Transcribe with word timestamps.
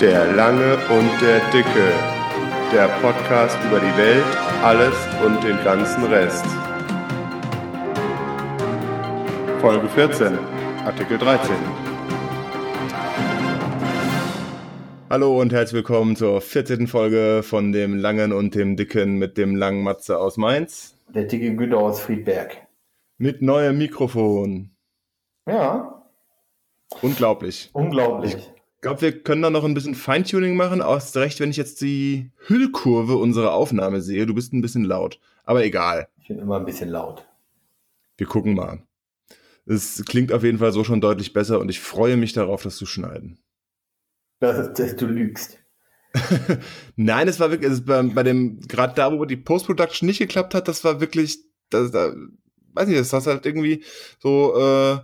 Der 0.00 0.32
Lange 0.34 0.76
und 0.88 1.10
der 1.22 1.40
Dicke. 1.50 1.92
Der 2.72 2.88
Podcast 3.00 3.56
über 3.66 3.78
die 3.80 3.96
Welt, 3.96 4.24
alles 4.62 4.94
und 5.24 5.42
den 5.44 5.56
ganzen 5.64 6.04
Rest. 6.04 6.44
Folge 9.60 9.88
14, 9.88 10.38
Artikel 10.84 11.18
13. 11.18 11.54
Hallo 15.08 15.40
und 15.40 15.52
herzlich 15.52 15.74
willkommen 15.78 16.16
zur 16.16 16.40
14. 16.40 16.86
Folge 16.88 17.42
von 17.42 17.72
dem 17.72 17.96
Langen 17.96 18.32
und 18.32 18.54
dem 18.54 18.76
Dicken 18.76 19.18
mit 19.18 19.38
dem 19.38 19.54
langen 19.54 19.82
Matze 19.82 20.18
aus 20.18 20.36
Mainz. 20.36 20.98
Der 21.14 21.24
dicke 21.24 21.54
Güter 21.54 21.78
aus 21.78 22.00
Friedberg. 22.00 22.56
Mit 23.18 23.40
neuem 23.42 23.78
Mikrofon. 23.78 24.70
Ja, 25.48 25.92
Unglaublich. 27.02 27.70
unglaublich. 27.72 28.34
Ich 28.36 28.55
glaube, 28.86 29.02
wir 29.02 29.20
können 29.20 29.42
da 29.42 29.50
noch 29.50 29.64
ein 29.64 29.74
bisschen 29.74 29.96
Feintuning 29.96 30.54
machen. 30.54 30.80
Aus 30.80 31.16
recht, 31.16 31.40
wenn 31.40 31.50
ich 31.50 31.56
jetzt 31.56 31.80
die 31.80 32.30
Hüllkurve 32.46 33.16
unserer 33.16 33.52
Aufnahme 33.52 34.00
sehe. 34.00 34.26
Du 34.26 34.34
bist 34.34 34.52
ein 34.52 34.62
bisschen 34.62 34.84
laut. 34.84 35.18
Aber 35.42 35.64
egal. 35.64 36.06
Ich 36.20 36.28
bin 36.28 36.38
immer 36.38 36.56
ein 36.56 36.64
bisschen 36.64 36.90
laut. 36.90 37.26
Wir 38.16 38.28
gucken 38.28 38.54
mal. 38.54 38.82
Es 39.66 40.04
klingt 40.06 40.30
auf 40.30 40.44
jeden 40.44 40.58
Fall 40.58 40.70
so 40.70 40.84
schon 40.84 41.00
deutlich 41.00 41.32
besser 41.32 41.58
und 41.58 41.68
ich 41.68 41.80
freue 41.80 42.16
mich 42.16 42.32
darauf, 42.32 42.62
das 42.62 42.76
zu 42.76 42.86
schneiden. 42.86 43.38
Das, 44.38 44.72
das, 44.74 44.94
du 44.94 45.06
lügst. 45.06 45.58
Nein, 46.94 47.26
es 47.26 47.40
war 47.40 47.50
wirklich, 47.50 47.72
es 47.72 47.84
bei, 47.84 48.00
bei 48.02 48.22
dem, 48.22 48.60
gerade 48.60 48.94
da, 48.94 49.10
wo 49.12 49.24
die 49.24 49.36
Post-Production 49.36 50.06
nicht 50.06 50.18
geklappt 50.18 50.54
hat, 50.54 50.68
das 50.68 50.84
war 50.84 51.00
wirklich, 51.00 51.40
das, 51.70 51.90
da, 51.90 52.14
weiß 52.74 52.86
nicht, 52.86 53.00
das 53.00 53.12
hast 53.12 53.26
halt 53.26 53.46
irgendwie 53.46 53.82
so, 54.20 54.54
äh, 54.56 54.98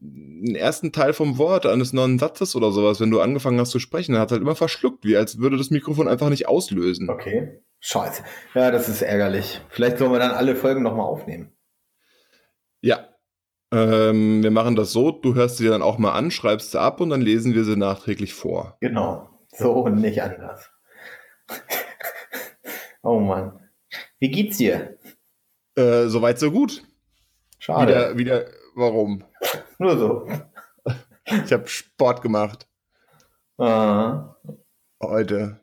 den 0.00 0.54
ersten 0.54 0.92
Teil 0.92 1.12
vom 1.12 1.38
Wort 1.38 1.66
eines 1.66 1.92
neuen 1.92 2.18
Satzes 2.18 2.54
oder 2.54 2.70
sowas, 2.70 3.00
wenn 3.00 3.10
du 3.10 3.20
angefangen 3.20 3.58
hast 3.58 3.70
zu 3.70 3.80
sprechen, 3.80 4.12
dann 4.12 4.20
hat 4.22 4.30
halt 4.30 4.42
immer 4.42 4.54
verschluckt, 4.54 5.04
wie 5.04 5.16
als 5.16 5.38
würde 5.38 5.56
das 5.56 5.70
Mikrofon 5.70 6.08
einfach 6.08 6.30
nicht 6.30 6.46
auslösen. 6.46 7.10
Okay. 7.10 7.62
Scheiße. 7.80 8.22
Ja, 8.54 8.70
das 8.70 8.88
ist 8.88 9.02
ärgerlich. 9.02 9.60
Vielleicht 9.68 9.98
sollen 9.98 10.12
wir 10.12 10.18
dann 10.18 10.32
alle 10.32 10.56
Folgen 10.56 10.82
nochmal 10.82 11.06
aufnehmen. 11.06 11.52
Ja. 12.80 13.08
Ähm, 13.70 14.42
wir 14.42 14.50
machen 14.50 14.76
das 14.76 14.92
so, 14.92 15.10
du 15.10 15.34
hörst 15.34 15.58
sie 15.58 15.68
dann 15.68 15.82
auch 15.82 15.98
mal 15.98 16.12
an, 16.12 16.30
schreibst 16.30 16.70
sie 16.70 16.80
ab 16.80 17.00
und 17.00 17.10
dann 17.10 17.20
lesen 17.20 17.54
wir 17.54 17.64
sie 17.64 17.76
nachträglich 17.76 18.34
vor. 18.34 18.78
Genau. 18.80 19.28
So 19.48 19.72
und 19.72 20.00
nicht 20.00 20.22
anders. 20.22 20.70
oh 23.02 23.20
Mann. 23.20 23.60
Wie 24.18 24.30
geht's 24.30 24.56
dir? 24.56 24.98
Äh, 25.74 26.06
soweit, 26.06 26.38
so 26.38 26.50
gut. 26.50 26.82
Schade. 27.58 28.16
Wieder, 28.16 28.18
wieder, 28.18 28.50
warum? 28.74 29.24
Nur 29.78 29.98
so. 29.98 30.28
Ich 31.44 31.52
habe 31.52 31.68
Sport 31.68 32.22
gemacht 32.22 32.66
Ah, 33.58 34.36
heute 35.02 35.60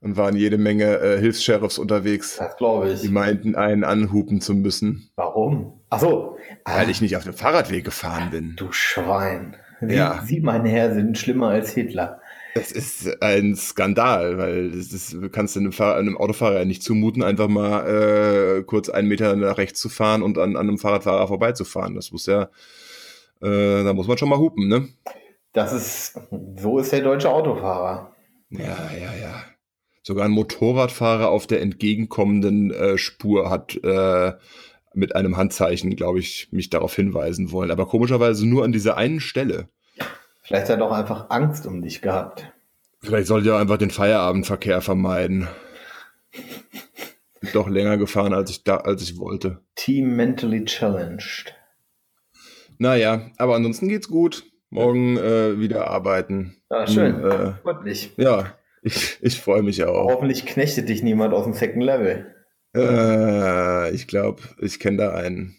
und 0.00 0.16
waren 0.16 0.36
jede 0.36 0.58
Menge 0.58 0.98
äh, 1.00 1.18
Hilfs-Sheriffs 1.18 1.78
unterwegs. 1.78 2.36
das 2.36 2.56
glaube 2.56 2.94
Die 2.94 3.06
ich. 3.06 3.10
meinten, 3.10 3.56
einen 3.56 3.84
anhupen 3.84 4.40
zu 4.40 4.54
müssen, 4.54 5.10
Warum? 5.16 5.80
Ach 5.90 5.98
so. 6.00 6.36
Ah, 6.64 6.76
weil 6.78 6.90
ich 6.90 7.00
nicht 7.00 7.16
auf 7.16 7.24
dem 7.24 7.32
Fahrradweg 7.32 7.84
gefahren 7.84 8.30
bin. 8.30 8.54
Du 8.56 8.70
Schwein. 8.70 9.56
Sie, 9.80 9.94
Ja. 9.94 10.22
Sie, 10.26 10.40
mein 10.40 10.64
Herr, 10.66 10.92
sind 10.94 11.16
schlimmer 11.18 11.48
als 11.48 11.70
Hitler. 11.72 12.20
Das 12.54 12.70
ist 12.72 13.22
ein 13.22 13.56
Skandal, 13.56 14.36
weil 14.38 14.70
das 14.72 14.92
ist, 14.92 15.12
du 15.14 15.28
kannst 15.30 15.56
einem, 15.56 15.72
einem 15.78 16.16
Autofahrer 16.18 16.58
ja 16.60 16.64
nicht 16.64 16.82
zumuten, 16.82 17.22
einfach 17.22 17.48
mal 17.48 18.58
äh, 18.58 18.62
kurz 18.64 18.88
einen 18.88 19.08
Meter 19.08 19.34
nach 19.36 19.58
rechts 19.58 19.80
zu 19.80 19.88
fahren 19.88 20.22
und 20.22 20.38
an, 20.38 20.56
an 20.56 20.68
einem 20.68 20.78
Fahrradfahrer 20.78 21.28
vorbeizufahren. 21.28 21.94
Das 21.94 22.10
muss 22.12 22.26
ja, 22.26 22.48
äh, 23.42 23.84
da 23.84 23.92
muss 23.92 24.08
man 24.08 24.18
schon 24.18 24.28
mal 24.28 24.38
hupen, 24.38 24.68
ne? 24.68 24.88
Das 25.52 25.72
ist, 25.72 26.20
so 26.56 26.78
ist 26.78 26.92
der 26.92 27.02
deutsche 27.02 27.30
Autofahrer. 27.30 28.14
Ja, 28.50 28.90
ja, 28.92 29.14
ja. 29.20 29.44
Sogar 30.02 30.24
ein 30.24 30.30
Motorradfahrer 30.30 31.28
auf 31.28 31.46
der 31.46 31.60
entgegenkommenden 31.60 32.70
äh, 32.70 32.96
Spur 32.96 33.50
hat 33.50 33.76
äh, 33.82 34.32
mit 34.94 35.14
einem 35.14 35.36
Handzeichen, 35.36 35.94
glaube 35.96 36.18
ich, 36.18 36.48
mich 36.50 36.70
darauf 36.70 36.94
hinweisen 36.94 37.52
wollen. 37.52 37.70
Aber 37.70 37.86
komischerweise 37.86 38.46
nur 38.46 38.64
an 38.64 38.72
dieser 38.72 38.96
einen 38.96 39.20
Stelle. 39.20 39.68
Vielleicht 40.42 40.70
hat 40.70 40.78
er 40.78 40.86
auch 40.86 40.92
einfach 40.92 41.26
Angst 41.28 41.66
um 41.66 41.82
dich 41.82 42.00
gehabt. 42.00 42.50
Vielleicht 43.00 43.26
sollte 43.26 43.50
er 43.50 43.58
einfach 43.58 43.76
den 43.76 43.90
Feierabendverkehr 43.90 44.80
vermeiden. 44.80 45.46
Bin 47.40 47.50
Doch 47.52 47.68
länger 47.68 47.98
gefahren, 47.98 48.32
als 48.32 48.50
ich 48.50 48.64
da, 48.64 48.78
als 48.78 49.02
ich 49.02 49.18
wollte. 49.18 49.60
Team 49.76 50.16
mentally 50.16 50.64
challenged. 50.64 51.54
Naja, 52.78 53.30
aber 53.38 53.56
ansonsten 53.56 53.88
geht's 53.88 54.08
gut. 54.08 54.44
Morgen 54.70 55.16
äh, 55.16 55.58
wieder 55.58 55.88
arbeiten. 55.88 56.56
Ja, 56.70 56.86
schön. 56.86 57.24
Äh, 57.24 57.52
Freut 57.62 57.82
mich. 57.84 58.12
ja, 58.16 58.54
ich, 58.82 59.18
ich 59.22 59.40
freue 59.40 59.62
mich 59.62 59.82
auch. 59.84 60.12
Hoffentlich 60.12 60.44
knechtet 60.46 60.88
dich 60.88 61.02
niemand 61.02 61.32
aus 61.34 61.44
dem 61.44 61.54
Second 61.54 61.82
Level. 61.82 62.34
Äh, 62.76 63.90
ich 63.94 64.06
glaube, 64.06 64.42
ich 64.60 64.78
kenne 64.78 64.98
da 64.98 65.14
einen, 65.14 65.56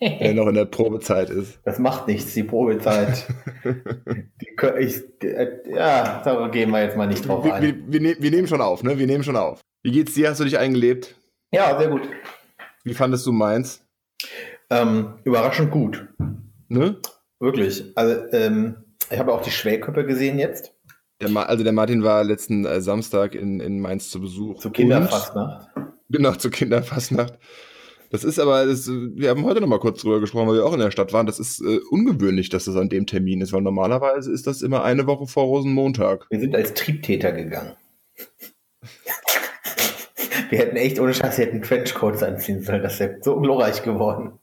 der 0.00 0.34
noch 0.34 0.46
in 0.48 0.54
der 0.54 0.66
Probezeit 0.66 1.30
ist. 1.30 1.58
Das 1.64 1.78
macht 1.78 2.06
nichts, 2.08 2.34
die 2.34 2.44
Probezeit. 2.44 3.26
die, 3.64 4.56
kö- 4.58 4.76
ich, 4.76 5.02
äh, 5.24 5.48
ja, 5.74 6.20
da 6.22 6.48
gehen 6.48 6.70
wir 6.70 6.82
jetzt 6.82 6.96
mal 6.96 7.06
nicht 7.06 7.26
drauf 7.26 7.44
Wir, 7.44 7.54
ein. 7.54 7.62
wir, 7.62 7.74
wir, 7.88 8.00
ne- 8.00 8.16
wir 8.20 8.30
nehmen 8.30 8.46
schon 8.48 8.60
auf, 8.60 8.82
ne? 8.82 8.98
Wir 8.98 9.06
nehmen 9.06 9.24
schon 9.24 9.36
auf. 9.36 9.60
Wie 9.82 9.92
geht's 9.92 10.12
dir? 10.14 10.28
Hast 10.28 10.40
du 10.40 10.44
dich 10.44 10.58
eingelebt? 10.58 11.16
Ja, 11.52 11.78
sehr 11.78 11.88
gut. 11.88 12.02
Wie 12.84 12.94
fandest 12.94 13.26
du 13.26 13.32
meins? 13.32 13.84
Ähm, 14.70 15.14
überraschend 15.24 15.70
gut. 15.70 16.06
Ne? 16.72 16.96
Wirklich. 17.38 17.84
Also, 17.96 18.22
ähm, 18.32 18.76
ich 19.10 19.18
habe 19.18 19.34
auch 19.34 19.42
die 19.42 19.50
Schwäköppe 19.50 20.06
gesehen 20.06 20.38
jetzt. 20.38 20.72
Der 21.20 21.28
Ma 21.28 21.42
also 21.42 21.62
der 21.62 21.74
Martin 21.74 22.02
war 22.02 22.24
letzten 22.24 22.64
äh, 22.64 22.80
Samstag 22.80 23.34
in, 23.34 23.60
in 23.60 23.78
Mainz 23.78 24.10
zu 24.10 24.20
Besuch. 24.20 24.60
Zu 24.60 24.70
Kinderfastnacht. 24.70 25.68
Genau, 26.08 26.32
zu 26.32 26.50
Kinderfastnacht. 26.50 27.38
Das 28.10 28.22
ist 28.22 28.38
aber, 28.38 28.66
das, 28.66 28.86
wir 28.86 29.30
haben 29.30 29.44
heute 29.44 29.62
noch 29.62 29.68
mal 29.68 29.78
kurz 29.78 30.02
drüber 30.02 30.20
gesprochen, 30.20 30.48
weil 30.48 30.56
wir 30.56 30.66
auch 30.66 30.74
in 30.74 30.80
der 30.80 30.90
Stadt 30.90 31.14
waren. 31.14 31.24
Das 31.24 31.38
ist 31.38 31.62
äh, 31.62 31.78
ungewöhnlich, 31.90 32.50
dass 32.50 32.66
das 32.66 32.76
an 32.76 32.90
dem 32.90 33.06
Termin 33.06 33.40
ist, 33.40 33.54
weil 33.54 33.62
normalerweise 33.62 34.30
ist 34.30 34.46
das 34.46 34.60
immer 34.60 34.84
eine 34.84 35.06
Woche 35.06 35.26
vor 35.26 35.44
Rosenmontag. 35.44 36.26
Wir 36.28 36.40
sind 36.40 36.54
als 36.54 36.74
Triebtäter 36.74 37.32
gegangen. 37.32 37.76
Wir 40.50 40.58
hätten 40.58 40.76
echt 40.76 41.00
ohne 41.00 41.14
Scheiß, 41.14 41.38
wir 41.38 41.46
hätten 41.46 41.62
Trenchcoats 41.62 42.22
anziehen 42.22 42.62
sollen. 42.62 42.82
Das 42.82 43.00
wäre 43.00 43.16
so 43.22 43.40
glorreich 43.40 43.82
geworden. 43.82 44.38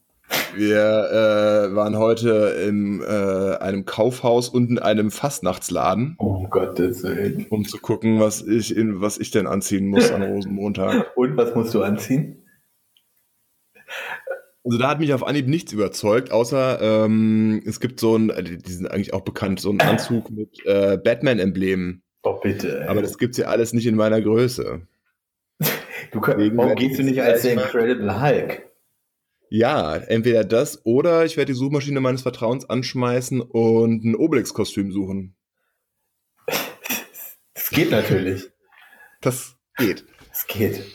Wir 0.55 1.69
äh, 1.71 1.75
waren 1.75 1.97
heute 1.97 2.55
in 2.67 3.01
äh, 3.01 3.57
einem 3.59 3.85
Kaufhaus 3.85 4.49
und 4.49 4.69
in 4.69 4.79
einem 4.79 5.11
Fastnachtsladen, 5.11 6.15
Um 6.17 6.49
Gottes 6.49 7.03
Willen. 7.03 7.45
um 7.49 7.65
zu 7.65 7.77
gucken, 7.77 8.19
was 8.19 8.41
ich, 8.41 8.75
in, 8.75 9.01
was 9.01 9.17
ich 9.17 9.31
denn 9.31 9.47
anziehen 9.47 9.87
muss 9.87 10.11
an 10.11 10.23
Rosenmontag. 10.23 11.11
Und 11.15 11.37
was 11.37 11.53
musst 11.55 11.73
du 11.73 11.83
anziehen? 11.83 12.45
Also 14.63 14.77
da 14.77 14.89
hat 14.89 14.99
mich 14.99 15.13
auf 15.13 15.25
Anhieb 15.25 15.47
nichts 15.47 15.71
überzeugt, 15.71 16.31
außer 16.31 16.79
ähm, 17.05 17.61
es 17.65 17.79
gibt 17.79 17.99
so 17.99 18.15
ein, 18.17 18.29
äh, 18.29 18.43
die 18.43 18.71
sind 18.71 18.89
eigentlich 18.91 19.13
auch 19.13 19.21
bekannt, 19.21 19.59
so 19.59 19.69
einen 19.69 19.81
Anzug 19.81 20.29
mit 20.31 20.59
äh, 20.65 20.97
Batman-Emblemen. 20.97 22.01
Oh, 22.23 22.39
bitte. 22.41 22.81
Ey. 22.81 22.87
Aber 22.87 23.01
das 23.01 23.17
gibt's 23.17 23.37
ja 23.37 23.47
alles 23.47 23.73
nicht 23.73 23.85
in 23.87 23.95
meiner 23.95 24.21
Größe. 24.21 24.81
du, 26.11 26.19
könnt- 26.21 26.57
warum 26.57 26.75
gehst 26.75 26.99
du 26.99 27.03
nicht 27.03 27.21
als 27.21 27.43
der 27.43 27.53
Incredible 27.53 28.21
Hulk? 28.21 28.68
Ja, 29.49 29.95
entweder 29.95 30.43
das 30.43 30.85
oder 30.85 31.25
ich 31.25 31.35
werde 31.35 31.53
die 31.53 31.57
Suchmaschine 31.57 31.99
meines 31.99 32.21
Vertrauens 32.21 32.69
anschmeißen 32.69 33.41
und 33.41 34.03
ein 34.03 34.15
Obelix-Kostüm 34.15 34.91
suchen. 34.91 35.35
Das 37.53 37.69
geht 37.71 37.91
natürlich. 37.91 38.49
Das 39.21 39.55
geht. 39.77 40.05
Das 40.29 40.47
geht. 40.47 40.85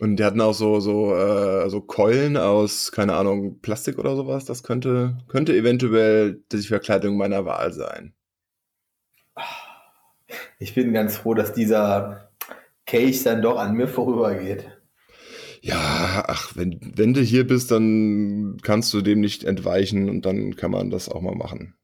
Und 0.00 0.16
die 0.16 0.24
hatten 0.24 0.40
auch 0.40 0.52
so, 0.52 0.80
so, 0.80 1.14
äh, 1.14 1.68
so 1.70 1.80
Keulen 1.80 2.36
aus, 2.36 2.92
keine 2.92 3.14
Ahnung, 3.14 3.60
Plastik 3.60 3.98
oder 3.98 4.14
sowas. 4.14 4.44
Das 4.44 4.62
könnte, 4.62 5.18
könnte 5.26 5.56
eventuell 5.56 6.42
die 6.52 6.58
Verkleidung 6.58 7.16
meiner 7.16 7.44
Wahl 7.44 7.72
sein. 7.72 8.14
Ich 10.58 10.74
bin 10.74 10.92
ganz 10.92 11.16
froh, 11.16 11.34
dass 11.34 11.52
dieser 11.52 12.30
Kelch 12.86 13.24
dann 13.24 13.42
doch 13.42 13.58
an 13.58 13.74
mir 13.74 13.88
vorübergeht. 13.88 14.77
Ja, 15.60 16.24
ach, 16.26 16.52
wenn, 16.56 16.78
wenn 16.96 17.14
du 17.14 17.20
hier 17.20 17.46
bist, 17.46 17.70
dann 17.70 18.58
kannst 18.62 18.92
du 18.94 19.00
dem 19.00 19.20
nicht 19.20 19.44
entweichen 19.44 20.08
und 20.08 20.24
dann 20.26 20.56
kann 20.56 20.70
man 20.70 20.90
das 20.90 21.08
auch 21.08 21.20
mal 21.20 21.34
machen. 21.34 21.74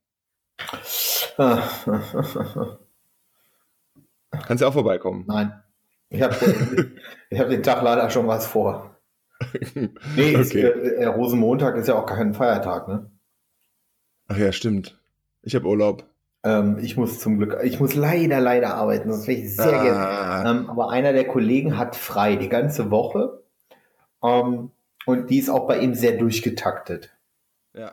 Kannst 4.46 4.62
ja 4.62 4.68
auch 4.68 4.72
vorbeikommen. 4.72 5.24
Nein. 5.26 5.52
Ich 6.10 6.22
habe 6.22 6.34
hab 7.34 7.48
den 7.48 7.62
Tag 7.62 7.82
leider 7.82 8.10
schon 8.10 8.26
was 8.26 8.46
vor. 8.46 8.90
Nee, 10.16 10.36
Okay. 10.36 10.62
äh, 10.62 11.06
Rosenmontag 11.06 11.76
ist 11.76 11.88
ja 11.88 11.96
auch 11.96 12.06
kein 12.06 12.34
Feiertag, 12.34 12.86
ne? 12.88 13.10
Ach 14.28 14.36
ja, 14.38 14.52
stimmt. 14.52 14.98
Ich 15.42 15.54
habe 15.54 15.66
Urlaub. 15.66 16.04
Ähm, 16.44 16.78
ich 16.80 16.96
muss 16.96 17.18
zum 17.20 17.38
Glück, 17.38 17.58
ich 17.64 17.80
muss 17.80 17.94
leider, 17.94 18.40
leider 18.40 18.74
arbeiten. 18.74 19.08
Das 19.08 19.26
wäre 19.26 19.40
ich 19.40 19.56
sehr 19.56 19.72
gerne. 19.72 19.98
Ah, 19.98 20.50
Ähm, 20.50 20.70
aber 20.70 20.90
einer 20.90 21.12
der 21.12 21.26
Kollegen 21.26 21.76
hat 21.76 21.96
frei 21.96 22.36
die 22.36 22.48
ganze 22.48 22.90
Woche. 22.90 23.43
Ähm, 24.24 24.70
und 25.06 25.28
die 25.30 25.38
ist 25.38 25.50
auch 25.50 25.66
bei 25.68 25.78
ihm 25.78 25.94
sehr 25.94 26.16
durchgetaktet. 26.16 27.10
ja. 27.74 27.92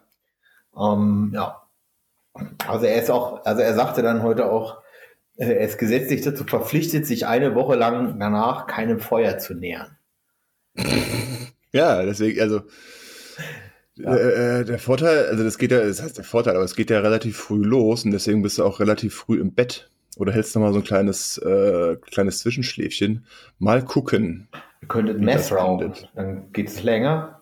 Ähm, 0.77 1.31
ja. 1.35 1.61
Also 2.65 2.85
er 2.85 3.01
ist 3.01 3.11
auch, 3.11 3.43
also 3.45 3.61
er 3.61 3.73
sagte 3.73 4.01
dann 4.01 4.23
heute 4.23 4.49
auch, 4.49 4.81
äh, 5.35 5.47
er 5.51 5.59
ist 5.67 5.77
gesetzlich 5.77 6.21
dazu 6.21 6.45
verpflichtet, 6.45 7.05
sich 7.05 7.27
eine 7.27 7.55
Woche 7.55 7.75
lang 7.75 8.17
danach 8.19 8.67
keinem 8.67 8.99
Feuer 9.01 9.37
zu 9.37 9.53
nähern. 9.53 9.97
Ja, 11.73 12.03
deswegen, 12.03 12.41
also 12.41 12.63
Ja. 13.95 14.13
äh, 14.15 14.65
der 14.65 14.77
Vorteil, 14.79 15.27
also 15.27 15.43
das 15.43 15.57
geht 15.57 15.71
ja, 15.71 15.79
das 15.85 16.01
heißt 16.01 16.17
der 16.17 16.25
Vorteil, 16.25 16.55
aber 16.55 16.65
es 16.65 16.75
geht 16.75 16.89
ja 16.89 16.99
relativ 16.99 17.37
früh 17.37 17.63
los 17.63 18.03
und 18.03 18.11
deswegen 18.11 18.41
bist 18.41 18.57
du 18.57 18.65
auch 18.65 18.79
relativ 18.81 19.15
früh 19.15 19.39
im 19.39 19.53
Bett. 19.53 19.89
Oder 20.17 20.33
hältst 20.33 20.53
du 20.53 20.59
mal 20.59 20.73
so 20.73 20.79
ein 20.79 20.83
kleines, 20.85 21.37
äh, 21.37 21.95
kleines 21.95 22.39
Zwischenschläfchen. 22.39 23.25
Mal 23.57 23.83
gucken. 23.85 24.49
Ihr 24.81 24.87
könntet 24.87 25.19
Mess 25.19 25.51
rauchen, 25.51 25.93
dann 26.15 26.51
geht 26.51 26.67
es 26.67 26.83
länger. 26.83 27.41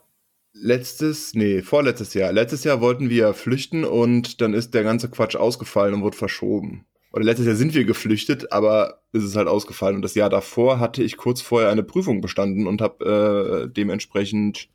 Letztes, 0.51 1.33
nee, 1.35 1.61
vorletztes 1.61 2.13
Jahr. 2.13 2.33
Letztes 2.33 2.63
Jahr 2.63 2.81
wollten 2.81 3.09
wir 3.09 3.33
flüchten 3.33 3.85
und 3.85 4.41
dann 4.41 4.53
ist 4.53 4.73
der 4.73 4.83
ganze 4.83 5.09
Quatsch 5.09 5.35
ausgefallen 5.35 5.93
und 5.93 6.01
wurde 6.01 6.17
verschoben. 6.17 6.85
Oder 7.11 7.23
letztes 7.23 7.47
Jahr 7.47 7.55
sind 7.55 7.73
wir 7.73 7.85
geflüchtet, 7.85 8.51
aber 8.51 9.01
ist 9.13 9.23
es 9.23 9.35
halt 9.35 9.47
ausgefallen. 9.47 9.95
Und 9.95 10.01
das 10.01 10.15
Jahr 10.15 10.29
davor 10.29 10.79
hatte 10.79 11.01
ich 11.01 11.17
kurz 11.17 11.41
vorher 11.41 11.69
eine 11.69 11.83
Prüfung 11.83 12.21
bestanden 12.21 12.67
und 12.67 12.81
habe 12.81 13.67
äh, 13.67 13.73
dementsprechend, 13.73 14.67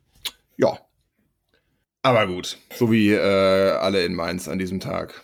ja. 0.57 0.77
Aber 2.01 2.27
gut, 2.27 2.57
so 2.73 2.91
wie 2.91 3.11
äh, 3.11 3.19
alle 3.19 4.03
in 4.05 4.15
Mainz 4.15 4.47
an 4.47 4.59
diesem 4.59 4.79
Tag. 4.79 5.23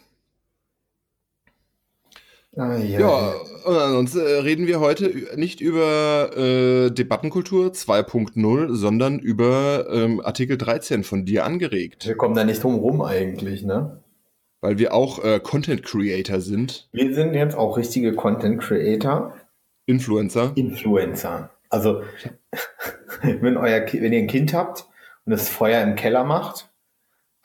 Ah, 2.58 2.78
ja, 2.78 3.00
Ja, 3.00 3.34
und 3.66 3.76
ansonsten 3.78 4.20
äh, 4.20 4.40
reden 4.40 4.68
wir 4.68 4.82
heute 4.82 5.38
nicht 5.38 5.62
über 5.62 6.36
äh, 6.36 6.92
Debattenkultur 6.92 7.68
2.0, 7.68 8.76
sondern 8.76 9.20
über 9.20 9.88
ähm, 9.90 10.20
Artikel 10.20 10.58
13 10.58 11.06
von 11.06 11.24
dir 11.26 11.46
angeregt. 11.46 12.08
Wir 12.08 12.18
kommen 12.18 12.36
da 12.36 12.44
nicht 12.44 12.62
drum 12.62 12.76
rum 12.76 13.02
eigentlich, 13.02 13.64
ne? 13.64 14.04
Weil 14.60 14.78
wir 14.80 14.94
auch 14.94 15.24
äh, 15.24 15.40
Content 15.40 15.84
Creator 15.84 16.42
sind, 16.42 16.90
Wir 16.92 17.14
sind 17.16 17.34
jetzt 17.34 17.56
auch 17.56 17.78
richtige 17.78 18.14
Content 18.16 18.62
Creator, 18.62 19.34
Influencer. 19.86 20.52
Influencer. 20.56 21.52
Also, 21.70 22.04
wenn, 23.22 23.56
euer, 23.56 23.86
wenn 23.92 24.14
ihr 24.14 24.20
ein 24.20 24.28
Kind 24.28 24.54
habt 24.54 24.88
und 25.26 25.32
das 25.32 25.48
Feuer 25.48 25.82
im 25.84 25.96
Keller 25.96 26.26
macht, 26.26 26.70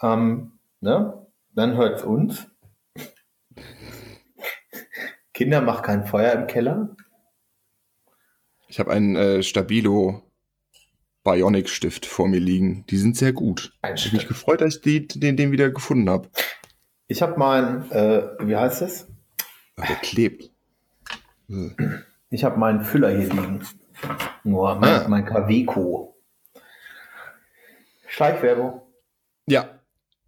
ähm, 0.02 0.52
ne, 0.80 1.26
dann 1.54 1.76
hört's 1.76 2.02
uns. 2.02 2.48
Kinder, 5.36 5.60
macht 5.60 5.84
kein 5.84 6.06
Feuer 6.06 6.32
im 6.32 6.46
Keller. 6.46 6.96
Ich 8.68 8.80
habe 8.80 8.90
einen 8.90 9.16
äh, 9.16 9.42
Stabilo 9.42 10.22
Bionic 11.24 11.68
Stift 11.68 12.06
vor 12.06 12.26
mir 12.26 12.40
liegen. 12.40 12.86
Die 12.88 12.96
sind 12.96 13.18
sehr 13.18 13.34
gut. 13.34 13.74
Ein 13.82 13.96
Ich 13.96 14.06
habe 14.06 14.16
mich 14.16 14.28
gefreut, 14.28 14.62
dass 14.62 14.76
ich 14.76 14.80
die, 14.80 15.06
den, 15.06 15.36
den 15.36 15.52
wieder 15.52 15.68
gefunden 15.68 16.08
habe. 16.08 16.30
Ich 17.06 17.20
habe 17.20 17.38
meinen, 17.38 17.90
äh, 17.90 18.22
wie 18.40 18.56
heißt 18.56 18.80
es? 18.80 19.08
Ah, 19.76 19.84
der 19.86 19.96
klebt. 19.96 20.50
Ich 22.28 22.42
habe 22.42 22.58
meinen 22.58 22.80
Füller 22.80 23.10
hier 23.10 23.28
liegen. 23.28 23.60
Nur 24.42 24.74
mein, 24.76 24.90
Ah. 25.02 25.06
mein 25.08 25.24
Kaweco. 25.24 26.16
Schleichwerbung. 28.08 28.80
Ja, 29.46 29.78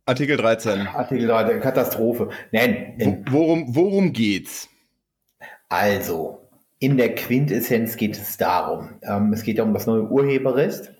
Artikel 0.06 0.37
13. 0.37 0.87
Artikel 0.87 1.26
3, 1.26 1.58
Katastrophe. 1.58 2.28
Nein, 2.52 2.94
Wo, 2.99 3.05
in, 3.05 3.25
worum, 3.32 3.75
worum 3.75 4.12
geht's? 4.12 4.69
Also, 5.69 6.49
in 6.79 6.97
der 6.97 7.15
Quintessenz 7.15 7.97
geht 7.97 8.17
es 8.17 8.37
darum. 8.37 8.91
Ähm, 9.03 9.32
es 9.32 9.43
geht 9.43 9.59
ja 9.59 9.65
um 9.65 9.75
das 9.75 9.87
neue 9.87 10.09
Urheberrecht. 10.09 10.93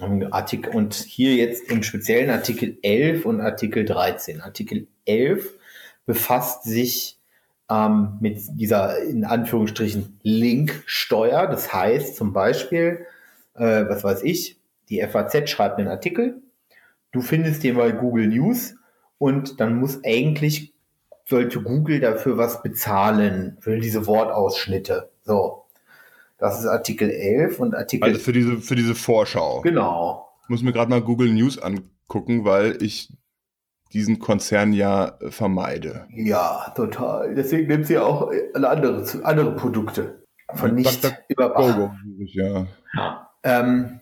Um 0.00 0.32
Artikel, 0.32 0.74
und 0.74 0.94
hier 0.94 1.34
jetzt 1.34 1.70
im 1.70 1.82
speziellen 1.82 2.30
Artikel 2.30 2.78
11 2.82 3.24
und 3.24 3.40
Artikel 3.40 3.84
13. 3.84 4.42
Artikel 4.42 4.86
11 5.06 5.54
befasst 6.04 6.64
sich 6.64 7.18
ähm, 7.70 8.18
mit 8.20 8.40
dieser, 8.52 9.02
in 9.02 9.24
Anführungsstrichen, 9.24 10.18
Linksteuer. 10.22 11.46
Das 11.46 11.72
heißt 11.72 12.16
zum 12.16 12.32
Beispiel, 12.32 13.06
äh, 13.54 13.84
was 13.88 14.04
weiß 14.04 14.22
ich, 14.24 14.58
die 14.88 15.02
FAZ 15.02 15.50
schreibt 15.50 15.78
einen 15.78 15.88
Artikel, 15.88 16.42
du 17.12 17.20
findest 17.20 17.62
den 17.62 17.76
bei 17.76 17.92
Google 17.92 18.28
News 18.28 18.74
und 19.18 19.60
dann 19.60 19.76
muss 19.76 20.02
eigentlich, 20.04 20.72
sollte 21.28 21.60
Google 21.62 22.00
dafür 22.00 22.38
was 22.38 22.62
bezahlen 22.62 23.56
für 23.60 23.78
diese 23.78 24.06
Wortausschnitte. 24.06 25.10
So. 25.24 25.64
Das 26.38 26.58
ist 26.60 26.66
Artikel 26.66 27.10
11 27.10 27.58
und 27.58 27.74
Artikel, 27.74 28.04
Also 28.08 28.20
für 28.20 28.32
diese, 28.32 28.58
für 28.58 28.76
diese 28.76 28.94
Vorschau. 28.94 29.60
genau. 29.62 30.28
muss 30.48 30.62
mir 30.62 30.72
gerade 30.72 30.88
mal 30.90 31.02
Google 31.02 31.32
News 31.32 31.58
angucken, 31.58 32.44
weil 32.44 32.82
ich 32.82 33.12
diesen 33.92 34.18
Konzern 34.18 34.72
ja 34.72 35.18
äh, 35.20 35.30
vermeide. 35.30 36.06
Ja, 36.14 36.72
total. 36.76 37.34
Deswegen 37.34 37.66
nimmt 37.68 37.86
sie 37.86 37.98
auch 37.98 38.30
äh, 38.30 38.52
andere, 38.54 39.04
andere 39.24 39.56
Produkte 39.56 40.22
von 40.54 40.74
nicht 40.74 41.12
überwacht. 41.28 41.90
ja. 42.18 42.66
Ähm, 43.42 44.00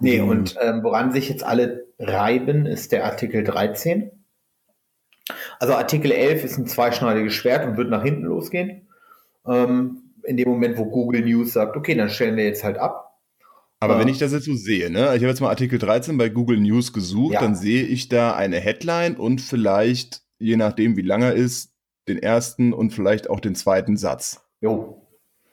nee, 0.00 0.20
Mhm. 0.22 0.28
und 0.28 0.56
ähm, 0.60 0.82
woran 0.82 1.12
sich 1.12 1.28
jetzt 1.28 1.44
alle 1.44 1.86
reiben, 1.98 2.66
ist 2.66 2.92
der 2.92 3.04
Artikel 3.04 3.44
13. 3.44 4.10
Also 5.60 5.74
Artikel 5.74 6.10
11 6.12 6.44
ist 6.44 6.58
ein 6.58 6.66
zweischneidiges 6.66 7.34
Schwert 7.34 7.66
und 7.66 7.76
wird 7.76 7.90
nach 7.90 8.02
hinten 8.02 8.24
losgehen. 8.24 8.88
Ähm, 9.46 10.02
in 10.24 10.36
dem 10.36 10.48
Moment, 10.48 10.76
wo 10.76 10.86
Google 10.86 11.22
News 11.24 11.52
sagt, 11.52 11.76
okay, 11.76 11.94
dann 11.94 12.08
stellen 12.10 12.36
wir 12.36 12.44
jetzt 12.44 12.64
halt 12.64 12.78
ab. 12.78 13.18
Aber 13.78 13.94
Ja. 13.94 14.00
wenn 14.00 14.08
ich 14.08 14.18
das 14.18 14.32
jetzt 14.32 14.46
so 14.46 14.54
sehe, 14.54 14.90
ne, 14.90 15.00
ich 15.14 15.22
habe 15.22 15.26
jetzt 15.26 15.40
mal 15.40 15.50
Artikel 15.50 15.78
13 15.78 16.16
bei 16.18 16.28
Google 16.30 16.58
News 16.58 16.92
gesucht, 16.92 17.34
Ja. 17.34 17.40
dann 17.40 17.54
sehe 17.54 17.84
ich 17.84 18.08
da 18.08 18.34
eine 18.34 18.58
Headline 18.58 19.16
und 19.16 19.40
vielleicht, 19.40 20.22
je 20.38 20.56
nachdem 20.56 20.96
wie 20.96 21.02
lang 21.02 21.22
er 21.22 21.34
ist, 21.34 21.72
den 22.08 22.18
ersten 22.18 22.72
und 22.72 22.92
vielleicht 22.92 23.28
auch 23.30 23.40
den 23.40 23.54
zweiten 23.54 23.96
Satz. 23.96 24.40
Jo. 24.60 25.02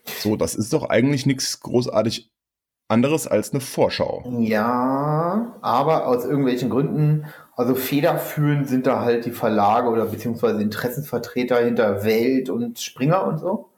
So, 0.06 0.36
das 0.36 0.56
ist 0.56 0.74
doch 0.74 0.90
eigentlich 0.90 1.26
nichts 1.26 1.60
großartig 1.60 2.32
anderes 2.88 3.28
als 3.28 3.52
eine 3.52 3.62
Vorschau. 3.62 4.24
Ja, 4.40 5.58
aber 5.62 6.08
aus 6.08 6.26
irgendwelchen 6.26 6.70
Gründen, 6.70 7.26
also 7.56 7.76
federführend 7.76 8.68
sind 8.68 8.88
da 8.88 9.02
halt 9.02 9.26
die 9.26 9.32
Verlage 9.32 9.90
oder 9.90 10.06
beziehungsweise 10.06 10.62
Interessenvertreter 10.62 11.58
hinter 11.58 12.04
Welt 12.04 12.50
und 12.50 12.80
Springer 12.80 13.26
und 13.26 13.38
so. 13.38 13.70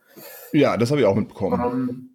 Ja, 0.51 0.77
das 0.77 0.91
habe 0.91 1.01
ich 1.01 1.07
auch 1.07 1.15
mitbekommen. 1.15 1.61
Ähm, 1.61 2.09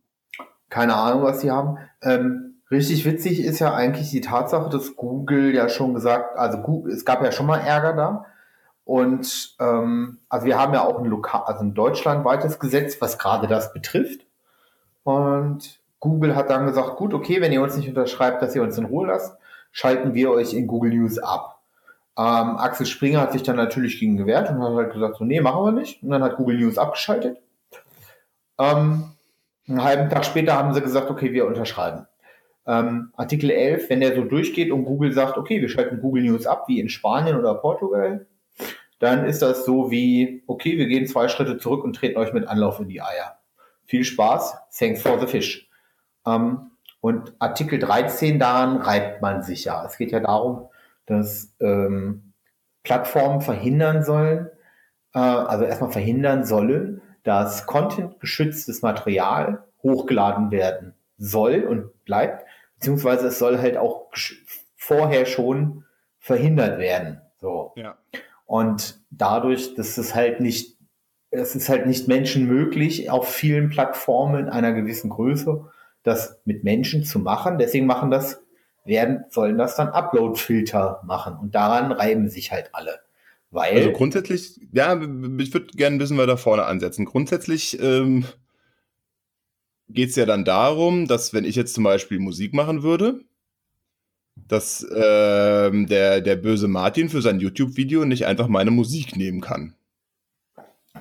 keine 0.71 0.95
Ahnung, 0.95 1.23
was 1.23 1.41
die 1.41 1.51
haben. 1.51 1.79
Ähm, 2.03 2.63
richtig 2.71 3.05
witzig 3.05 3.45
ist 3.45 3.59
ja 3.59 3.75
eigentlich 3.75 4.11
die 4.11 4.23
Tatsache, 4.23 4.71
dass 4.71 4.97
Google 4.97 5.55
ja 5.55 5.69
schon 5.69 5.95
gesagt, 5.95 6.39
also 6.39 6.59
Google, 6.59 6.93
es 6.93 7.05
gab 7.05 7.23
ja 7.23 7.33
schon 7.33 7.47
mal 7.47 7.59
Ärger 7.59 7.93
da. 7.93 8.27
Und 8.85 9.57
ähm, 9.61 10.19
also 10.29 10.47
wir 10.47 10.59
haben 10.59 10.73
ja 10.73 10.85
auch 10.85 10.99
ein 10.99 11.05
lokal, 11.05 11.43
also 11.45 11.63
ein 11.63 11.75
deutschlandweites 11.75 12.59
Gesetz, 12.59 13.01
was 13.01 13.19
gerade 13.19 13.47
das 13.47 13.73
betrifft. 13.73 14.27
Und 15.03 15.81
Google 16.01 16.35
hat 16.35 16.49
dann 16.51 16.67
gesagt, 16.67 16.97
gut, 16.97 17.13
okay, 17.13 17.41
wenn 17.41 17.53
ihr 17.53 17.63
uns 17.63 17.77
nicht 17.77 17.89
unterschreibt, 17.89 18.41
dass 18.41 18.57
ihr 18.57 18.63
uns 18.63 18.79
in 18.79 18.87
Ruhe 18.87 19.07
lasst, 19.07 19.37
schalten 19.73 20.15
wir 20.15 20.31
euch 20.31 20.55
in 20.55 20.67
Google 20.67 20.95
News 20.95 21.19
ab. 21.19 21.63
Ähm, 22.19 22.57
Axel 22.57 22.87
Springer 22.87 23.21
hat 23.21 23.33
sich 23.33 23.43
dann 23.43 23.57
natürlich 23.57 23.99
gegen 23.99 24.17
gewehrt 24.17 24.51
und 24.51 24.63
hat 24.63 24.75
halt 24.75 24.93
gesagt, 24.93 25.17
so, 25.17 25.25
nee, 25.25 25.41
machen 25.41 25.65
wir 25.65 25.73
nicht. 25.73 26.03
Und 26.03 26.11
dann 26.11 26.23
hat 26.23 26.37
Google 26.37 26.59
News 26.59 26.77
abgeschaltet. 26.77 27.39
Ähm, 28.59 29.13
einen 29.69 29.83
halben 29.83 30.11
Tag 30.11 30.25
später 30.25 30.55
haben 30.55 30.75
sie 30.75 30.83
gesagt, 30.83 31.11
okay, 31.11 31.33
wir 31.33 31.47
unterschreiben. 31.47 32.07
Ähm, 32.67 33.13
Artikel 33.17 33.51
11, 33.51 33.89
wenn 33.89 34.01
der 34.01 34.15
so 34.15 34.25
durchgeht 34.25 34.71
und 34.71 34.85
Google 34.85 35.13
sagt, 35.13 35.39
okay, 35.39 35.61
wir 35.61 35.69
schalten 35.69 36.01
Google 36.01 36.25
News 36.25 36.47
ab, 36.47 36.65
wie 36.69 36.81
in 36.81 36.89
Spanien 36.89 37.37
oder 37.37 37.55
Portugal, 37.55 38.27
dann 38.99 39.25
ist 39.25 39.41
das 39.41 39.65
so 39.65 39.91
wie, 39.91 40.43
okay, 40.47 40.77
wir 40.77 40.87
gehen 40.87 41.07
zwei 41.07 41.29
Schritte 41.29 41.57
zurück 41.57 41.85
und 41.85 41.97
treten 41.97 42.19
euch 42.19 42.33
mit 42.33 42.47
Anlauf 42.47 42.81
in 42.81 42.89
die 42.89 43.01
Eier. 43.01 43.39
Viel 43.87 44.05
Spaß, 44.05 44.57
thanks 44.79 45.03
for 45.03 45.19
the 45.19 45.27
fish. 45.27 45.69
Ähm, 46.27 46.70
und 47.01 47.35
Artikel 47.39 47.79
13, 47.79 48.39
daran 48.39 48.77
reibt 48.77 49.23
man 49.23 49.43
sich 49.43 49.65
ja. 49.65 49.85
Es 49.87 49.97
geht 49.97 50.13
ja 50.13 50.21
darum, 50.21 50.69
dass 51.07 51.55
ähm, 51.61 52.33
Plattformen 52.83 53.41
verhindern 53.41 54.05
sollen, 54.05 54.51
äh, 55.15 55.19
also 55.19 55.65
erstmal 55.65 55.91
verhindern 55.91 56.45
sollen, 56.45 57.01
dass 57.23 57.67
Content-geschütztes 57.67 58.83
Material 58.83 59.65
hochgeladen 59.83 60.51
werden 60.51 60.95
soll 61.17 61.65
und 61.65 62.05
bleibt, 62.05 62.47
beziehungsweise 62.77 63.29
es 63.29 63.39
soll 63.39 63.59
halt 63.59 63.77
auch 63.77 64.11
vorher 64.77 65.27
schon 65.27 65.85
verhindert 66.19 66.79
werden. 66.79 67.21
So. 67.41 67.73
Ja. 67.77 67.97
Und 68.47 69.01
dadurch, 69.11 69.75
dass 69.75 69.97
es 69.97 70.15
halt 70.15 70.41
nicht, 70.41 70.77
es 71.31 71.55
ist 71.55 71.69
halt 71.69 71.87
nicht 71.87 72.09
menschenmöglich, 72.09 73.11
auf 73.11 73.29
vielen 73.29 73.71
Plattformen 73.71 74.49
einer 74.49 74.73
gewissen 74.73 75.11
Größe 75.11 75.71
das 76.03 76.41
mit 76.45 76.65
Menschen 76.65 77.05
zu 77.05 77.19
machen. 77.19 77.59
Deswegen 77.59 77.87
machen 77.87 78.11
das, 78.11 78.43
werden, 78.85 79.25
sollen 79.31 79.59
das 79.59 79.77
dann 79.77 79.89
Upload-Filter 79.89 81.03
machen. 81.05 81.37
Und 81.37 81.55
daran 81.55 81.93
reiben 81.93 82.29
sich 82.29 82.53
halt 82.53 82.71
alle. 82.73 83.01
Weil, 83.51 83.77
Also 83.77 83.93
grundsätzlich, 83.93 84.61
ja, 84.73 84.95
ich 84.95 85.53
würde 85.53 85.67
gerne 85.75 85.97
ein 85.97 85.99
bisschen 85.99 86.19
weiter 86.19 86.37
vorne 86.37 86.65
ansetzen. 86.65 87.05
Grundsätzlich 87.05 87.81
ähm, 87.83 88.25
geht 89.89 90.11
es 90.11 90.17
ja 90.17 90.25
dann 90.25 90.45
darum, 90.45 91.09
dass 91.09 91.35
wenn 91.35 91.45
ich 91.45 91.57
jetzt 91.57 91.75
zum 91.75 91.85
Beispiel 91.85 92.21
Musik 92.21 92.55
machen 92.55 92.83
würde, 92.83 93.21
dass 94.49 94.87
ähm, 94.95 95.87
der, 95.87 96.21
der 96.21 96.37
böse 96.37 96.69
Martin 96.69 97.09
für 97.09 97.23
sein 97.23 97.41
YouTube-Video 97.41 98.05
nicht 98.05 98.27
einfach 98.27 98.49
meine 98.49 98.71
Musik 98.71 99.17
nehmen 99.17 99.41
kann. 99.41 99.75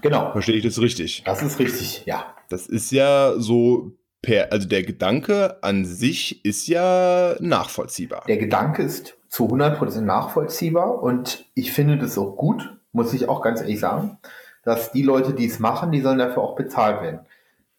Genau. 0.02 0.32
Verstehe 0.32 0.56
ich 0.56 0.64
das 0.64 0.80
richtig? 0.82 1.24
Das 1.26 1.42
ist 1.42 1.60
richtig, 1.60 2.04
ja. 2.06 2.36
Das 2.50 2.68
ist 2.68 2.92
ja 2.92 3.36
so 3.38 3.92
per, 4.22 4.52
also 4.52 4.68
der 4.68 4.84
Gedanke 4.84 5.62
an 5.64 5.86
sich 5.86 6.44
ist 6.46 6.68
ja 6.68 7.36
nachvollziehbar. 7.40 8.24
Der 8.28 8.38
Gedanke 8.38 8.84
ist 8.84 9.18
zu 9.28 9.48
100% 9.48 10.02
nachvollziehbar 10.02 11.02
und 11.02 11.46
ich 11.54 11.72
finde 11.72 11.98
das 11.98 12.18
auch 12.18 12.36
gut, 12.36 12.78
muss 12.92 13.14
ich 13.14 13.30
auch 13.30 13.42
ganz 13.42 13.62
ehrlich 13.62 13.80
sagen, 13.80 14.18
dass 14.64 14.92
die 14.92 15.04
Leute, 15.04 15.34
die 15.34 15.46
es 15.46 15.60
machen, 15.60 15.92
die 15.92 16.02
sollen 16.02 16.20
dafür 16.20 16.44
auch 16.44 16.56
bezahlt 16.56 17.02
werden. 17.02 17.20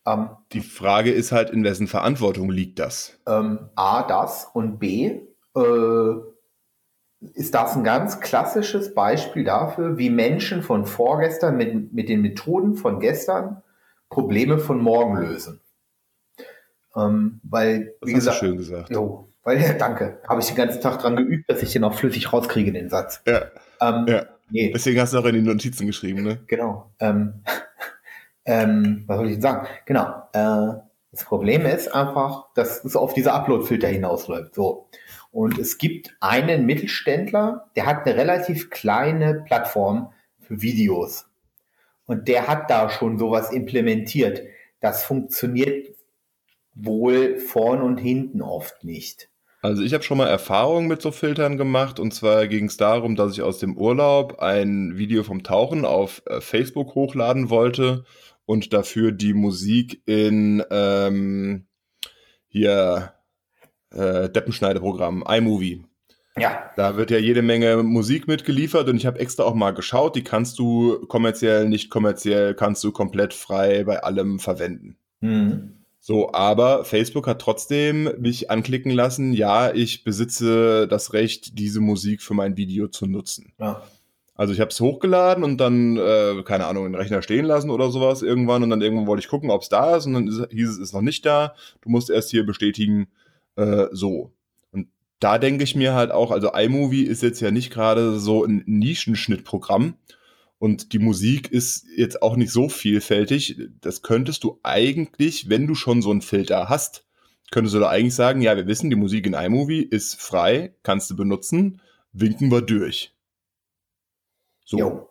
Ähm, 0.06 0.30
die 0.52 0.60
Frage 0.60 1.10
ist 1.10 1.32
halt, 1.32 1.50
in 1.50 1.64
wessen 1.64 1.88
Verantwortung 1.88 2.50
liegt 2.50 2.78
das? 2.78 3.18
Ähm, 3.26 3.68
A, 3.74 4.02
das 4.02 4.48
und 4.52 4.78
B, 4.78 5.20
äh, 5.56 6.14
ist 7.34 7.54
das 7.54 7.76
ein 7.76 7.84
ganz 7.84 8.20
klassisches 8.20 8.94
Beispiel 8.94 9.44
dafür, 9.44 9.98
wie 9.98 10.08
Menschen 10.08 10.62
von 10.62 10.86
vorgestern 10.86 11.56
mit, 11.56 11.92
mit 11.92 12.08
den 12.08 12.22
Methoden 12.22 12.76
von 12.76 12.98
gestern 12.98 13.62
Probleme 14.08 14.58
von 14.58 14.78
morgen 14.78 15.16
lösen. 15.20 15.60
Ähm, 16.96 17.40
weil, 17.44 17.94
das 18.00 18.08
wie 18.08 18.14
gesagt, 18.14 18.38
schön 18.38 18.56
gesagt. 18.56 18.90
Jo, 18.90 19.28
weil, 19.42 19.60
ja, 19.60 19.72
danke. 19.72 20.20
Habe 20.28 20.40
ich 20.40 20.46
den 20.46 20.56
ganzen 20.56 20.80
Tag 20.80 21.00
dran 21.00 21.16
geübt, 21.16 21.50
dass 21.50 21.62
ich 21.62 21.72
den 21.72 21.84
auch 21.84 21.94
flüssig 21.94 22.32
rauskriege, 22.32 22.72
den 22.72 22.90
Satz. 22.90 23.22
Ja. 23.26 23.42
Ähm, 23.80 24.06
ja. 24.08 24.26
Nee. 24.50 24.72
Deswegen 24.74 25.00
hast 25.00 25.14
du 25.14 25.18
auch 25.18 25.24
in 25.24 25.36
die 25.36 25.42
Notizen 25.42 25.86
geschrieben, 25.86 26.22
ne? 26.22 26.40
Genau. 26.46 26.90
Ähm, 26.98 27.42
ähm, 28.44 29.04
was 29.06 29.16
soll 29.16 29.26
ich 29.26 29.34
denn 29.34 29.42
sagen? 29.42 29.68
Genau. 29.86 30.22
Äh, 30.32 30.80
das 31.12 31.24
Problem 31.24 31.66
ist 31.66 31.94
einfach, 31.94 32.46
dass 32.54 32.84
es 32.84 32.96
auf 32.96 33.14
diese 33.14 33.32
Upload-Filter 33.32 33.88
hinausläuft. 33.88 34.54
So. 34.54 34.88
Und 35.32 35.58
es 35.58 35.78
gibt 35.78 36.16
einen 36.20 36.66
Mittelständler, 36.66 37.70
der 37.76 37.86
hat 37.86 38.06
eine 38.06 38.16
relativ 38.16 38.70
kleine 38.70 39.42
Plattform 39.46 40.12
für 40.40 40.60
Videos. 40.60 41.26
Und 42.06 42.28
der 42.28 42.48
hat 42.48 42.70
da 42.70 42.90
schon 42.90 43.18
sowas 43.18 43.52
implementiert. 43.52 44.42
Das 44.80 45.04
funktioniert 45.04 45.94
wohl 46.74 47.36
vorn 47.38 47.82
und 47.82 47.98
hinten 47.98 48.42
oft 48.42 48.84
nicht. 48.84 49.30
Also 49.62 49.82
ich 49.82 49.92
habe 49.92 50.02
schon 50.02 50.16
mal 50.16 50.28
Erfahrungen 50.28 50.88
mit 50.88 51.02
so 51.02 51.10
Filtern 51.10 51.58
gemacht 51.58 52.00
und 52.00 52.14
zwar 52.14 52.46
ging 52.46 52.66
es 52.66 52.78
darum, 52.78 53.14
dass 53.14 53.32
ich 53.32 53.42
aus 53.42 53.58
dem 53.58 53.76
Urlaub 53.76 54.38
ein 54.38 54.96
Video 54.96 55.22
vom 55.22 55.42
Tauchen 55.42 55.84
auf 55.84 56.22
äh, 56.26 56.40
Facebook 56.40 56.94
hochladen 56.94 57.50
wollte 57.50 58.04
und 58.46 58.72
dafür 58.72 59.12
die 59.12 59.34
Musik 59.34 60.02
in 60.06 60.64
ähm, 60.70 61.66
hier 62.48 63.12
äh, 63.90 64.30
Deppenschneideprogramm, 64.30 65.24
iMovie. 65.28 65.84
Ja. 66.38 66.70
Da 66.76 66.96
wird 66.96 67.10
ja 67.10 67.18
jede 67.18 67.42
Menge 67.42 67.82
Musik 67.82 68.28
mitgeliefert 68.28 68.88
und 68.88 68.96
ich 68.96 69.04
habe 69.04 69.18
extra 69.18 69.42
auch 69.42 69.54
mal 69.54 69.72
geschaut, 69.72 70.16
die 70.16 70.24
kannst 70.24 70.58
du 70.58 71.06
kommerziell, 71.06 71.68
nicht 71.68 71.90
kommerziell, 71.90 72.54
kannst 72.54 72.82
du 72.82 72.92
komplett 72.92 73.34
frei 73.34 73.84
bei 73.84 74.02
allem 74.02 74.38
verwenden. 74.38 74.96
Mhm. 75.20 75.79
So, 76.02 76.32
aber 76.32 76.84
Facebook 76.86 77.26
hat 77.26 77.42
trotzdem 77.42 78.10
mich 78.18 78.50
anklicken 78.50 78.90
lassen, 78.90 79.34
ja, 79.34 79.72
ich 79.72 80.02
besitze 80.02 80.88
das 80.88 81.12
Recht, 81.12 81.58
diese 81.58 81.80
Musik 81.80 82.22
für 82.22 82.32
mein 82.32 82.56
Video 82.56 82.88
zu 82.88 83.06
nutzen. 83.06 83.52
Ja. 83.60 83.82
Also 84.34 84.54
ich 84.54 84.60
habe 84.60 84.70
es 84.70 84.80
hochgeladen 84.80 85.44
und 85.44 85.58
dann, 85.58 85.98
äh, 85.98 86.42
keine 86.46 86.64
Ahnung, 86.64 86.84
den 86.84 86.94
Rechner 86.94 87.20
stehen 87.20 87.44
lassen 87.44 87.68
oder 87.68 87.90
sowas 87.90 88.22
irgendwann 88.22 88.62
und 88.62 88.70
dann 88.70 88.80
irgendwann 88.80 89.06
wollte 89.06 89.20
ich 89.20 89.28
gucken, 89.28 89.50
ob 89.50 89.60
es 89.60 89.68
da 89.68 89.96
ist 89.96 90.06
und 90.06 90.14
dann 90.14 90.28
ist, 90.28 90.40
hieß 90.50 90.70
es, 90.70 90.78
ist 90.78 90.94
noch 90.94 91.02
nicht 91.02 91.26
da. 91.26 91.54
Du 91.82 91.90
musst 91.90 92.08
erst 92.08 92.30
hier 92.30 92.46
bestätigen, 92.46 93.08
äh, 93.56 93.88
so. 93.92 94.32
Und 94.72 94.88
da 95.18 95.36
denke 95.36 95.64
ich 95.64 95.76
mir 95.76 95.92
halt 95.92 96.12
auch, 96.12 96.30
also 96.30 96.54
iMovie 96.54 97.02
ist 97.02 97.22
jetzt 97.22 97.40
ja 97.40 97.50
nicht 97.50 97.70
gerade 97.70 98.18
so 98.18 98.42
ein 98.42 98.62
Nischenschnittprogramm 98.64 99.96
und 100.60 100.92
die 100.92 100.98
Musik 100.98 101.50
ist 101.50 101.86
jetzt 101.96 102.22
auch 102.22 102.36
nicht 102.36 102.52
so 102.52 102.68
vielfältig. 102.68 103.56
Das 103.80 104.02
könntest 104.02 104.44
du 104.44 104.60
eigentlich, 104.62 105.48
wenn 105.48 105.66
du 105.66 105.74
schon 105.74 106.02
so 106.02 106.10
einen 106.10 106.20
Filter 106.20 106.68
hast, 106.68 107.06
könntest 107.50 107.74
du 107.74 107.80
da 107.80 107.88
eigentlich 107.88 108.14
sagen, 108.14 108.42
ja, 108.42 108.54
wir 108.56 108.66
wissen, 108.66 108.90
die 108.90 108.96
Musik 108.96 109.26
in 109.26 109.32
iMovie 109.32 109.82
ist 109.82 110.20
frei, 110.20 110.74
kannst 110.82 111.10
du 111.10 111.16
benutzen, 111.16 111.80
winken 112.12 112.52
wir 112.52 112.60
durch. 112.60 113.14
So. 114.66 114.76
Jo. 114.76 115.08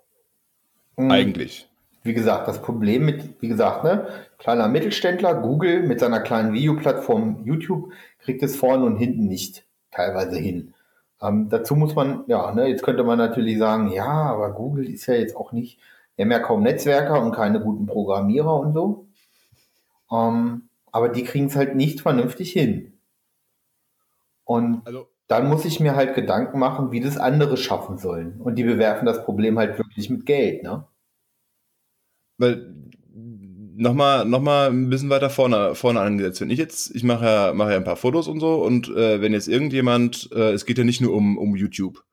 Mhm. 0.97 1.09
Eigentlich. 1.09 1.67
Wie 2.03 2.13
gesagt, 2.13 2.47
das 2.47 2.61
Problem 2.61 3.05
mit, 3.05 3.41
wie 3.41 3.47
gesagt, 3.47 3.83
ne, 3.83 4.07
kleiner 4.37 4.67
Mittelständler, 4.67 5.33
Google 5.33 5.81
mit 5.81 5.99
seiner 5.99 6.19
kleinen 6.19 6.53
Videoplattform 6.53 7.43
YouTube 7.43 7.91
kriegt 8.19 8.43
es 8.43 8.55
vorne 8.55 8.85
und 8.85 8.97
hinten 8.97 9.25
nicht 9.25 9.65
teilweise 9.89 10.37
hin. 10.37 10.75
Ähm, 11.21 11.49
dazu 11.49 11.75
muss 11.75 11.95
man, 11.95 12.23
ja, 12.27 12.53
ne, 12.53 12.67
jetzt 12.67 12.83
könnte 12.83 13.03
man 13.03 13.17
natürlich 13.17 13.57
sagen, 13.57 13.91
ja, 13.91 14.05
aber 14.07 14.51
Google 14.53 14.89
ist 14.89 15.05
ja 15.07 15.15
jetzt 15.15 15.35
auch 15.35 15.51
nicht, 15.51 15.79
wir 16.15 16.25
haben 16.25 16.31
ja 16.31 16.39
kaum 16.39 16.63
Netzwerker 16.63 17.21
und 17.21 17.33
keine 17.33 17.59
guten 17.59 17.85
Programmierer 17.85 18.55
und 18.59 18.73
so. 18.73 19.07
Ähm, 20.11 20.69
aber 20.91 21.09
die 21.09 21.23
kriegen 21.23 21.47
es 21.47 21.55
halt 21.55 21.75
nicht 21.75 22.01
vernünftig 22.01 22.51
hin. 22.51 22.99
Und 24.45 24.81
also, 24.85 25.07
dann 25.27 25.47
muss 25.47 25.65
ich 25.65 25.79
mir 25.79 25.95
halt 25.95 26.15
Gedanken 26.15 26.57
machen, 26.57 26.91
wie 26.91 27.01
das 27.01 27.17
andere 27.17 27.55
schaffen 27.57 27.97
sollen. 27.97 28.41
Und 28.41 28.55
die 28.55 28.63
bewerfen 28.63 29.05
das 29.05 29.23
Problem 29.23 29.59
halt 29.59 29.77
wirklich 29.77 30.09
mit 30.09 30.25
Geld, 30.25 30.63
ne? 30.63 30.88
Weil 32.38 32.73
nochmal 33.79 34.25
noch 34.25 34.41
mal 34.41 34.69
ein 34.69 34.89
bisschen 34.89 35.09
weiter 35.09 35.29
vorne, 35.29 35.74
vorne 35.74 36.01
angesetzt. 36.01 36.41
Wenn 36.41 36.50
ich 36.50 36.59
jetzt, 36.59 36.93
ich 36.95 37.03
mache 37.03 37.25
ja, 37.25 37.53
mache 37.53 37.71
ja 37.71 37.77
ein 37.77 37.83
paar 37.83 37.95
Fotos 37.95 38.27
und 38.27 38.39
so 38.39 38.63
und 38.63 38.89
äh, 38.89 39.21
wenn 39.21 39.33
jetzt 39.33 39.48
irgendjemand, 39.48 40.29
äh, 40.33 40.51
es 40.51 40.65
geht 40.65 40.77
ja 40.77 40.83
nicht 40.83 41.01
nur 41.01 41.13
um, 41.13 41.38
um 41.38 41.55
YouTube. 41.55 42.03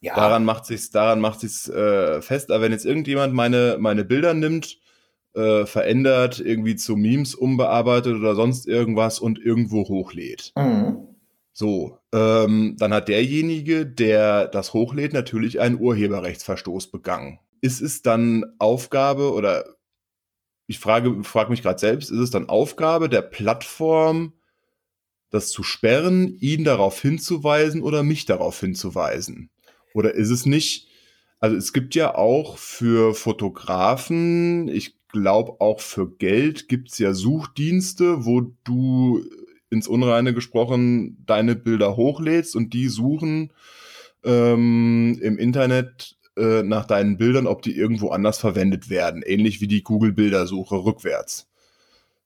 Ja. 0.00 0.14
Daran 0.14 0.44
macht 0.44 0.66
sich's, 0.66 0.90
daran 0.90 1.20
macht 1.20 1.40
sich's 1.40 1.68
äh, 1.68 2.20
fest. 2.20 2.50
Aber 2.50 2.62
wenn 2.62 2.72
jetzt 2.72 2.84
irgendjemand 2.84 3.34
meine, 3.34 3.76
meine 3.78 4.04
Bilder 4.04 4.34
nimmt, 4.34 4.78
äh, 5.34 5.64
verändert, 5.64 6.40
irgendwie 6.40 6.76
zu 6.76 6.96
Memes 6.96 7.34
umbearbeitet 7.34 8.16
oder 8.16 8.34
sonst 8.34 8.66
irgendwas 8.66 9.18
und 9.18 9.38
irgendwo 9.38 9.88
hochlädt. 9.88 10.52
Mhm. 10.56 11.08
So, 11.52 11.98
ähm, 12.12 12.76
dann 12.78 12.92
hat 12.92 13.08
derjenige, 13.08 13.86
der 13.86 14.46
das 14.46 14.74
hochlädt, 14.74 15.14
natürlich 15.14 15.60
einen 15.60 15.80
Urheberrechtsverstoß 15.80 16.90
begangen. 16.90 17.38
Ist 17.62 17.80
es 17.80 18.02
dann 18.02 18.44
Aufgabe 18.58 19.32
oder 19.32 19.64
ich 20.66 20.78
frage, 20.78 21.22
frage 21.24 21.50
mich 21.50 21.62
gerade 21.62 21.78
selbst, 21.78 22.10
ist 22.10 22.18
es 22.18 22.30
dann 22.30 22.48
Aufgabe 22.48 23.08
der 23.08 23.22
Plattform, 23.22 24.32
das 25.30 25.50
zu 25.50 25.62
sperren, 25.62 26.36
ihn 26.40 26.64
darauf 26.64 27.00
hinzuweisen 27.00 27.82
oder 27.82 28.02
mich 28.02 28.24
darauf 28.26 28.58
hinzuweisen? 28.60 29.50
Oder 29.94 30.14
ist 30.14 30.30
es 30.30 30.46
nicht, 30.46 30.88
also 31.40 31.56
es 31.56 31.72
gibt 31.72 31.94
ja 31.94 32.14
auch 32.14 32.58
für 32.58 33.14
Fotografen, 33.14 34.68
ich 34.68 34.96
glaube 35.08 35.60
auch 35.60 35.80
für 35.80 36.10
Geld 36.16 36.68
gibt 36.68 36.90
es 36.90 36.98
ja 36.98 37.14
Suchdienste, 37.14 38.24
wo 38.24 38.42
du 38.64 39.24
ins 39.70 39.88
Unreine 39.88 40.34
gesprochen 40.34 41.22
deine 41.26 41.56
Bilder 41.56 41.96
hochlädst 41.96 42.56
und 42.56 42.72
die 42.74 42.88
suchen 42.88 43.52
ähm, 44.24 45.18
im 45.22 45.38
Internet 45.38 46.16
äh, 46.36 46.62
nach 46.62 46.86
deinen 46.86 47.16
Bildern, 47.16 47.46
ob 47.46 47.62
die 47.62 47.76
irgendwo 47.76 48.10
anders 48.10 48.38
verwendet 48.38 48.90
werden. 48.90 49.22
Ähnlich 49.22 49.60
wie 49.60 49.68
die 49.68 49.82
Google-Bildersuche 49.82 50.76
rückwärts. 50.84 51.48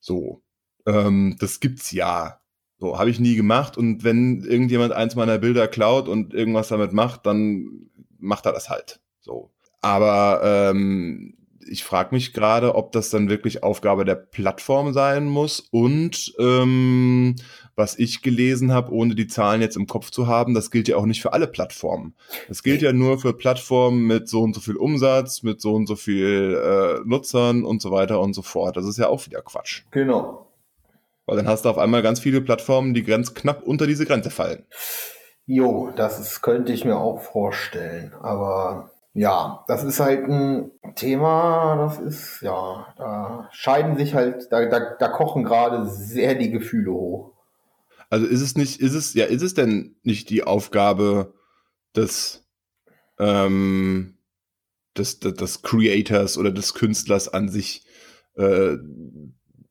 So. 0.01 0.43
Ähm, 0.87 1.37
das 1.39 1.61
gibt's 1.61 1.93
ja. 1.93 2.41
So, 2.79 2.99
habe 2.99 3.11
ich 3.11 3.21
nie 3.21 3.37
gemacht. 3.37 3.77
Und 3.77 4.05
wenn 4.05 4.43
irgendjemand 4.43 4.93
eins 4.93 5.15
meiner 5.15 5.39
Bilder 5.39 5.69
klaut 5.69 6.09
und 6.09 6.33
irgendwas 6.33 6.69
damit 6.69 6.93
macht, 6.93 7.27
dann 7.27 7.91
macht 8.19 8.47
er 8.47 8.53
das 8.53 8.71
halt. 8.71 9.01
So. 9.21 9.51
Aber 9.83 10.41
ähm, 10.43 11.35
ich 11.67 11.85
frage 11.85 12.15
mich 12.15 12.33
gerade, 12.33 12.75
ob 12.75 12.93
das 12.93 13.11
dann 13.11 13.29
wirklich 13.29 13.63
Aufgabe 13.63 14.05
der 14.05 14.15
Plattform 14.15 14.93
sein 14.93 15.27
muss 15.27 15.61
und 15.61 16.35
ähm, 16.39 17.37
was 17.81 17.99
ich 17.99 18.23
gelesen 18.23 18.73
habe, 18.73 18.93
ohne 18.93 19.15
die 19.15 19.27
Zahlen 19.27 19.63
jetzt 19.63 19.77
im 19.77 19.87
Kopf 19.87 20.11
zu 20.11 20.27
haben, 20.27 20.55
das 20.55 20.71
gilt 20.71 20.87
ja 20.87 20.97
auch 20.97 21.07
nicht 21.07 21.23
für 21.23 21.33
alle 21.33 21.47
Plattformen. 21.47 22.15
Das 22.47 22.63
gilt 22.63 22.83
ja 22.83 22.93
nur 22.93 23.19
für 23.19 23.33
Plattformen 23.33 24.07
mit 24.07 24.29
so 24.29 24.43
und 24.43 24.55
so 24.55 24.61
viel 24.61 24.77
Umsatz, 24.77 25.43
mit 25.43 25.61
so 25.61 25.75
und 25.75 25.87
so 25.87 25.97
viel 25.97 26.61
äh, 26.63 27.01
Nutzern 27.09 27.65
und 27.65 27.81
so 27.83 27.91
weiter 27.91 28.21
und 28.21 28.35
so 28.35 28.43
fort. 28.43 28.77
Das 28.77 28.87
ist 28.87 28.99
ja 28.99 29.09
auch 29.09 29.25
wieder 29.27 29.41
Quatsch. 29.41 29.83
Genau. 29.91 30.47
Weil 31.27 31.37
dann 31.37 31.49
hast 31.49 31.65
du 31.65 31.71
auf 31.71 31.79
einmal 31.79 32.03
ganz 32.03 32.21
viele 32.21 32.41
Plattformen, 32.41 32.93
die 32.93 33.03
ganz 33.03 33.35
knapp 33.35 33.63
unter 33.63 33.87
diese 33.87 34.05
Grenze 34.05 34.31
fallen. 34.31 34.67
Jo, 35.47 35.91
das 35.97 36.21
ist, 36.21 36.43
könnte 36.43 36.73
ich 36.73 36.85
mir 36.85 36.97
auch 36.97 37.21
vorstellen. 37.23 38.13
Aber 38.21 38.91
ja, 39.15 39.65
das 39.67 39.83
ist 39.83 40.01
halt 40.01 40.29
ein 40.29 40.71
Thema, 40.95 41.77
das 41.77 41.99
ist, 41.99 42.43
ja, 42.43 42.87
da 42.97 43.49
scheiden 43.51 43.97
sich 43.97 44.15
halt, 44.15 44.53
da, 44.53 44.67
da, 44.67 44.97
da 44.99 45.09
kochen 45.09 45.45
gerade 45.45 45.87
sehr 45.87 46.35
die 46.35 46.51
Gefühle 46.51 46.93
hoch. 46.93 47.33
Also 48.11 48.27
ist 48.27 48.41
es 48.41 48.57
nicht, 48.57 48.81
ist 48.81 48.95
es, 48.95 49.15
ja, 49.15 49.25
ist 49.25 49.43
es 49.43 49.55
denn 49.55 49.97
nicht 50.03 50.31
die 50.31 50.43
Aufgabe 50.43 51.33
des, 51.95 52.45
ähm, 53.19 54.19
des, 54.99 55.21
des, 55.21 55.35
des 55.35 55.63
Creators 55.63 56.37
oder 56.37 56.51
des 56.51 56.75
Künstlers 56.75 57.29
an 57.33 57.49
sich, 57.49 57.87
äh, 58.35 58.77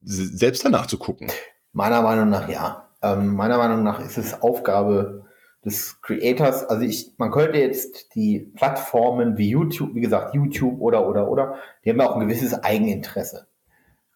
selbst 0.02 0.64
danach 0.64 0.88
zu 0.88 0.98
gucken? 0.98 1.30
Meiner 1.74 2.02
Meinung 2.02 2.30
nach 2.30 2.50
ja. 2.50 2.90
Ähm, 3.02 3.36
meiner 3.36 3.58
Meinung 3.58 3.84
nach 3.84 4.00
ist 4.00 4.18
es 4.18 4.42
Aufgabe 4.42 5.26
des 5.66 6.02
Creators. 6.02 6.64
Also 6.64 6.84
ich, 6.84 7.14
man 7.18 7.32
könnte 7.32 7.60
jetzt 7.60 8.16
die 8.16 8.40
Plattformen 8.56 9.38
wie 9.38 9.50
YouTube, 9.50 9.96
wie 9.96 10.02
gesagt, 10.02 10.34
YouTube 10.34 10.80
oder, 10.80 11.08
oder, 11.08 11.30
oder, 11.30 11.56
die 11.84 11.90
haben 11.90 12.00
ja 12.00 12.10
auch 12.10 12.16
ein 12.16 12.28
gewisses 12.28 12.54
Eigeninteresse. 12.54 13.48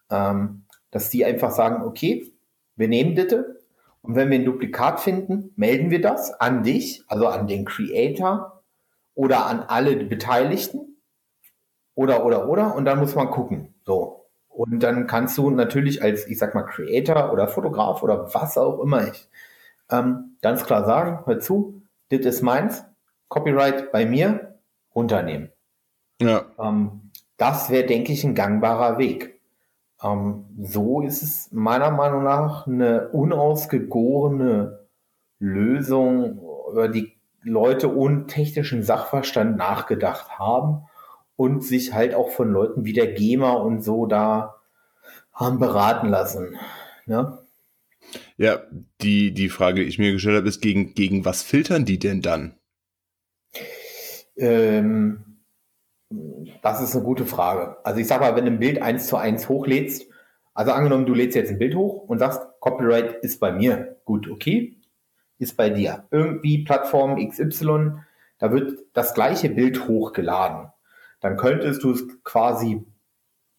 Ähm, 0.09 0.63
dass 0.91 1.09
die 1.09 1.25
einfach 1.25 1.51
sagen, 1.51 1.83
okay, 1.83 2.31
wir 2.75 2.87
nehmen 2.87 3.15
das 3.15 3.33
und 4.03 4.15
wenn 4.15 4.29
wir 4.29 4.37
ein 4.37 4.45
Duplikat 4.45 4.99
finden, 4.99 5.53
melden 5.55 5.89
wir 5.89 6.01
das 6.01 6.33
an 6.39 6.61
dich, 6.63 7.03
also 7.07 7.27
an 7.27 7.47
den 7.47 7.63
Creator 7.63 8.61
oder 9.15 9.45
an 9.45 9.61
alle 9.61 9.95
Beteiligten 9.95 10.97
oder, 11.95 12.25
oder, 12.25 12.49
oder 12.49 12.75
und 12.75 12.83
dann 12.83 12.99
muss 12.99 13.15
man 13.15 13.31
gucken. 13.31 13.73
So. 13.85 14.29
Und 14.49 14.83
dann 14.83 15.07
kannst 15.07 15.37
du 15.37 15.49
natürlich 15.49 16.03
als, 16.03 16.27
ich 16.27 16.37
sag 16.37 16.53
mal, 16.53 16.63
Creator 16.63 17.31
oder 17.31 17.47
Fotograf 17.47 18.03
oder 18.03 18.33
was 18.33 18.57
auch 18.57 18.81
immer 18.81 19.07
ich, 19.07 19.29
ähm, 19.89 20.37
ganz 20.41 20.65
klar 20.65 20.85
sagen, 20.85 21.25
hör 21.25 21.39
zu, 21.39 21.81
das 22.09 22.25
ist 22.25 22.41
meins, 22.41 22.83
Copyright 23.29 23.91
bei 23.93 24.05
mir, 24.05 24.59
runternehmen. 24.93 25.49
Ja. 26.21 26.45
Ähm, 26.59 27.11
das 27.37 27.69
wäre, 27.69 27.85
denke 27.85 28.11
ich, 28.11 28.23
ein 28.25 28.35
gangbarer 28.35 28.97
Weg. 28.97 29.32
Ähm, 30.03 30.45
so 30.61 31.01
ist 31.01 31.23
es 31.23 31.49
meiner 31.51 31.91
Meinung 31.91 32.23
nach 32.23 32.67
eine 32.67 33.09
unausgegorene 33.09 34.87
Lösung, 35.39 36.39
über 36.71 36.87
die 36.87 37.17
Leute 37.43 37.95
ohne 37.95 38.25
technischen 38.25 38.83
Sachverstand 38.83 39.57
nachgedacht 39.57 40.39
haben 40.39 40.83
und 41.35 41.63
sich 41.63 41.93
halt 41.93 42.15
auch 42.15 42.29
von 42.31 42.51
Leuten 42.51 42.85
wie 42.85 42.93
der 42.93 43.13
GEMA 43.13 43.51
und 43.51 43.83
so 43.83 44.05
da 44.05 44.55
haben 45.33 45.59
beraten 45.59 46.07
lassen. 46.09 46.57
Ne? 47.05 47.39
Ja, 48.37 48.61
die, 49.01 49.33
die 49.33 49.49
Frage, 49.49 49.81
die 49.81 49.87
ich 49.87 49.99
mir 49.99 50.11
gestellt 50.11 50.37
habe, 50.37 50.47
ist, 50.47 50.61
gegen, 50.61 50.93
gegen 50.93 51.25
was 51.25 51.43
filtern 51.43 51.85
die 51.85 51.99
denn 51.99 52.21
dann? 52.21 52.55
Ähm, 54.35 55.32
das 56.61 56.81
ist 56.81 56.95
eine 56.95 57.03
gute 57.03 57.25
Frage. 57.25 57.77
Also 57.83 57.99
ich 57.99 58.07
sag 58.07 58.21
mal, 58.21 58.35
wenn 58.35 58.45
du 58.45 58.51
ein 58.51 58.59
Bild 58.59 58.81
eins 58.81 59.07
zu 59.07 59.17
eins 59.17 59.49
hochlädst, 59.49 60.07
also 60.53 60.71
angenommen, 60.71 61.05
du 61.05 61.13
lädst 61.13 61.35
jetzt 61.35 61.51
ein 61.51 61.59
Bild 61.59 61.75
hoch 61.75 62.03
und 62.07 62.19
sagst, 62.19 62.41
Copyright 62.59 63.23
ist 63.23 63.39
bei 63.39 63.51
mir. 63.51 63.97
Gut, 64.05 64.29
okay, 64.29 64.77
ist 65.39 65.57
bei 65.57 65.69
dir. 65.69 66.05
Irgendwie 66.11 66.63
Plattform 66.63 67.17
XY, 67.27 67.93
da 68.37 68.51
wird 68.51 68.79
das 68.93 69.13
gleiche 69.13 69.49
Bild 69.49 69.87
hochgeladen. 69.87 70.71
Dann 71.21 71.37
könntest 71.37 71.83
du 71.83 71.91
es 71.91 72.03
quasi 72.23 72.85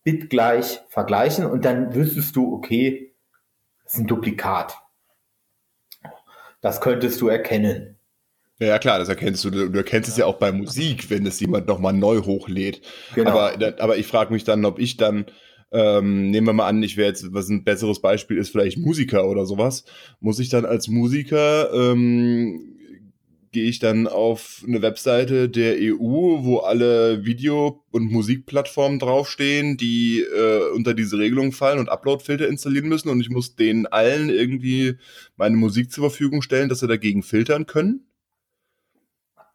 bitgleich 0.04 0.82
vergleichen 0.88 1.46
und 1.46 1.64
dann 1.64 1.94
wüsstest 1.94 2.36
du, 2.36 2.54
okay, 2.54 3.14
ist 3.84 3.98
ein 3.98 4.06
Duplikat. 4.06 4.78
Das 6.60 6.80
könntest 6.80 7.20
du 7.20 7.28
erkennen. 7.28 7.98
Ja, 8.60 8.78
klar, 8.78 8.98
das 8.98 9.08
erkennst 9.08 9.44
du. 9.44 9.50
Du 9.50 9.76
erkennst 9.76 10.08
es 10.08 10.16
ja 10.16 10.26
auch 10.26 10.38
bei 10.38 10.52
Musik, 10.52 11.10
wenn 11.10 11.26
es 11.26 11.40
jemand 11.40 11.66
nochmal 11.66 11.92
neu 11.92 12.20
hochlädt. 12.22 12.82
Genau. 13.14 13.30
Aber, 13.30 13.74
aber 13.78 13.96
ich 13.96 14.06
frage 14.06 14.32
mich 14.32 14.44
dann, 14.44 14.64
ob 14.64 14.78
ich 14.78 14.96
dann, 14.96 15.26
ähm, 15.72 16.30
nehmen 16.30 16.46
wir 16.46 16.52
mal 16.52 16.68
an, 16.68 16.82
ich 16.82 16.96
wäre 16.96 17.08
jetzt, 17.08 17.32
was 17.32 17.48
ein 17.48 17.64
besseres 17.64 18.00
Beispiel 18.00 18.38
ist, 18.38 18.50
vielleicht 18.50 18.78
Musiker 18.78 19.28
oder 19.28 19.44
sowas, 19.44 19.84
muss 20.20 20.38
ich 20.38 20.50
dann 20.50 20.64
als 20.64 20.86
Musiker 20.86 21.72
ähm, 21.74 22.74
gehe 23.54 23.68
ich 23.68 23.78
dann 23.78 24.06
auf 24.08 24.64
eine 24.66 24.82
Webseite 24.82 25.48
der 25.48 25.76
EU, 25.78 26.42
wo 26.42 26.58
alle 26.58 27.24
Video- 27.24 27.84
und 27.92 28.10
Musikplattformen 28.10 28.98
draufstehen, 28.98 29.76
die 29.76 30.20
äh, 30.20 30.70
unter 30.74 30.92
diese 30.92 31.18
Regelung 31.18 31.52
fallen 31.52 31.78
und 31.78 31.88
Uploadfilter 31.88 32.48
installieren 32.48 32.88
müssen 32.88 33.08
und 33.08 33.20
ich 33.20 33.30
muss 33.30 33.54
denen 33.54 33.86
allen 33.86 34.28
irgendwie 34.28 34.96
meine 35.36 35.56
Musik 35.56 35.92
zur 35.92 36.10
Verfügung 36.10 36.42
stellen, 36.42 36.68
dass 36.68 36.80
sie 36.80 36.88
dagegen 36.88 37.22
filtern 37.22 37.66
können. 37.66 38.06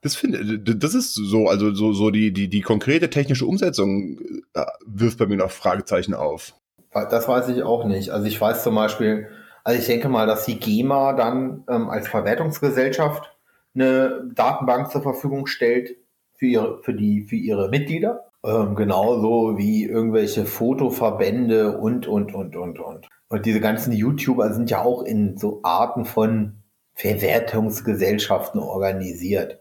Das 0.02 0.16
finde 0.16 0.60
das 0.60 0.94
ist 0.94 1.14
so, 1.14 1.48
also 1.48 1.74
so, 1.74 1.92
so 1.92 2.10
die, 2.10 2.32
die, 2.32 2.48
die 2.48 2.62
konkrete 2.62 3.10
technische 3.10 3.46
Umsetzung 3.46 4.18
äh, 4.54 4.66
wirft 4.86 5.18
bei 5.18 5.26
mir 5.26 5.38
noch 5.38 5.52
Fragezeichen 5.52 6.14
auf. 6.14 6.54
Das 6.94 7.28
weiß 7.28 7.50
ich 7.50 7.64
auch 7.64 7.86
nicht. 7.86 8.10
Also 8.12 8.26
ich 8.26 8.40
weiß 8.40 8.64
zum 8.64 8.76
Beispiel, 8.76 9.28
also 9.64 9.80
ich 9.80 9.86
denke 9.86 10.10
mal, 10.10 10.26
dass 10.26 10.46
die 10.46 10.60
GEMA 10.60 11.14
dann 11.14 11.64
ähm, 11.70 11.90
als 11.90 12.08
Verwertungsgesellschaft 12.08 13.38
eine 13.76 14.30
Datenbank 14.34 14.90
zur 14.90 15.02
Verfügung 15.02 15.48
stellt 15.48 15.98
für 16.34 16.46
ihre, 16.46 16.84
für 16.84 16.94
die, 16.94 17.22
für 17.22 17.36
ihre 17.36 17.70
Mitglieder. 17.70 18.26
Ähm, 18.44 18.76
genauso 18.76 19.58
wie 19.58 19.84
irgendwelche 19.84 20.46
Fotoverbände 20.46 21.78
und, 21.78 22.08
und, 22.08 22.34
und, 22.34 22.56
und, 22.56 22.80
und. 22.80 23.08
Und 23.28 23.46
diese 23.46 23.60
ganzen 23.60 23.92
YouTuber 23.92 24.54
sind 24.54 24.70
ja 24.70 24.82
auch 24.82 25.04
in 25.04 25.38
so 25.38 25.60
Arten 25.64 26.06
von 26.06 26.64
Verwertungsgesellschaften 26.96 28.60
organisiert. 28.60 29.59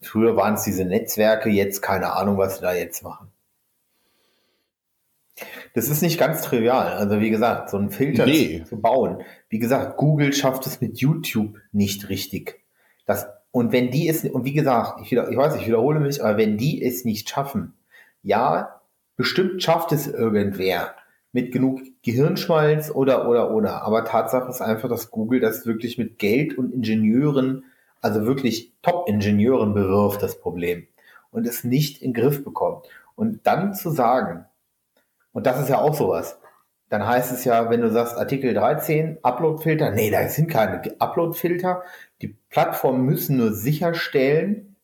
Früher 0.00 0.36
waren 0.36 0.54
es 0.54 0.62
diese 0.62 0.84
Netzwerke, 0.84 1.48
jetzt 1.48 1.82
keine 1.82 2.12
Ahnung, 2.12 2.38
was 2.38 2.56
sie 2.56 2.62
da 2.62 2.72
jetzt 2.72 3.02
machen. 3.02 3.30
Das 5.74 5.88
ist 5.88 6.02
nicht 6.02 6.18
ganz 6.18 6.42
trivial. 6.42 6.92
Also 6.94 7.20
wie 7.20 7.30
gesagt, 7.30 7.70
so 7.70 7.76
ein 7.76 7.90
Filter 7.90 8.26
nee. 8.26 8.64
zu 8.64 8.80
bauen. 8.80 9.22
Wie 9.48 9.58
gesagt, 9.58 9.96
Google 9.96 10.32
schafft 10.32 10.66
es 10.66 10.80
mit 10.80 10.98
YouTube 10.98 11.58
nicht 11.72 12.08
richtig. 12.08 12.60
Das, 13.06 13.26
und 13.50 13.72
wenn 13.72 13.90
die 13.90 14.08
es, 14.08 14.24
und 14.24 14.44
wie 14.44 14.52
gesagt, 14.52 15.00
ich, 15.02 15.12
ich 15.12 15.36
weiß, 15.36 15.56
ich 15.56 15.66
wiederhole 15.66 16.00
mich, 16.00 16.22
aber 16.22 16.36
wenn 16.36 16.58
die 16.58 16.82
es 16.82 17.04
nicht 17.04 17.28
schaffen, 17.28 17.74
ja, 18.22 18.80
bestimmt 19.16 19.62
schafft 19.62 19.92
es 19.92 20.06
irgendwer 20.06 20.94
mit 21.32 21.52
genug 21.52 21.80
Gehirnschmalz 22.02 22.90
oder, 22.90 23.28
oder, 23.28 23.52
oder. 23.52 23.82
Aber 23.82 24.04
Tatsache 24.04 24.48
ist 24.48 24.60
einfach, 24.60 24.88
dass 24.88 25.10
Google 25.10 25.40
das 25.40 25.66
wirklich 25.66 25.98
mit 25.98 26.18
Geld 26.18 26.56
und 26.56 26.72
Ingenieuren, 26.72 27.64
also 28.00 28.24
wirklich 28.26 28.72
Top-Ingenieuren 28.82 29.74
bewirft, 29.74 30.22
das 30.22 30.40
Problem. 30.40 30.86
Und 31.30 31.46
es 31.46 31.64
nicht 31.64 32.02
in 32.02 32.12
den 32.12 32.22
Griff 32.22 32.44
bekommt. 32.44 32.86
Und 33.14 33.46
dann 33.46 33.74
zu 33.74 33.90
sagen, 33.90 34.46
und 35.32 35.46
das 35.46 35.60
ist 35.60 35.68
ja 35.68 35.80
auch 35.80 35.94
sowas, 35.94 36.38
dann 36.88 37.06
heißt 37.06 37.32
es 37.32 37.44
ja, 37.44 37.68
wenn 37.68 37.82
du 37.82 37.90
sagst 37.90 38.16
Artikel 38.16 38.54
13, 38.54 39.18
Uploadfilter, 39.22 39.90
nee, 39.90 40.10
da 40.10 40.26
sind 40.28 40.48
keine 40.48 40.80
Uploadfilter. 40.98 41.82
Die 42.22 42.36
Plattformen 42.48 43.04
müssen 43.04 43.36
nur 43.36 43.52
sicherstellen, 43.52 44.76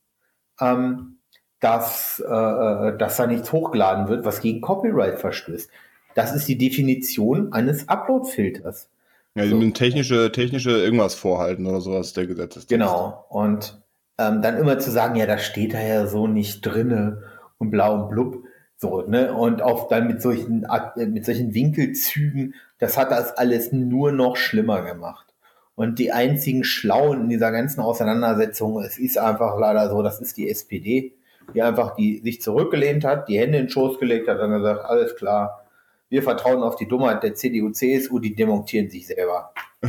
ähm, 0.61 1.18
dass, 1.61 2.22
äh, 2.27 2.31
äh, 2.31 2.98
dass 2.98 3.16
da 3.16 3.27
nichts 3.27 3.53
hochgeladen 3.53 4.09
wird, 4.09 4.27
was 4.27 4.40
gegen 4.40 4.61
Copyright 4.61 5.18
verstößt. 5.18 5.70
Das 6.14 6.35
ist 6.35 6.46
die 6.46 6.59
Definition 6.59 7.53
eines 7.53 7.88
Uploadfilters. 7.88 8.90
Ja, 9.35 9.47
so. 9.49 9.70
technische, 9.70 10.31
technische 10.31 10.70
irgendwas 10.70 11.14
vorhalten 11.14 11.66
oder 11.66 11.81
sowas 11.81 12.12
der 12.12 12.27
Gesetzestext. 12.27 12.68
Genau. 12.68 13.27
Und 13.29 13.83
ähm, 14.18 14.42
dann 14.42 14.57
immer 14.59 14.79
zu 14.79 14.90
sagen, 14.90 15.16
ja, 15.16 15.27
da 15.27 15.38
steht 15.38 15.75
da 15.75 15.81
ja 15.81 16.07
so 16.07 16.29
nicht 16.29 16.61
drinne 16.61 17.23
und 17.59 17.70
blau 17.70 17.94
und 17.94 18.11
blub. 18.11 18.44
So, 18.77 19.03
ne? 19.03 19.33
Und 19.33 19.62
auch 19.62 19.88
dann 19.88 20.07
mit 20.07 20.23
solchen, 20.23 20.66
mit 20.97 21.25
solchen 21.25 21.55
Winkelzügen, 21.55 22.55
das 22.79 22.97
hat 22.97 23.11
das 23.11 23.37
alles 23.37 23.73
nur 23.73 24.12
noch 24.12 24.37
schlimmer 24.37 24.83
gemacht. 24.83 25.27
Und 25.75 25.99
die 25.99 26.12
einzigen 26.12 26.62
Schlauen 26.62 27.23
in 27.23 27.29
dieser 27.29 27.51
ganzen 27.51 27.81
Auseinandersetzung, 27.81 28.81
es 28.83 28.99
ist 28.99 29.18
einfach 29.18 29.59
leider 29.59 29.90
so, 29.90 30.03
das 30.03 30.20
ist 30.20 30.37
die 30.37 30.49
SPD, 30.49 31.14
die 31.53 31.62
einfach 31.62 31.97
die 31.97 32.20
sich 32.23 32.40
zurückgelehnt 32.40 33.05
hat, 33.05 33.29
die 33.29 33.38
Hände 33.38 33.59
in 33.59 33.64
den 33.64 33.70
Schoß 33.70 33.99
gelegt 33.99 34.29
hat 34.29 34.38
und 34.38 34.53
gesagt, 34.53 34.85
alles 34.85 35.16
klar, 35.16 35.63
wir 36.09 36.23
vertrauen 36.23 36.62
auf 36.62 36.77
die 36.77 36.87
Dummheit 36.87 37.23
der 37.23 37.35
CDU, 37.35 37.71
CSU, 37.71 38.19
die 38.19 38.35
demontieren 38.35 38.90
sich 38.90 39.07
selber. 39.07 39.53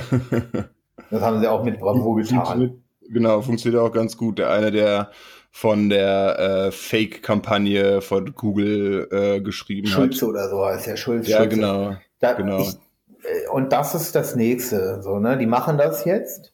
das 1.10 1.22
haben 1.22 1.40
sie 1.40 1.48
auch 1.48 1.64
mit 1.64 1.80
Bravour 1.80 2.18
getan. 2.18 2.82
Genau, 3.08 3.42
funktioniert 3.42 3.82
auch 3.82 3.92
ganz 3.92 4.18
gut. 4.18 4.40
Der 4.40 4.50
eine, 4.50 4.72
der 4.72 5.12
von 5.52 5.90
der 5.90 6.40
äh, 6.40 6.72
Fake-Kampagne 6.72 8.02
von 8.02 8.34
Google 8.34 9.08
äh, 9.12 9.42
geschrieben 9.42 9.88
Schulze 9.88 10.02
hat. 10.02 10.14
Schulze 10.16 10.28
oder 10.28 10.50
so 10.50 10.66
heißt 10.66 10.88
ja 10.88 10.98
Schulze. 10.98 11.32
Ja, 11.32 11.38
Schulze. 11.38 11.56
genau. 11.56 11.96
Da, 12.20 12.34
genau. 12.34 12.60
Ich, 12.60 12.74
äh, 13.24 13.48
und 13.54 13.72
das 13.72 13.96
ist 13.96 14.16
das 14.16 14.36
nächste. 14.36 15.02
So, 15.02 15.20
ne? 15.20 15.38
Die 15.38 15.46
machen 15.46 15.78
das 15.78 16.04
jetzt. 16.04 16.54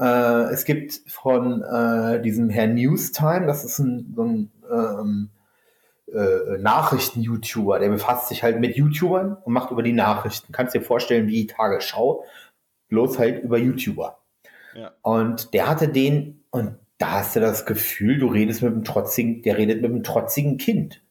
Äh, 0.00 0.50
es 0.52 0.64
gibt 0.64 1.00
von 1.06 1.62
äh, 1.62 2.20
diesem 2.22 2.48
Herrn 2.48 2.74
Newstime, 2.74 3.46
das 3.46 3.64
ist 3.64 3.78
ein, 3.78 4.14
so 4.16 4.24
ein 4.24 4.50
ähm, 4.68 5.28
äh, 6.14 6.58
Nachrichten-YouTuber, 6.58 7.78
der 7.78 7.88
befasst 7.88 8.28
sich 8.28 8.42
halt 8.42 8.60
mit 8.60 8.76
YouTubern 8.76 9.36
und 9.44 9.52
macht 9.52 9.70
über 9.70 9.82
die 9.82 9.92
Nachrichten. 9.92 10.52
Kannst 10.52 10.74
dir 10.74 10.82
vorstellen, 10.82 11.26
wie 11.26 11.42
die 11.42 11.46
Tagesschau, 11.46 12.24
bloß 12.88 13.18
halt 13.18 13.42
über 13.42 13.58
YouTuber. 13.58 14.18
Ja. 14.74 14.92
Und 15.02 15.54
der 15.54 15.68
hatte 15.68 15.88
den, 15.88 16.44
und 16.50 16.76
da 16.98 17.12
hast 17.12 17.36
du 17.36 17.40
das 17.40 17.66
Gefühl, 17.66 18.18
du 18.18 18.26
redest 18.26 18.62
mit 18.62 18.72
einem 18.72 18.84
trotzigen, 18.84 19.42
der 19.42 19.56
redet 19.56 19.82
mit 19.82 19.90
einem 19.90 20.02
trotzigen 20.02 20.58
Kind. 20.58 21.02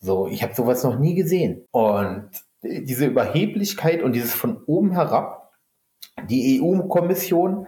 So, 0.00 0.28
ich 0.28 0.42
habe 0.42 0.54
sowas 0.54 0.84
noch 0.84 0.98
nie 0.98 1.14
gesehen. 1.14 1.64
Und 1.70 2.30
diese 2.62 3.06
Überheblichkeit 3.06 4.02
und 4.02 4.12
dieses 4.12 4.34
von 4.34 4.62
oben 4.64 4.92
herab, 4.92 5.52
die 6.28 6.60
EU-Kommission 6.60 7.66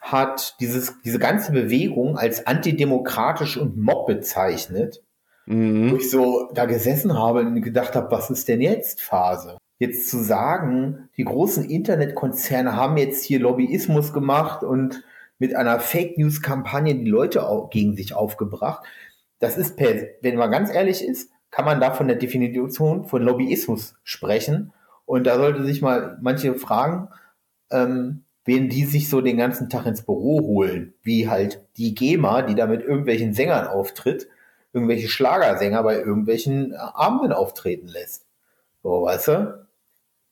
hat 0.00 0.56
dieses, 0.60 1.00
diese 1.04 1.18
ganze 1.18 1.52
Bewegung 1.52 2.16
als 2.16 2.46
antidemokratisch 2.46 3.56
und 3.56 3.76
Mob 3.76 4.06
bezeichnet, 4.06 5.02
mhm. 5.46 5.92
wo 5.92 5.96
ich 5.96 6.10
so 6.10 6.48
da 6.52 6.66
gesessen 6.66 7.18
habe 7.18 7.40
und 7.40 7.62
gedacht 7.62 7.94
habe, 7.94 8.10
was 8.10 8.30
ist 8.30 8.48
denn 8.48 8.60
jetzt 8.60 9.00
Phase? 9.00 9.58
Jetzt 9.78 10.08
zu 10.08 10.22
sagen, 10.22 11.08
die 11.16 11.24
großen 11.24 11.64
Internetkonzerne 11.64 12.76
haben 12.76 12.96
jetzt 12.96 13.24
hier 13.24 13.40
Lobbyismus 13.40 14.12
gemacht 14.12 14.62
und 14.62 15.04
mit 15.38 15.54
einer 15.54 15.80
Fake 15.80 16.16
News 16.18 16.40
Kampagne 16.40 16.94
die 16.94 17.10
Leute 17.10 17.46
gegen 17.70 17.94
sich 17.94 18.14
aufgebracht. 18.14 18.84
Das 19.38 19.58
ist 19.58 19.76
per, 19.76 19.94
wenn 20.22 20.36
man 20.36 20.50
ganz 20.50 20.72
ehrlich 20.72 21.04
ist, 21.04 21.30
kann 21.50 21.66
man 21.66 21.80
da 21.80 21.92
von 21.92 22.08
der 22.08 22.16
Definition 22.16 23.04
von 23.04 23.22
Lobbyismus 23.22 23.94
sprechen. 24.02 24.72
Und 25.04 25.26
da 25.26 25.36
sollte 25.36 25.64
sich 25.64 25.82
mal 25.82 26.18
manche 26.20 26.54
fragen, 26.54 27.08
ähm, 27.70 28.24
wen 28.44 28.68
die 28.68 28.84
sich 28.84 29.10
so 29.10 29.20
den 29.20 29.36
ganzen 29.36 29.68
Tag 29.68 29.86
ins 29.86 30.02
Büro 30.02 30.40
holen, 30.40 30.94
wie 31.02 31.28
halt 31.28 31.64
die 31.76 31.94
GEMA, 31.94 32.42
die 32.42 32.54
da 32.54 32.66
mit 32.66 32.82
irgendwelchen 32.82 33.34
Sängern 33.34 33.66
auftritt, 33.66 34.28
irgendwelche 34.76 35.08
Schlagersänger 35.08 35.82
bei 35.82 35.96
irgendwelchen 35.96 36.74
Abenden 36.74 37.32
auftreten 37.32 37.88
lässt. 37.88 38.26
So, 38.82 39.02
weißt 39.02 39.28
du? 39.28 39.66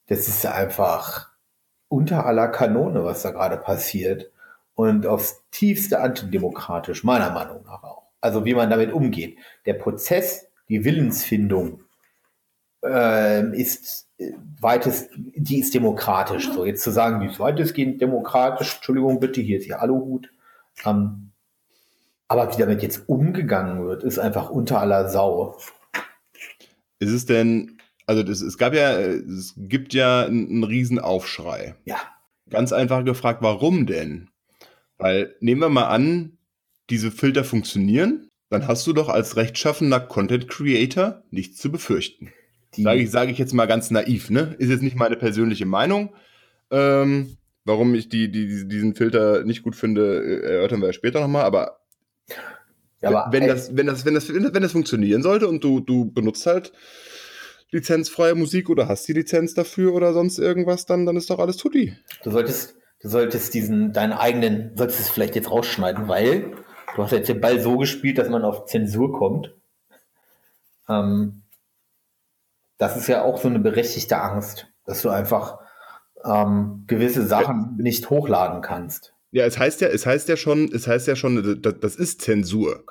Das 0.07 0.29
ist 0.29 0.45
einfach 0.45 1.31
unter 1.89 2.27
aller 2.27 2.49
Kanone, 2.49 3.05
was 3.05 3.23
da 3.23 3.31
gerade 3.31 3.57
passiert. 3.57 4.31
Und 4.75 5.07
aufs 5.07 5.43
tiefste 5.51 6.01
antidemokratisch, 6.01 7.05
meiner 7.05 7.31
Meinung 7.31 7.65
nach 7.65 7.83
auch. 7.83 8.03
Also 8.21 8.45
wie 8.45 8.55
man 8.55 8.69
damit 8.69 8.93
umgeht. 8.93 9.39
Der 9.65 9.75
Prozess, 9.75 10.47
die 10.69 10.85
Willensfindung 10.85 11.83
äh, 12.85 13.49
ist 13.57 14.09
weitest, 14.61 15.11
die 15.17 15.61
ist 15.61 15.73
demokratisch. 15.73 16.51
So, 16.53 16.67
jetzt 16.67 16.83
zu 16.83 16.91
sagen, 16.91 17.21
die 17.21 17.29
ist 17.29 17.41
weitestgehend 17.41 18.01
demokratisch, 18.01 18.75
Entschuldigung 18.77 19.21
bitte, 19.21 19.41
hier 19.41 19.59
ist 19.59 19.67
ihr 19.67 19.81
Aluhut. 19.81 20.31
Ähm, 20.85 21.31
aber 22.29 22.53
wie 22.53 22.61
damit 22.61 22.83
jetzt 22.83 23.09
umgegangen 23.09 23.87
wird, 23.87 24.03
ist 24.03 24.19
einfach 24.19 24.51
unter 24.51 24.81
aller 24.81 25.09
Sau. 25.09 25.59
Ist 26.99 27.13
es 27.13 27.27
denn, 27.27 27.79
also 28.07 28.23
das, 28.23 28.41
es 28.41 28.59
gab 28.59 28.75
ja, 28.75 28.99
es 28.99 29.55
gibt 29.57 29.95
ja 29.95 30.25
einen, 30.25 30.65
Riesenaufschrei. 30.65 31.75
Ja. 31.85 31.97
Ganz 32.51 32.73
einfach 32.73 33.05
gefragt, 33.05 33.43
warum 33.43 33.87
denn? 33.87 34.31
Weil 34.99 35.35
nehmen 35.41 35.61
wir 35.61 35.69
mal 35.69 35.89
an, 35.89 36.39
diese 36.91 37.11
Filter 37.11 37.45
funktionieren, 37.45 38.29
dann 38.51 38.69
hast 38.69 38.87
du 38.87 38.93
doch 38.93 39.09
als 39.09 39.37
rechtschaffener 39.37 40.01
Content 40.01 40.49
Creator 40.49 41.23
nichts 41.31 41.59
zu 41.59 41.73
befürchten. 41.73 42.33
Sage 42.77 43.03
ich, 43.03 43.11
sag 43.11 43.29
ich 43.29 43.39
jetzt 43.39 43.55
mal 43.55 43.67
ganz 43.67 43.91
naiv, 43.91 44.31
ne? 44.31 44.55
Ist 44.59 44.71
jetzt 44.71 44.83
nicht 44.83 44.97
meine 44.97 45.17
persönliche 45.17 45.67
Meinung. 45.67 46.15
Ähm, 46.71 47.37
warum 47.65 47.95
ich 47.95 48.09
die, 48.09 48.31
die, 48.31 48.67
diesen 48.69 48.95
Filter 48.95 49.45
nicht 49.45 49.63
gut 49.63 49.77
finde, 49.77 50.43
erörtern 50.43 50.83
wir 50.83 50.93
später 50.93 51.21
nochmal, 51.21 51.45
aber, 51.45 51.84
ja, 53.01 53.09
aber 53.11 53.33
wenn, 53.33 53.47
das, 53.47 53.77
wenn, 53.77 53.87
das, 53.87 54.05
wenn, 54.05 54.15
das, 54.15 54.29
wenn 54.29 54.63
das 54.63 54.73
funktionieren 54.73 55.23
sollte 55.23 55.49
und 55.49 55.63
du, 55.63 55.81
du 55.81 56.11
benutzt 56.11 56.47
halt 56.47 56.73
lizenzfreie 57.71 58.35
Musik 58.35 58.71
oder 58.71 58.89
hast 58.89 59.07
die 59.09 59.13
Lizenz 59.13 59.53
dafür 59.53 59.95
oder 59.95 60.13
sonst 60.13 60.39
irgendwas, 60.39 60.87
dann, 60.87 61.07
dann 61.07 61.17
ist 61.17 61.29
doch 61.29 61.39
alles 61.39 61.57
tutti. 61.57 61.97
Du 62.23 62.31
solltest, 62.31 62.77
du 63.01 63.09
solltest 63.09 63.53
diesen, 63.53 63.93
deinen 63.93 64.13
eigenen, 64.13 64.77
solltest 64.77 65.01
es 65.01 65.11
vielleicht 65.11 65.35
jetzt 65.35 65.51
rausschneiden, 65.51 66.09
weil 66.09 66.53
du 66.95 67.03
hast 67.03 67.11
jetzt 67.11 67.29
den 67.29 67.41
Ball 67.41 67.61
so 67.61 67.77
gespielt, 67.77 68.19
dass 68.19 68.29
man 68.29 68.45
auf 68.45 68.67
Zensur 68.67 69.13
kommt. 69.13 69.53
Ähm, 70.89 71.43
das 72.79 72.97
ist 72.97 73.09
ja 73.09 73.23
auch 73.23 73.39
so 73.39 73.49
eine 73.49 73.59
berechtigte 73.59 74.21
Angst, 74.21 74.69
dass 74.85 75.03
du 75.03 75.11
einfach 75.11 75.59
ähm, 76.25 76.85
gewisse 76.87 77.27
Sachen 77.27 77.77
nicht 77.77 78.09
hochladen 78.11 78.63
kannst. 78.63 79.14
Ja, 79.35 79.45
es 79.47 79.59
heißt 79.59 79.81
ja, 79.81 79.89
es 79.89 80.07
heißt 80.07 80.29
ja 80.29 80.37
schon, 80.37 80.71
es 80.73 80.87
heißt 80.87 81.09
ja 81.09 81.17
schon, 81.17 81.61
das, 81.61 81.97
ist 81.97 82.23
Zensur. 82.23 82.85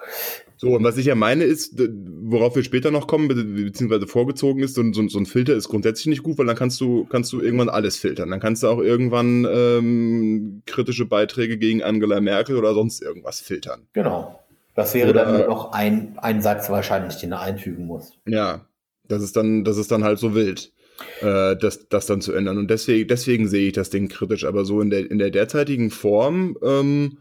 So, 0.57 0.75
und 0.75 0.83
was 0.83 0.97
ich 0.97 1.05
ja 1.05 1.15
meine 1.15 1.45
ist, 1.45 1.81
worauf 2.21 2.57
wir 2.57 2.65
später 2.65 2.91
noch 2.91 3.07
kommen, 3.07 3.29
beziehungsweise 3.29 4.07
vorgezogen 4.07 4.61
ist, 4.61 4.75
so, 4.75 4.83
so, 4.91 5.07
so, 5.07 5.19
ein 5.19 5.25
Filter 5.25 5.53
ist 5.53 5.69
grundsätzlich 5.69 6.07
nicht 6.07 6.21
gut, 6.21 6.37
weil 6.37 6.45
dann 6.45 6.57
kannst 6.57 6.81
du, 6.81 7.05
kannst 7.05 7.31
du 7.31 7.39
irgendwann 7.39 7.69
alles 7.69 7.95
filtern. 7.95 8.29
Dann 8.29 8.41
kannst 8.41 8.63
du 8.63 8.67
auch 8.67 8.79
irgendwann 8.79 9.47
ähm, 9.49 10.63
kritische 10.65 11.05
Beiträge 11.05 11.57
gegen 11.57 11.81
Angela 11.81 12.19
Merkel 12.19 12.57
oder 12.57 12.73
sonst 12.73 13.01
irgendwas 13.01 13.39
filtern. 13.39 13.87
Genau. 13.93 14.37
Das 14.75 14.93
wäre 14.95 15.11
oder, 15.11 15.23
dann 15.23 15.47
noch 15.47 15.71
ein, 15.71 16.17
ein 16.17 16.41
Satz 16.41 16.69
wahrscheinlich, 16.69 17.15
den 17.15 17.31
er 17.31 17.39
einfügen 17.39 17.85
muss. 17.85 18.17
Ja, 18.27 18.65
das 19.07 19.23
ist 19.23 19.37
dann, 19.37 19.63
das 19.63 19.77
ist 19.77 19.91
dann 19.91 20.03
halt 20.03 20.19
so 20.19 20.35
wild, 20.35 20.72
äh, 21.21 21.55
das, 21.55 21.87
das 21.89 22.05
dann 22.05 22.21
zu 22.21 22.33
ändern. 22.33 22.57
Und 22.57 22.69
deswegen, 22.69 23.07
deswegen 23.07 23.47
sehe 23.47 23.67
ich 23.67 23.73
das 23.73 23.89
Ding 23.89 24.09
kritisch. 24.09 24.45
Aber 24.45 24.65
so 24.65 24.81
in 24.81 24.89
der, 24.89 25.09
in 25.09 25.17
der 25.17 25.31
derzeitigen 25.31 25.89
Form, 25.89 26.57
ähm, 26.63 27.17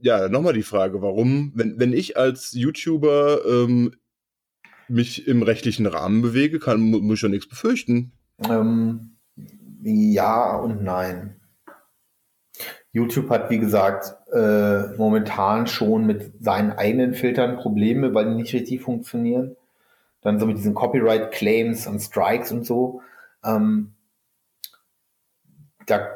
ja, 0.00 0.28
nochmal 0.28 0.52
die 0.52 0.62
Frage, 0.62 1.02
warum, 1.02 1.52
wenn, 1.54 1.78
wenn 1.78 1.92
ich 1.92 2.16
als 2.16 2.52
YouTuber 2.52 3.40
ähm, 3.46 3.92
mich 4.88 5.26
im 5.26 5.42
rechtlichen 5.42 5.86
Rahmen 5.86 6.22
bewege, 6.22 6.58
kann, 6.58 6.80
muss 6.80 7.18
ich 7.18 7.22
ja 7.22 7.28
nichts 7.28 7.48
befürchten. 7.48 8.12
Ähm, 8.48 9.16
ja 9.82 10.56
und 10.56 10.82
nein. 10.82 11.36
YouTube 12.92 13.30
hat, 13.30 13.48
wie 13.48 13.58
gesagt, 13.58 14.14
äh, 14.32 14.94
momentan 14.98 15.66
schon 15.66 16.04
mit 16.04 16.32
seinen 16.40 16.72
eigenen 16.72 17.14
Filtern 17.14 17.56
Probleme, 17.56 18.12
weil 18.12 18.26
die 18.26 18.34
nicht 18.34 18.52
richtig 18.52 18.82
funktionieren 18.82 19.56
dann 20.22 20.38
so 20.38 20.46
mit 20.46 20.56
diesen 20.56 20.74
Copyright-Claims 20.74 21.86
und 21.86 22.00
Strikes 22.00 22.52
und 22.52 22.64
so. 22.64 23.02
Ähm, 23.44 23.94
da, 25.86 26.08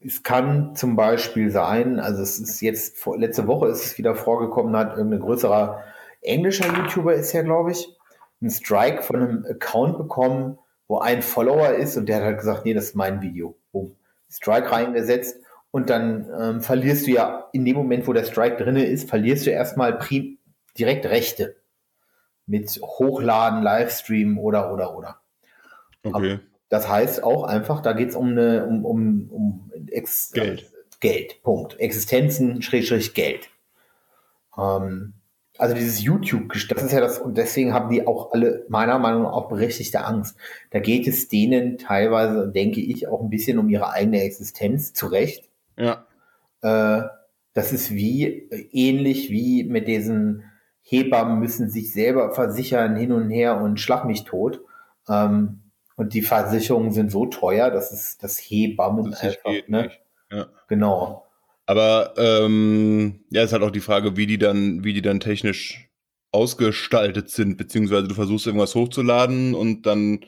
es 0.00 0.22
kann 0.22 0.74
zum 0.74 0.96
Beispiel 0.96 1.50
sein, 1.50 2.00
also 2.00 2.22
es 2.22 2.38
ist 2.38 2.60
jetzt, 2.60 2.98
vor, 2.98 3.18
letzte 3.18 3.46
Woche 3.46 3.68
ist 3.68 3.84
es 3.84 3.98
wieder 3.98 4.14
vorgekommen, 4.14 4.76
hat 4.76 4.96
irgendein 4.96 5.20
größerer 5.20 5.82
englischer 6.22 6.66
YouTuber 6.74 7.14
ist 7.14 7.32
ja, 7.32 7.42
glaube 7.42 7.72
ich, 7.72 7.96
einen 8.40 8.50
Strike 8.50 9.02
von 9.02 9.16
einem 9.16 9.46
Account 9.48 9.98
bekommen, 9.98 10.58
wo 10.88 10.98
ein 10.98 11.22
Follower 11.22 11.70
ist 11.70 11.96
und 11.96 12.08
der 12.08 12.16
hat 12.16 12.24
halt 12.24 12.38
gesagt, 12.38 12.64
nee, 12.64 12.74
das 12.74 12.86
ist 12.86 12.96
mein 12.96 13.20
Video. 13.20 13.56
Boom. 13.72 13.96
Strike 14.30 14.70
reingesetzt 14.70 15.38
und 15.70 15.90
dann 15.90 16.28
ähm, 16.38 16.60
verlierst 16.60 17.06
du 17.06 17.12
ja 17.12 17.48
in 17.52 17.64
dem 17.64 17.76
Moment, 17.76 18.06
wo 18.06 18.12
der 18.12 18.24
Strike 18.24 18.62
drinne 18.62 18.84
ist, 18.84 19.08
verlierst 19.08 19.46
du 19.46 19.50
erstmal 19.50 19.98
direkt 20.78 21.06
Rechte 21.06 21.59
mit 22.50 22.80
Hochladen, 22.82 23.62
Livestream 23.62 24.38
oder, 24.38 24.72
oder, 24.72 24.96
oder. 24.96 25.20
Okay. 26.02 26.40
Das 26.68 26.88
heißt 26.88 27.22
auch 27.22 27.44
einfach, 27.44 27.80
da 27.80 27.92
geht 27.92 28.10
es 28.10 28.16
um 28.16 28.30
eine, 28.30 28.66
um, 28.66 28.84
um, 28.84 29.30
um 29.30 29.72
Ex 29.88 30.32
Geld. 30.32 30.70
Geld, 31.00 31.42
Punkt. 31.42 31.78
Existenzen, 31.80 32.60
Schrägstrich 32.60 33.14
Geld. 33.14 33.48
Ähm, 34.58 35.14
also 35.58 35.74
dieses 35.74 36.02
YouTube, 36.02 36.52
das 36.68 36.82
ist 36.82 36.92
ja 36.92 37.00
das, 37.00 37.18
und 37.18 37.36
deswegen 37.36 37.72
haben 37.72 37.90
die 37.90 38.06
auch 38.06 38.32
alle 38.32 38.64
meiner 38.68 38.98
Meinung 38.98 39.22
nach 39.22 39.32
auch 39.32 39.48
berechtigte 39.48 40.04
Angst. 40.04 40.36
Da 40.70 40.80
geht 40.80 41.06
es 41.06 41.28
denen 41.28 41.78
teilweise, 41.78 42.48
denke 42.48 42.80
ich, 42.80 43.08
auch 43.08 43.20
ein 43.20 43.30
bisschen 43.30 43.58
um 43.58 43.68
ihre 43.68 43.90
eigene 43.90 44.22
Existenz 44.22 44.92
zurecht. 44.92 45.48
Ja. 45.76 46.06
Äh, 46.62 47.08
das 47.52 47.72
ist 47.72 47.90
wie 47.90 48.48
ähnlich 48.72 49.30
wie 49.30 49.64
mit 49.64 49.88
diesen 49.88 50.44
Hebammen 50.82 51.38
müssen 51.38 51.70
sich 51.70 51.92
selber 51.92 52.32
versichern 52.32 52.96
hin 52.96 53.12
und 53.12 53.30
her 53.30 53.60
und 53.60 53.80
schlag 53.80 54.04
mich 54.04 54.24
tot. 54.24 54.60
Ähm, 55.08 55.60
und 55.96 56.14
die 56.14 56.22
Versicherungen 56.22 56.92
sind 56.92 57.10
so 57.10 57.26
teuer, 57.26 57.70
dass 57.70 57.92
es 57.92 58.16
das 58.18 58.38
Hebammen 58.38 59.10
das 59.10 59.20
einfach, 59.20 59.50
geht, 59.50 59.68
ne? 59.68 59.90
Ja. 60.32 60.46
Genau. 60.68 61.26
Aber 61.66 62.14
ähm, 62.16 63.24
ja, 63.30 63.42
ist 63.42 63.52
halt 63.52 63.62
auch 63.62 63.70
die 63.70 63.80
Frage, 63.80 64.16
wie 64.16 64.26
die 64.26 64.38
dann, 64.38 64.82
wie 64.82 64.92
die 64.92 65.02
dann 65.02 65.20
technisch 65.20 65.90
ausgestaltet 66.32 67.30
sind, 67.30 67.56
beziehungsweise 67.56 68.08
du 68.08 68.14
versuchst 68.14 68.46
irgendwas 68.46 68.74
hochzuladen 68.74 69.54
und 69.54 69.86
dann 69.86 70.20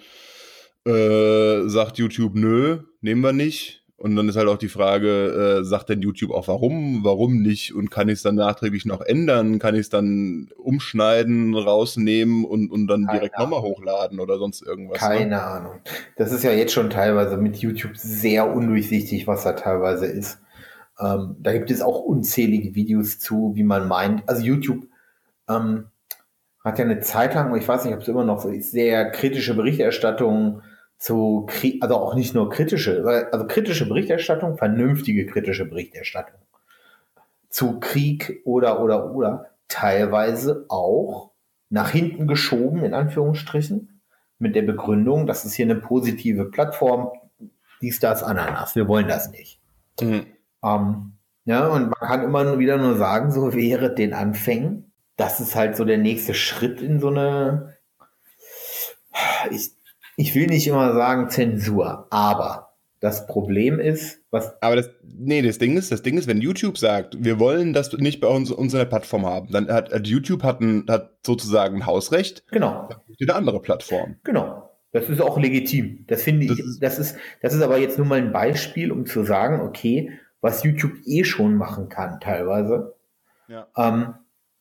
äh, 0.85 1.69
sagt 1.69 1.99
YouTube, 1.99 2.35
nö, 2.35 2.81
nehmen 3.01 3.23
wir 3.23 3.33
nicht. 3.33 3.82
Und 4.03 4.17
dann 4.17 4.29
ist 4.29 4.35
halt 4.35 4.49
auch 4.49 4.59
die 4.59 4.67
Frage, 4.67 5.61
äh, 5.61 5.65
sagt 5.65 5.89
denn 5.89 6.01
YouTube 6.01 6.33
auch 6.33 6.49
warum, 6.49 7.05
warum 7.05 7.41
nicht? 7.41 7.73
Und 7.73 7.93
kann 7.93 8.09
ich 8.09 8.15
es 8.15 8.23
dann 8.23 8.35
nachträglich 8.35 8.85
noch 8.85 9.01
ändern? 9.01 9.61
Kann 9.61 9.77
ich 9.77 9.83
es 9.83 9.91
dann 9.91 10.49
umschneiden, 10.57 11.55
rausnehmen 11.55 12.45
und, 12.45 12.73
und 12.73 12.89
dann 12.89 13.07
Keine 13.07 13.21
direkt 13.21 13.39
nochmal 13.39 13.63
hochladen 13.63 14.19
oder 14.19 14.39
sonst 14.39 14.61
irgendwas? 14.61 15.01
Ne? 15.01 15.07
Keine 15.07 15.27
ne? 15.37 15.43
Ahnung. 15.45 15.75
Das 16.17 16.33
ist 16.33 16.43
ja 16.43 16.51
jetzt 16.51 16.73
schon 16.73 16.91
teilweise 16.91 17.37
mit 17.37 17.59
YouTube 17.59 17.97
sehr 17.97 18.53
undurchsichtig, 18.53 19.29
was 19.29 19.45
da 19.45 19.53
teilweise 19.53 20.07
ist. 20.07 20.41
Ähm, 20.99 21.37
da 21.39 21.53
gibt 21.53 21.71
es 21.71 21.81
auch 21.81 22.01
unzählige 22.01 22.75
Videos 22.75 23.21
zu, 23.21 23.53
wie 23.55 23.63
man 23.63 23.87
meint. 23.87 24.29
Also 24.29 24.43
YouTube 24.43 24.89
ähm, 25.49 25.85
hat 26.65 26.81
ja 26.81 26.85
eine 26.87 26.99
Zeit 26.99 27.37
lang, 27.37 27.55
ich 27.55 27.69
weiß 27.69 27.85
nicht, 27.85 27.95
ob 27.95 28.01
es 28.01 28.09
immer 28.09 28.25
noch 28.25 28.41
so 28.41 28.49
ist, 28.49 28.73
sehr 28.73 29.13
kritische 29.13 29.55
Berichterstattung 29.55 30.61
zu, 31.03 31.49
also 31.81 31.97
auch 31.97 32.15
nicht 32.15 32.33
nur 32.33 32.49
kritische, 32.49 33.29
also 33.33 33.45
kritische 33.49 33.89
Berichterstattung, 33.89 34.57
vernünftige 34.57 35.27
kritische 35.27 35.65
Berichterstattung 35.65 36.39
zu 37.49 37.81
Krieg 37.81 38.41
oder, 38.45 38.81
oder, 38.81 39.13
oder, 39.13 39.51
teilweise 39.67 40.65
auch 40.69 41.33
nach 41.71 41.91
hinten 41.91 42.29
geschoben, 42.29 42.85
in 42.85 42.95
Anführungsstrichen, 42.95 44.01
mit 44.39 44.55
der 44.55 44.63
Begründung, 44.63 45.27
das 45.27 45.45
ist 45.45 45.55
hier 45.55 45.67
eine 45.67 45.75
positive 45.75 46.45
Plattform, 46.51 47.11
dies, 47.81 47.99
das, 47.99 48.23
Ananas, 48.23 48.77
wir 48.77 48.87
wollen 48.87 49.09
das 49.09 49.31
nicht. 49.33 49.61
Mhm. 50.01 50.27
Ähm, 50.63 51.13
ja, 51.47 51.67
und 51.67 51.87
man 51.87 52.09
kann 52.09 52.23
immer 52.23 52.61
wieder 52.61 52.77
nur 52.77 52.97
sagen, 52.97 53.33
so 53.33 53.55
wäre 53.55 53.93
den 53.93 54.15
Anfängen, 54.15 54.93
das 55.17 55.41
ist 55.41 55.57
halt 55.57 55.75
so 55.75 55.85
der 55.85 55.99
nächste 55.99 56.35
Schritt 56.35 56.81
in 56.81 57.01
so 57.01 57.09
eine, 57.09 57.77
ich, 59.51 59.73
ich 60.23 60.37
will 60.37 60.47
nicht 60.47 60.69
immer 60.69 60.93
sagen 60.95 61.31
Zensur, 61.31 62.07
aber 62.11 62.77
Das 63.01 63.27
Problem 63.27 63.81
ist, 63.81 64.21
was. 64.31 64.55
Aber 64.63 64.77
das, 64.77 64.89
nee, 65.03 65.43
das 65.43 65.59
Ding 65.59 65.77
ist, 65.77 65.91
das 65.91 66.03
Ding 66.03 66.17
ist, 66.17 66.29
wenn 66.29 66.41
YouTube 66.41 66.79
sagt, 66.79 67.17
wir 67.19 67.41
wollen 67.41 67.73
das 67.73 67.93
nicht 67.95 68.21
bei 68.21 68.29
uns 68.29 68.53
unserer 68.53 68.85
Plattform 68.85 69.27
haben, 69.27 69.51
dann 69.51 69.67
hat, 69.67 69.93
hat 69.93 70.07
YouTube 70.07 70.45
hat, 70.45 70.61
ein, 70.61 70.87
hat 70.89 71.11
sozusagen 71.27 71.79
ein 71.79 71.87
Hausrecht. 71.87 72.45
Genau. 72.53 72.89
Eine 73.21 73.35
andere 73.35 73.61
Plattform. 73.61 74.15
Genau. 74.23 74.71
Das 74.93 75.09
ist 75.09 75.21
auch 75.21 75.37
legitim. 75.37 76.05
Das 76.07 76.23
finde 76.23 76.47
ich, 76.47 76.57
das, 76.57 76.79
das 76.79 76.99
ist, 77.01 77.17
das 77.41 77.55
ist 77.55 77.63
aber 77.63 77.79
jetzt 77.79 77.99
nur 77.99 78.07
mal 78.07 78.19
ein 78.19 78.31
Beispiel, 78.31 78.93
um 78.93 79.05
zu 79.05 79.25
sagen, 79.25 79.61
okay, 79.63 80.13
was 80.41 80.63
YouTube 80.63 80.93
eh 81.05 81.25
schon 81.25 81.57
machen 81.57 81.89
kann, 81.89 82.21
teilweise. 82.21 82.95
Ja. 83.49 83.67
Ähm, 83.77 84.15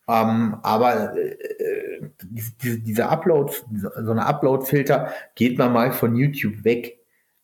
ähm, 0.08 0.56
aber 0.62 1.16
äh, 1.16 2.10
diese, 2.22 2.80
diese 2.80 3.08
Upload, 3.08 3.52
so 3.72 4.10
eine 4.10 4.26
Upload-Filter, 4.26 5.12
geht 5.34 5.58
man 5.58 5.72
mal 5.72 5.92
von 5.92 6.16
YouTube 6.16 6.64
weg. 6.64 6.98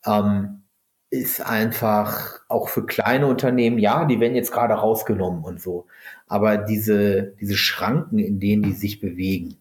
Ähm, 0.05 0.63
ist 1.11 1.41
einfach 1.41 2.41
auch 2.49 2.69
für 2.69 2.85
kleine 2.85 3.27
Unternehmen, 3.27 3.79
ja, 3.79 4.05
die 4.05 4.21
werden 4.21 4.35
jetzt 4.35 4.53
gerade 4.53 4.75
rausgenommen 4.75 5.43
und 5.43 5.61
so. 5.61 5.87
Aber 6.27 6.59
diese, 6.59 7.35
diese 7.41 7.57
Schranken, 7.57 8.19
in 8.19 8.41
denen 8.41 8.63
die 8.63 8.73
sich 8.73 9.01
bewegen, 9.01 9.57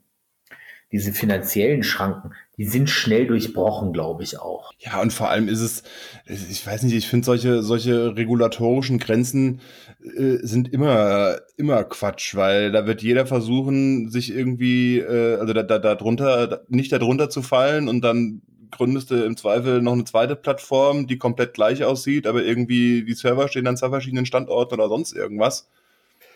diese 0.92 1.14
finanziellen 1.14 1.84
Schranken, 1.84 2.32
die 2.58 2.66
sind 2.66 2.90
schnell 2.90 3.28
durchbrochen, 3.28 3.94
glaube 3.94 4.24
ich 4.24 4.40
auch. 4.40 4.72
Ja, 4.80 5.02
und 5.02 5.14
vor 5.14 5.30
allem 5.30 5.48
ist 5.48 5.62
es, 5.62 5.84
ich 6.26 6.66
weiß 6.66 6.84
nicht, 6.84 6.96
ich 6.96 7.08
finde 7.08 7.26
solche, 7.26 7.62
solche 7.62 8.16
regulatorischen 8.16 8.98
Grenzen 8.98 9.62
äh, 10.10 10.46
sind 10.46 10.72
immer, 10.74 11.38
immer 11.58 11.84
Quatsch, 11.84 12.36
weil 12.36 12.72
da 12.72 12.86
wird 12.86 13.02
jeder 13.02 13.26
versuchen, 13.26 14.10
sich 14.10 14.34
irgendwie, 14.34 15.00
äh, 15.00 15.38
also 15.40 15.54
da, 15.54 15.64
da, 15.64 15.80
da 15.80 15.96
drunter, 15.96 16.62
nicht 16.68 16.92
darunter 16.92 17.30
zu 17.30 17.42
fallen 17.42 17.88
und 17.88 18.02
dann 18.02 18.42
gründest 18.72 19.12
du 19.12 19.24
im 19.24 19.38
Zweifel 19.38 19.82
noch 19.82 19.94
eine 19.94 20.04
zweite 20.04 20.36
Plattform, 20.36 21.08
die 21.08 21.18
komplett 21.18 21.54
gleich 21.54 21.84
aussieht, 21.84 22.28
aber 22.28 22.44
irgendwie 22.44 23.04
die 23.04 23.14
Server 23.14 23.48
stehen 23.48 23.68
an 23.68 23.78
zwei 23.78 23.90
verschiedenen 23.90 24.26
Standorten 24.26 24.76
oder 24.76 24.90
sonst 24.90 25.14
irgendwas. 25.14 25.70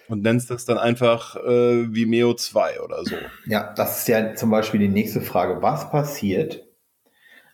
Und 0.07 0.23
nennst 0.23 0.49
das 0.49 0.65
dann 0.65 0.77
einfach 0.77 1.37
äh, 1.37 1.93
Vimeo 1.93 2.33
2 2.33 2.81
oder 2.81 3.05
so. 3.05 3.15
Ja, 3.45 3.73
das 3.73 3.99
ist 3.99 4.07
ja 4.09 4.35
zum 4.35 4.49
Beispiel 4.49 4.81
die 4.81 4.89
nächste 4.89 5.21
Frage. 5.21 5.61
Was 5.61 5.89
passiert? 5.89 6.65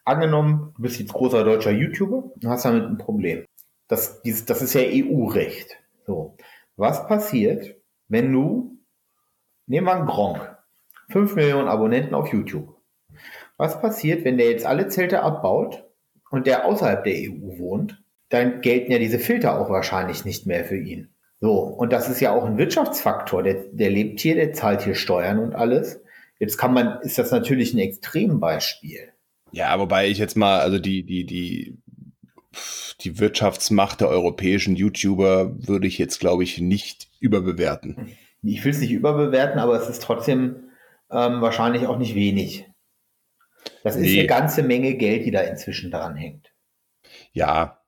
Angenommen, 0.05 0.73
du 0.75 0.81
bist 0.81 0.99
jetzt 0.99 1.13
großer 1.13 1.43
deutscher 1.43 1.71
YouTuber 1.71 2.31
und 2.33 2.47
hast 2.47 2.65
damit 2.65 2.85
ein 2.85 2.97
Problem. 2.97 3.45
Das, 3.87 4.21
das 4.23 4.61
ist 4.61 4.73
ja 4.73 4.81
EU-Recht. 4.81 5.77
So. 6.07 6.37
Was 6.77 7.07
passiert, 7.07 7.75
wenn 8.07 8.31
du, 8.31 8.79
nehmen 9.67 9.87
wir 9.87 9.95
einen 9.95 10.07
Gronk, 10.07 10.57
5 11.09 11.35
Millionen 11.35 11.67
Abonnenten 11.67 12.15
auf 12.15 12.31
YouTube. 12.33 12.75
Was 13.57 13.81
passiert, 13.81 14.23
wenn 14.25 14.37
der 14.37 14.49
jetzt 14.49 14.65
alle 14.65 14.87
Zelte 14.87 15.21
abbaut 15.21 15.85
und 16.29 16.47
der 16.47 16.65
außerhalb 16.65 17.03
der 17.03 17.13
EU 17.13 17.59
wohnt? 17.59 18.03
Dann 18.29 18.61
gelten 18.61 18.91
ja 18.91 18.99
diese 18.99 19.19
Filter 19.19 19.59
auch 19.59 19.69
wahrscheinlich 19.69 20.25
nicht 20.25 20.45
mehr 20.45 20.65
für 20.65 20.77
ihn. 20.77 21.09
So, 21.39 21.59
und 21.59 21.93
das 21.93 22.09
ist 22.09 22.19
ja 22.19 22.31
auch 22.31 22.45
ein 22.45 22.57
Wirtschaftsfaktor. 22.57 23.43
Der, 23.43 23.65
der 23.71 23.89
lebt 23.89 24.19
hier, 24.19 24.35
der 24.35 24.53
zahlt 24.53 24.81
hier 24.83 24.95
Steuern 24.95 25.39
und 25.39 25.55
alles. 25.55 26.01
Jetzt 26.39 26.57
kann 26.57 26.73
man, 26.73 26.99
ist 27.01 27.17
das 27.17 27.31
natürlich 27.31 27.73
ein 27.73 27.79
Extrembeispiel. 27.79 29.13
Ja, 29.51 29.79
wobei 29.79 30.07
ich 30.07 30.17
jetzt 30.17 30.35
mal, 30.35 30.59
also 30.59 30.77
die, 30.77 31.03
die, 31.03 31.25
die, 31.25 31.77
die 33.01 33.19
Wirtschaftsmacht 33.19 34.01
der 34.01 34.09
europäischen 34.09 34.75
YouTuber 34.75 35.67
würde 35.67 35.87
ich 35.87 35.97
jetzt, 35.97 36.19
glaube 36.19 36.43
ich, 36.43 36.59
nicht 36.59 37.09
überbewerten. 37.19 38.17
Ich 38.41 38.63
will 38.63 38.71
es 38.71 38.79
nicht 38.79 38.91
überbewerten, 38.91 39.59
aber 39.59 39.79
es 39.79 39.89
ist 39.89 40.01
trotzdem 40.01 40.71
ähm, 41.11 41.41
wahrscheinlich 41.41 41.87
auch 41.87 41.97
nicht 41.97 42.15
wenig. 42.15 42.69
Das 43.83 43.95
ist 43.95 44.03
nee. 44.03 44.19
eine 44.19 44.27
ganze 44.27 44.63
Menge 44.63 44.95
Geld, 44.95 45.25
die 45.25 45.31
da 45.31 45.41
inzwischen 45.41 45.91
dran 45.91 46.15
hängt. 46.15 46.53
Ja. 47.33 47.83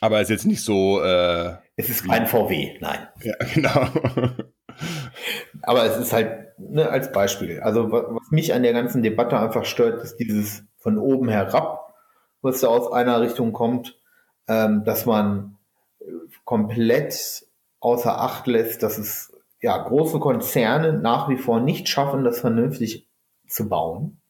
Aber 0.00 0.16
es 0.16 0.24
ist 0.24 0.30
jetzt 0.30 0.46
nicht 0.46 0.62
so. 0.62 1.00
Äh, 1.02 1.56
es 1.76 1.88
ist 1.88 2.06
kein 2.06 2.26
VW, 2.26 2.78
nein. 2.80 3.08
Ja, 3.22 3.34
genau. 3.54 3.86
Aber 5.62 5.84
es 5.84 5.96
ist 5.96 6.12
halt 6.12 6.58
ne, 6.58 6.88
als 6.88 7.12
Beispiel. 7.12 7.60
Also 7.60 7.92
was 7.92 8.30
mich 8.30 8.52
an 8.54 8.62
der 8.62 8.72
ganzen 8.72 9.02
Debatte 9.02 9.38
einfach 9.38 9.64
stört, 9.64 10.02
ist 10.02 10.16
dieses 10.16 10.64
von 10.78 10.98
oben 10.98 11.28
herab, 11.28 11.81
was 12.42 12.60
da 12.60 12.68
aus 12.68 12.92
einer 12.92 13.20
Richtung 13.20 13.52
kommt, 13.52 13.98
ähm, 14.48 14.84
dass 14.84 15.06
man 15.06 15.56
komplett 16.44 17.46
außer 17.80 18.20
Acht 18.20 18.46
lässt, 18.46 18.82
dass 18.82 18.98
es 18.98 19.32
ja 19.60 19.76
große 19.78 20.18
Konzerne 20.18 20.92
nach 20.92 21.28
wie 21.28 21.36
vor 21.36 21.60
nicht 21.60 21.88
schaffen, 21.88 22.24
das 22.24 22.40
vernünftig 22.40 23.06
zu 23.46 23.68
bauen. 23.68 24.20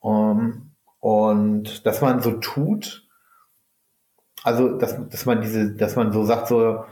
Um, 0.00 0.72
und 1.00 1.86
dass 1.86 2.02
man 2.02 2.20
so 2.20 2.32
tut, 2.32 3.08
also 4.42 4.76
dass, 4.76 5.08
dass 5.08 5.24
man 5.24 5.40
diese, 5.40 5.74
dass 5.74 5.96
man 5.96 6.12
so 6.12 6.24
sagt, 6.24 6.48
so, 6.48 6.84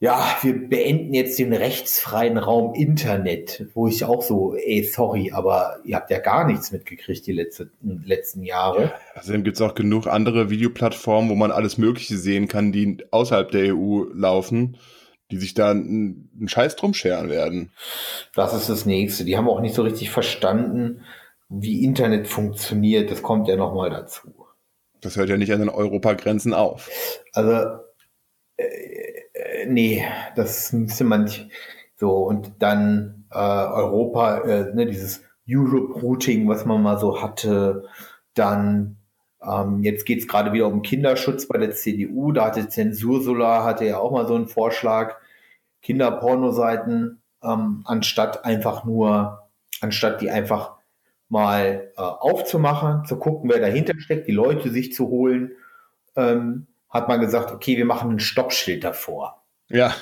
ja, 0.00 0.36
wir 0.42 0.68
beenden 0.68 1.12
jetzt 1.12 1.38
den 1.40 1.52
rechtsfreien 1.52 2.38
Raum 2.38 2.74
Internet, 2.74 3.66
wo 3.74 3.88
ich 3.88 4.04
auch 4.04 4.22
so, 4.22 4.54
ey, 4.54 4.84
sorry, 4.84 5.32
aber 5.32 5.78
ihr 5.84 5.96
habt 5.96 6.10
ja 6.10 6.20
gar 6.20 6.46
nichts 6.46 6.70
mitgekriegt 6.70 7.26
die 7.26 7.32
letzte, 7.32 7.70
letzten 7.82 8.44
Jahre. 8.44 8.82
Ja, 8.82 8.92
außerdem 9.16 9.42
gibt 9.42 9.56
es 9.56 9.62
auch 9.62 9.74
genug 9.74 10.06
andere 10.06 10.50
Videoplattformen, 10.50 11.28
wo 11.28 11.34
man 11.34 11.50
alles 11.50 11.78
Mögliche 11.78 12.16
sehen 12.16 12.46
kann, 12.46 12.70
die 12.70 12.98
außerhalb 13.10 13.50
der 13.50 13.74
EU 13.74 14.04
laufen, 14.14 14.76
die 15.32 15.36
sich 15.36 15.54
da 15.54 15.72
einen, 15.72 16.30
Scheiß 16.46 16.76
drum 16.76 16.94
scheren 16.94 17.28
werden. 17.28 17.72
Das 18.36 18.54
ist 18.54 18.68
das 18.68 18.86
Nächste. 18.86 19.24
Die 19.24 19.36
haben 19.36 19.48
auch 19.48 19.60
nicht 19.60 19.74
so 19.74 19.82
richtig 19.82 20.10
verstanden, 20.10 21.02
wie 21.48 21.82
Internet 21.82 22.28
funktioniert, 22.28 23.10
das 23.10 23.22
kommt 23.22 23.48
ja 23.48 23.56
nochmal 23.56 23.90
dazu. 23.90 24.46
Das 25.00 25.16
hört 25.16 25.28
ja 25.28 25.36
nicht 25.36 25.52
an 25.52 25.60
den 25.60 25.68
Europagrenzen 25.68 26.54
auf. 26.54 26.88
Also, 27.32 27.80
äh, 28.56 29.07
nee, 29.66 30.04
das 30.36 30.72
müsste 30.72 31.04
man 31.04 31.24
nicht 31.24 31.50
so. 31.96 32.12
Und 32.12 32.52
dann 32.60 33.24
äh, 33.30 33.38
Europa, 33.38 34.38
äh, 34.38 34.74
ne, 34.74 34.86
dieses 34.86 35.22
Europe-Routing, 35.48 36.48
was 36.48 36.64
man 36.64 36.82
mal 36.82 36.98
so 36.98 37.22
hatte, 37.22 37.84
dann 38.34 38.98
ähm, 39.42 39.82
jetzt 39.82 40.04
geht 40.04 40.20
es 40.20 40.28
gerade 40.28 40.52
wieder 40.52 40.66
um 40.66 40.82
Kinderschutz 40.82 41.46
bei 41.46 41.58
der 41.58 41.72
CDU. 41.72 42.32
Da 42.32 42.46
hatte 42.46 42.68
Zensursolar, 42.68 43.64
hatte 43.64 43.84
ja 43.84 43.98
auch 43.98 44.12
mal 44.12 44.26
so 44.26 44.34
einen 44.34 44.48
Vorschlag, 44.48 45.16
Kinderpornoseiten, 45.82 47.22
ähm, 47.42 47.82
anstatt 47.84 48.44
einfach 48.44 48.84
nur, 48.84 49.48
anstatt 49.80 50.20
die 50.20 50.30
einfach 50.30 50.72
mal 51.28 51.92
äh, 51.96 52.00
aufzumachen, 52.00 53.04
zu 53.04 53.18
gucken, 53.18 53.50
wer 53.50 53.60
dahinter 53.60 53.94
steckt, 53.98 54.26
die 54.26 54.32
Leute 54.32 54.70
sich 54.70 54.92
zu 54.92 55.08
holen, 55.08 55.52
ähm, 56.16 56.66
hat 56.88 57.08
man 57.08 57.20
gesagt, 57.20 57.52
okay, 57.52 57.76
wir 57.76 57.84
machen 57.84 58.12
ein 58.12 58.20
Stoppschild 58.20 58.82
davor. 58.82 59.42
Ja, 59.70 59.94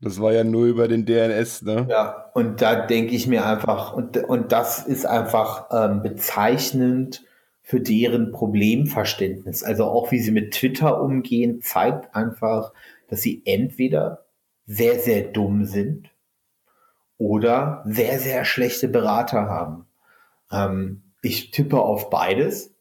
das 0.00 0.20
war 0.20 0.32
ja 0.32 0.44
nur 0.44 0.66
über 0.66 0.88
den 0.88 1.06
DNS, 1.06 1.62
ne? 1.62 1.86
Ja, 1.88 2.30
und 2.34 2.60
da 2.60 2.86
denke 2.86 3.14
ich 3.14 3.26
mir 3.26 3.46
einfach, 3.46 3.94
und, 3.94 4.16
und 4.18 4.52
das 4.52 4.86
ist 4.86 5.06
einfach 5.06 5.68
ähm, 5.70 6.02
bezeichnend 6.02 7.24
für 7.62 7.80
deren 7.80 8.30
Problemverständnis. 8.30 9.64
Also 9.64 9.84
auch 9.86 10.12
wie 10.12 10.20
sie 10.20 10.32
mit 10.32 10.52
Twitter 10.52 11.00
umgehen, 11.02 11.60
zeigt 11.62 12.14
einfach, 12.14 12.72
dass 13.08 13.22
sie 13.22 13.42
entweder 13.44 14.26
sehr, 14.66 14.98
sehr 14.98 15.22
dumm 15.22 15.64
sind 15.64 16.10
oder 17.18 17.82
sehr, 17.86 18.18
sehr 18.18 18.44
schlechte 18.44 18.88
Berater 18.88 19.48
haben. 19.48 19.86
Ähm, 20.52 21.02
ich 21.22 21.50
tippe 21.50 21.80
auf 21.80 22.10
beides. 22.10 22.74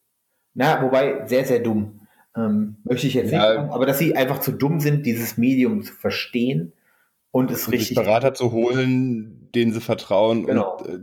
Na, 0.54 0.82
wobei, 0.82 1.26
sehr, 1.26 1.46
sehr 1.46 1.60
dumm. 1.60 1.95
Ähm, 2.36 2.78
möchte 2.84 3.08
ich 3.08 3.14
jetzt 3.14 3.32
ja, 3.32 3.38
nicht 3.38 3.48
sagen, 3.48 3.70
aber 3.72 3.86
dass 3.86 3.98
sie 3.98 4.16
einfach 4.16 4.40
zu 4.40 4.52
dumm 4.52 4.80
sind, 4.80 5.06
dieses 5.06 5.38
Medium 5.38 5.84
zu 5.84 5.94
verstehen 5.94 6.74
und 7.32 7.52
es 7.52 7.68
und 7.68 7.74
richtig. 7.74 7.96
Berater 7.96 8.34
zu 8.34 8.52
holen, 8.52 9.50
denen 9.56 9.74
sie 9.74 9.82
vertrauen 9.82 10.46
genau. 10.46 10.78
und 10.78 10.88
äh, 10.88 11.00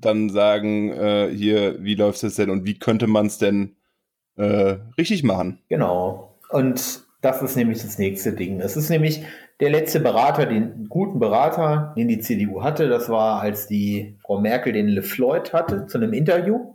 dann 0.00 0.30
sagen, 0.30 0.90
äh, 0.90 1.30
hier, 1.30 1.82
wie 1.82 1.94
läuft 1.94 2.22
es 2.22 2.36
denn 2.36 2.50
und 2.50 2.66
wie 2.66 2.78
könnte 2.78 3.06
man 3.06 3.26
es 3.26 3.38
denn 3.38 3.76
äh, 4.36 4.76
richtig 4.98 5.22
machen? 5.22 5.58
Genau. 5.68 6.36
Und 6.50 7.04
das 7.20 7.42
ist 7.42 7.56
nämlich 7.56 7.82
das 7.82 7.98
nächste 7.98 8.32
Ding. 8.32 8.60
Es 8.60 8.76
ist 8.76 8.90
nämlich 8.90 9.22
der 9.60 9.70
letzte 9.70 10.00
Berater, 10.00 10.46
den 10.46 10.88
guten 10.88 11.18
Berater, 11.18 11.94
den 11.96 12.08
die 12.08 12.18
CDU 12.18 12.62
hatte, 12.62 12.88
das 12.88 13.08
war, 13.08 13.40
als 13.40 13.66
die 13.66 14.18
Frau 14.22 14.40
Merkel 14.40 14.72
den 14.72 14.88
Le 14.88 15.02
Floyd 15.02 15.52
hatte 15.52 15.86
zu 15.86 15.98
einem 15.98 16.12
Interview. 16.12 16.74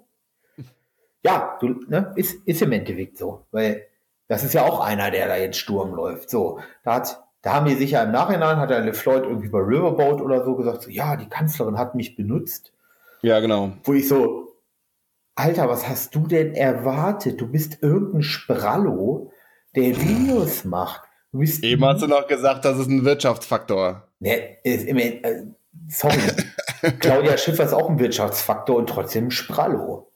Ja, 1.24 1.58
du, 1.60 1.80
ne, 1.88 2.14
ist, 2.16 2.46
ist 2.46 2.62
im 2.62 2.72
Endeffekt 2.72 3.18
so, 3.18 3.46
weil 3.52 3.86
das 4.28 4.44
ist 4.44 4.54
ja 4.54 4.66
auch 4.66 4.80
einer, 4.80 5.12
der 5.12 5.28
da 5.28 5.36
jetzt 5.36 5.58
Sturm 5.58 5.94
läuft. 5.94 6.30
So, 6.30 6.60
da 6.84 6.96
hat, 6.96 7.22
da 7.42 7.56
haben 7.56 7.66
die 7.66 7.76
sicher 7.76 8.04
im 8.04 8.12
Nachhinein, 8.12 8.58
hat 8.58 8.70
der 8.70 8.82
Le 8.82 8.94
Floyd 8.94 9.24
irgendwie 9.24 9.50
bei 9.50 9.60
Riverboat 9.60 10.22
oder 10.22 10.46
so 10.46 10.56
gesagt, 10.56 10.84
so, 10.84 10.90
ja, 10.90 11.16
die 11.18 11.28
Kanzlerin 11.28 11.78
hat 11.78 11.96
mich 11.96 12.16
benutzt. 12.16 12.72
Ja, 13.22 13.40
genau. 13.40 13.74
Wo 13.84 13.94
ich 13.94 14.08
so, 14.08 14.50
Alter, 15.36 15.68
was 15.68 15.88
hast 15.88 16.16
du 16.16 16.28
denn 16.28 16.54
erwartet? 16.54 17.42
Du 17.42 17.48
bist 17.48 17.80
irgendein 17.82 18.24
Sprallo, 18.24 19.32
der 19.76 20.00
Videos 20.00 20.64
macht. 20.64 21.02
Eben 21.32 21.86
hast 21.86 22.02
du 22.02 22.08
noch 22.08 22.28
gesagt, 22.28 22.66
das 22.66 22.78
ist 22.78 22.88
ein 22.88 23.06
Wirtschaftsfaktor. 23.06 24.08
Ne, 24.20 24.58
ist 24.64 24.88
immer, 24.88 25.02
äh, 25.02 25.46
sorry. 25.88 26.18
Claudia 27.00 27.38
Schiffer 27.38 27.66
ist 27.66 27.74
auch 27.74 27.90
ein 27.90 28.00
Wirtschaftsfaktor 28.00 28.76
und 28.76 28.90
trotzdem 28.90 29.28
ein 29.28 29.32
Sprallo. 29.32 30.09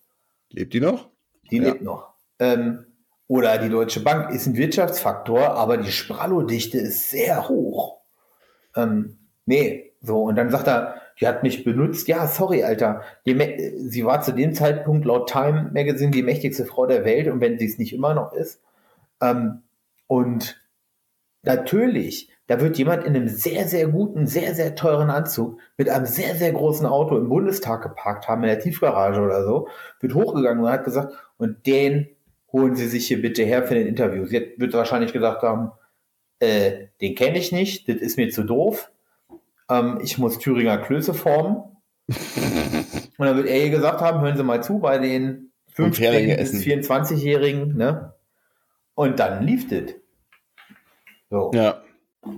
Lebt 0.53 0.73
die 0.73 0.79
noch? 0.79 1.09
Die 1.51 1.57
ja. 1.57 1.63
lebt 1.63 1.81
noch. 1.81 2.13
Ähm, 2.39 2.85
Oder 3.27 3.57
die 3.57 3.69
Deutsche 3.69 4.01
Bank 4.01 4.31
ist 4.31 4.45
ein 4.45 4.55
Wirtschaftsfaktor, 4.55 5.55
aber 5.55 5.77
die 5.77 5.91
Sprallodichte 5.91 6.77
ist 6.77 7.09
sehr 7.09 7.49
hoch. 7.49 7.99
Ähm, 8.75 9.17
nee, 9.45 9.93
so. 10.01 10.23
Und 10.23 10.35
dann 10.35 10.51
sagt 10.51 10.67
er, 10.67 11.01
die 11.19 11.27
hat 11.27 11.43
mich 11.43 11.63
benutzt. 11.63 12.07
Ja, 12.07 12.27
sorry, 12.27 12.63
Alter. 12.63 13.01
Sie 13.25 14.05
war 14.05 14.21
zu 14.21 14.33
dem 14.33 14.53
Zeitpunkt 14.53 15.05
laut 15.05 15.29
Time 15.29 15.71
Magazine 15.73 16.11
die 16.11 16.23
mächtigste 16.23 16.65
Frau 16.65 16.85
der 16.85 17.05
Welt 17.05 17.27
und 17.27 17.41
wenn 17.41 17.57
sie 17.57 17.65
es 17.65 17.77
nicht 17.77 17.93
immer 17.93 18.13
noch 18.13 18.33
ist. 18.33 18.61
Ähm, 19.21 19.63
und 20.07 20.62
natürlich, 21.43 22.29
da 22.47 22.59
wird 22.59 22.77
jemand 22.77 23.03
in 23.03 23.15
einem 23.15 23.27
sehr, 23.27 23.67
sehr 23.67 23.87
guten, 23.87 24.27
sehr, 24.27 24.55
sehr 24.55 24.75
teuren 24.75 25.09
Anzug 25.09 25.59
mit 25.77 25.89
einem 25.89 26.05
sehr, 26.05 26.35
sehr 26.35 26.51
großen 26.51 26.85
Auto 26.85 27.17
im 27.17 27.29
Bundestag 27.29 27.83
geparkt 27.83 28.27
haben, 28.27 28.43
in 28.43 28.49
der 28.49 28.59
Tiefgarage 28.59 29.21
oder 29.21 29.45
so, 29.45 29.67
wird 29.99 30.15
hochgegangen 30.15 30.63
und 30.63 30.69
hat 30.69 30.83
gesagt, 30.83 31.13
und 31.37 31.65
den 31.67 32.07
holen 32.51 32.75
Sie 32.75 32.87
sich 32.87 33.07
hier 33.07 33.21
bitte 33.21 33.43
her 33.43 33.63
für 33.63 33.75
den 33.75 33.87
Interview. 33.87 34.25
Sie 34.25 34.53
wird 34.57 34.73
wahrscheinlich 34.73 35.13
gesagt 35.13 35.41
haben, 35.41 35.71
äh, 36.39 36.87
den 37.01 37.15
kenne 37.15 37.37
ich 37.37 37.51
nicht, 37.51 37.87
das 37.87 37.97
ist 37.97 38.17
mir 38.17 38.29
zu 38.29 38.43
doof. 38.43 38.91
Ähm, 39.69 39.99
ich 40.03 40.17
muss 40.17 40.39
Thüringer 40.39 40.77
Klöße 40.77 41.13
formen. 41.13 41.63
und 43.17 43.25
dann 43.25 43.37
wird 43.37 43.47
er 43.47 43.63
ihr 43.63 43.69
gesagt 43.69 44.01
haben, 44.01 44.21
hören 44.21 44.37
Sie 44.37 44.43
mal 44.43 44.61
zu 44.61 44.79
bei 44.79 44.97
den 44.97 45.51
15- 45.75 46.37
bis 46.37 46.53
24-Jährigen, 46.53 47.75
ne? 47.75 48.13
Und 48.93 49.19
dann 49.19 49.43
lief 49.43 49.67
das. 49.69 49.95
So. 51.33 51.49
Ja. 51.55 51.81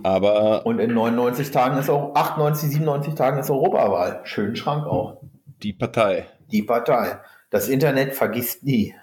Aber. 0.02 0.64
Und 0.64 0.78
in 0.78 0.94
99 0.94 1.50
Tagen 1.50 1.78
ist 1.78 1.90
auch, 1.90 2.14
98, 2.14 2.70
97 2.70 3.14
Tagen 3.14 3.38
ist 3.38 3.50
Europawahl. 3.50 4.22
Schönen 4.24 4.56
Schrank 4.56 4.86
auch. 4.86 5.20
Die 5.62 5.74
Partei. 5.74 6.26
Die 6.50 6.62
Partei. 6.62 7.18
Das 7.50 7.68
Internet 7.68 8.14
vergisst 8.14 8.64
nie. 8.64 8.94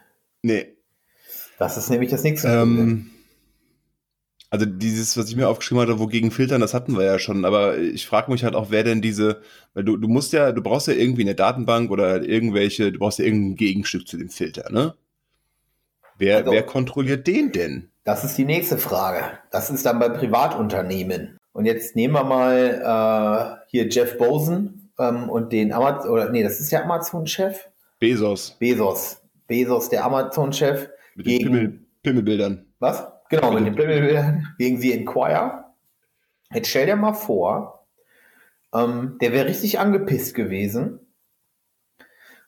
Nee. 0.41 0.75
Das 1.59 1.77
ist 1.77 1.91
nämlich 1.91 2.09
das 2.09 2.23
nächste. 2.23 2.47
Ähm, 2.47 3.11
also 4.49 4.65
dieses, 4.65 5.15
was 5.15 5.29
ich 5.29 5.35
mir 5.35 5.47
aufgeschrieben 5.47 5.83
hatte, 5.83 5.99
wogegen 5.99 6.31
filtern, 6.31 6.59
das 6.59 6.73
hatten 6.73 6.97
wir 6.97 7.05
ja 7.05 7.19
schon. 7.19 7.45
Aber 7.45 7.77
ich 7.77 8.07
frage 8.07 8.31
mich 8.31 8.43
halt 8.43 8.55
auch, 8.55 8.71
wer 8.71 8.83
denn 8.83 9.03
diese, 9.03 9.41
weil 9.75 9.83
du, 9.83 9.95
du 9.95 10.07
musst 10.07 10.33
ja, 10.33 10.51
du 10.51 10.63
brauchst 10.63 10.87
ja 10.87 10.93
irgendwie 10.93 11.21
eine 11.21 11.35
Datenbank 11.35 11.91
oder 11.91 12.23
irgendwelche, 12.23 12.91
du 12.91 12.97
brauchst 12.97 13.19
ja 13.19 13.25
irgendein 13.25 13.57
Gegenstück 13.57 14.07
zu 14.07 14.17
dem 14.17 14.29
Filter, 14.29 14.71
ne? 14.71 14.95
Wer, 16.17 16.37
also, 16.37 16.51
wer 16.51 16.63
kontrolliert 16.63 17.27
den 17.27 17.51
denn? 17.51 17.92
Das 18.03 18.25
ist 18.25 18.37
die 18.37 18.45
nächste 18.45 18.77
Frage. 18.77 19.39
Das 19.49 19.69
ist 19.69 19.85
dann 19.85 19.99
bei 19.99 20.09
Privatunternehmen. 20.09 21.39
Und 21.53 21.65
jetzt 21.65 21.95
nehmen 21.95 22.13
wir 22.13 22.23
mal 22.25 23.61
äh, 23.63 23.65
hier 23.69 23.87
Jeff 23.87 24.17
Bosen 24.17 24.91
ähm, 24.99 25.29
und 25.29 25.53
den 25.53 25.71
Amazon, 25.71 26.11
oder 26.11 26.29
nee, 26.29 26.43
das 26.43 26.59
ist 26.59 26.71
der 26.71 26.83
Amazon-Chef. 26.83 27.69
Bezos. 27.99 28.57
Bezos. 28.59 29.21
Bezos, 29.47 29.89
der 29.89 30.03
Amazon-Chef. 30.03 30.89
Mit 31.15 31.25
gegen, 31.25 31.43
den 31.43 31.51
Pimmel, 31.51 31.79
Pimmelbildern. 32.01 32.65
Was? 32.79 33.07
Genau, 33.29 33.51
mit 33.51 33.65
den 33.65 33.75
Pimmelbildern 33.75 34.53
gegen 34.57 34.81
die 34.81 34.91
Inquire. 34.91 35.65
Jetzt 36.53 36.69
stell 36.69 36.87
dir 36.87 36.97
mal 36.97 37.13
vor, 37.13 37.87
ähm, 38.73 39.17
der 39.21 39.31
wäre 39.31 39.47
richtig 39.47 39.79
angepisst 39.79 40.35
gewesen 40.35 40.99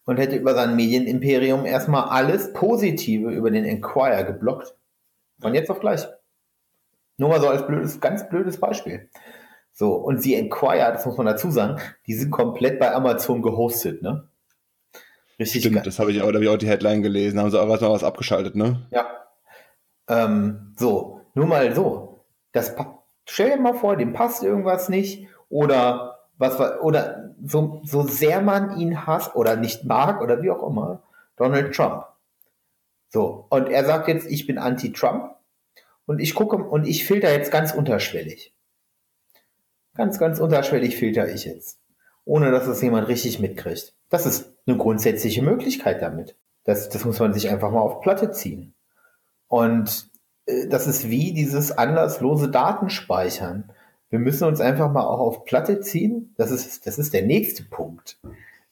und 0.03 0.17
hätte 0.17 0.35
über 0.35 0.53
sein 0.53 0.75
Medienimperium 0.75 1.65
erstmal 1.65 2.09
alles 2.09 2.51
Positive 2.51 3.31
über 3.31 3.51
den 3.51 3.63
Inquire 3.63 4.25
geblockt 4.25 4.75
von 5.39 5.53
jetzt 5.53 5.69
auf 5.69 5.79
gleich. 5.79 6.07
Nur 7.17 7.29
mal 7.29 7.41
so 7.41 7.47
als 7.47 7.65
blödes, 7.65 7.99
ganz 7.99 8.27
blödes 8.29 8.59
Beispiel. 8.59 9.09
So, 9.71 9.93
und 9.93 10.21
sie 10.21 10.35
Enquire, 10.35 10.91
das 10.93 11.05
muss 11.05 11.17
man 11.17 11.25
dazu 11.25 11.51
sagen, 11.51 11.81
die 12.07 12.13
sind 12.13 12.31
komplett 12.31 12.79
bei 12.79 12.93
Amazon 12.93 13.41
gehostet, 13.41 14.01
ne? 14.01 14.27
Richtig 15.37 15.61
Stimmt, 15.63 15.75
geil. 15.75 15.83
das 15.83 15.99
habe 15.99 16.11
ich 16.11 16.21
auch, 16.21 16.27
da 16.27 16.35
habe 16.35 16.45
ich 16.45 16.49
auch 16.49 16.57
die 16.57 16.67
Headline 16.67 17.01
gelesen, 17.01 17.39
haben 17.39 17.51
sie 17.51 17.59
auch 17.59 17.67
was, 17.67 17.81
was 17.81 18.03
abgeschaltet, 18.03 18.55
ne? 18.55 18.87
Ja. 18.91 19.05
Ähm, 20.07 20.73
so, 20.77 21.21
nur 21.33 21.45
mal 21.45 21.75
so. 21.75 22.21
Das, 22.53 22.73
stell 23.25 23.49
dir 23.51 23.61
mal 23.61 23.73
vor, 23.73 23.97
dem 23.97 24.13
passt 24.13 24.43
irgendwas 24.43 24.87
nicht 24.87 25.27
oder 25.49 26.19
was 26.37 26.59
oder 26.81 27.33
so, 27.43 27.81
so 27.83 28.03
sehr 28.03 28.41
man 28.41 28.77
ihn 28.77 29.05
hasst 29.05 29.35
oder 29.35 29.57
nicht 29.57 29.83
mag 29.83 30.21
oder 30.21 30.41
wie 30.41 30.51
auch 30.51 30.65
immer, 30.67 31.01
Donald 31.35 31.75
Trump. 31.75 32.05
So, 33.15 33.45
und 33.49 33.69
er 33.69 33.85
sagt 33.85 34.09
jetzt, 34.09 34.29
ich 34.29 34.45
bin 34.45 34.57
anti-Trump 34.57 35.37
und 36.05 36.19
ich 36.19 36.35
gucke 36.35 36.57
und 36.57 36.85
ich 36.85 37.05
filter 37.05 37.31
jetzt 37.31 37.49
ganz 37.49 37.73
unterschwellig. 37.73 38.53
Ganz, 39.93 40.19
ganz 40.19 40.41
unterschwellig 40.41 40.97
filter 40.97 41.33
ich 41.33 41.45
jetzt. 41.45 41.79
Ohne 42.25 42.51
dass 42.51 42.67
es 42.67 42.81
jemand 42.81 43.07
richtig 43.07 43.39
mitkriegt. 43.39 43.95
Das 44.09 44.25
ist 44.25 44.51
eine 44.67 44.75
grundsätzliche 44.75 45.41
Möglichkeit 45.43 46.01
damit. 46.01 46.35
Das, 46.65 46.89
das 46.89 47.05
muss 47.05 47.17
man 47.17 47.33
sich 47.33 47.49
einfach 47.49 47.71
mal 47.71 47.79
auf 47.79 48.01
Platte 48.01 48.31
ziehen. 48.31 48.73
Und 49.47 50.09
äh, 50.45 50.67
das 50.67 50.85
ist 50.85 51.09
wie 51.09 51.31
dieses 51.31 51.71
anlasslose 51.71 52.51
Datenspeichern. 52.51 53.71
Wir 54.09 54.19
müssen 54.19 54.45
uns 54.45 54.59
einfach 54.59 54.91
mal 54.91 55.05
auch 55.05 55.21
auf 55.21 55.45
Platte 55.45 55.79
ziehen. 55.79 56.33
Das 56.35 56.51
ist, 56.51 56.85
das 56.85 56.99
ist 56.99 57.13
der 57.13 57.25
nächste 57.25 57.63
Punkt. 57.63 58.19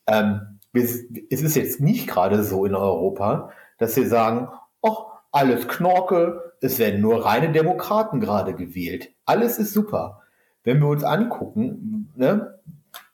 Ähm, 0.06 0.60
es 0.73 1.06
ist 1.29 1.56
jetzt 1.56 1.79
nicht 1.79 2.10
gerade 2.10 2.43
so 2.43 2.65
in 2.65 2.75
Europa, 2.75 3.53
dass 3.77 3.95
sie 3.95 4.05
sagen, 4.05 4.49
ach, 4.81 5.05
alles 5.31 5.67
Knorke, 5.67 6.53
es 6.62 6.79
werden 6.79 7.01
nur 7.01 7.25
reine 7.25 7.51
Demokraten 7.51 8.19
gerade 8.19 8.53
gewählt. 8.53 9.09
Alles 9.25 9.57
ist 9.57 9.73
super. 9.73 10.21
Wenn 10.63 10.79
wir 10.79 10.88
uns 10.88 11.03
angucken, 11.03 12.12
ne, 12.15 12.59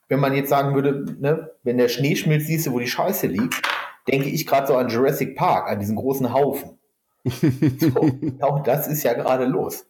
wenn 0.08 0.20
man 0.20 0.34
jetzt 0.34 0.50
sagen 0.50 0.74
würde, 0.74 1.16
ne, 1.18 1.50
wenn 1.62 1.78
der 1.78 1.88
Schnee 1.88 2.16
schmilzt, 2.16 2.46
siehst 2.46 2.66
du, 2.66 2.72
wo 2.72 2.78
die 2.78 2.86
Scheiße 2.86 3.26
liegt, 3.26 3.62
denke 4.08 4.28
ich 4.28 4.46
gerade 4.46 4.66
so 4.66 4.76
an 4.76 4.88
Jurassic 4.88 5.36
Park, 5.36 5.70
an 5.70 5.78
diesen 5.78 5.96
großen 5.96 6.32
Haufen. 6.32 6.78
so, 7.24 8.10
auch 8.40 8.62
das 8.62 8.86
ist 8.86 9.02
ja 9.02 9.14
gerade 9.14 9.44
los. 9.44 9.86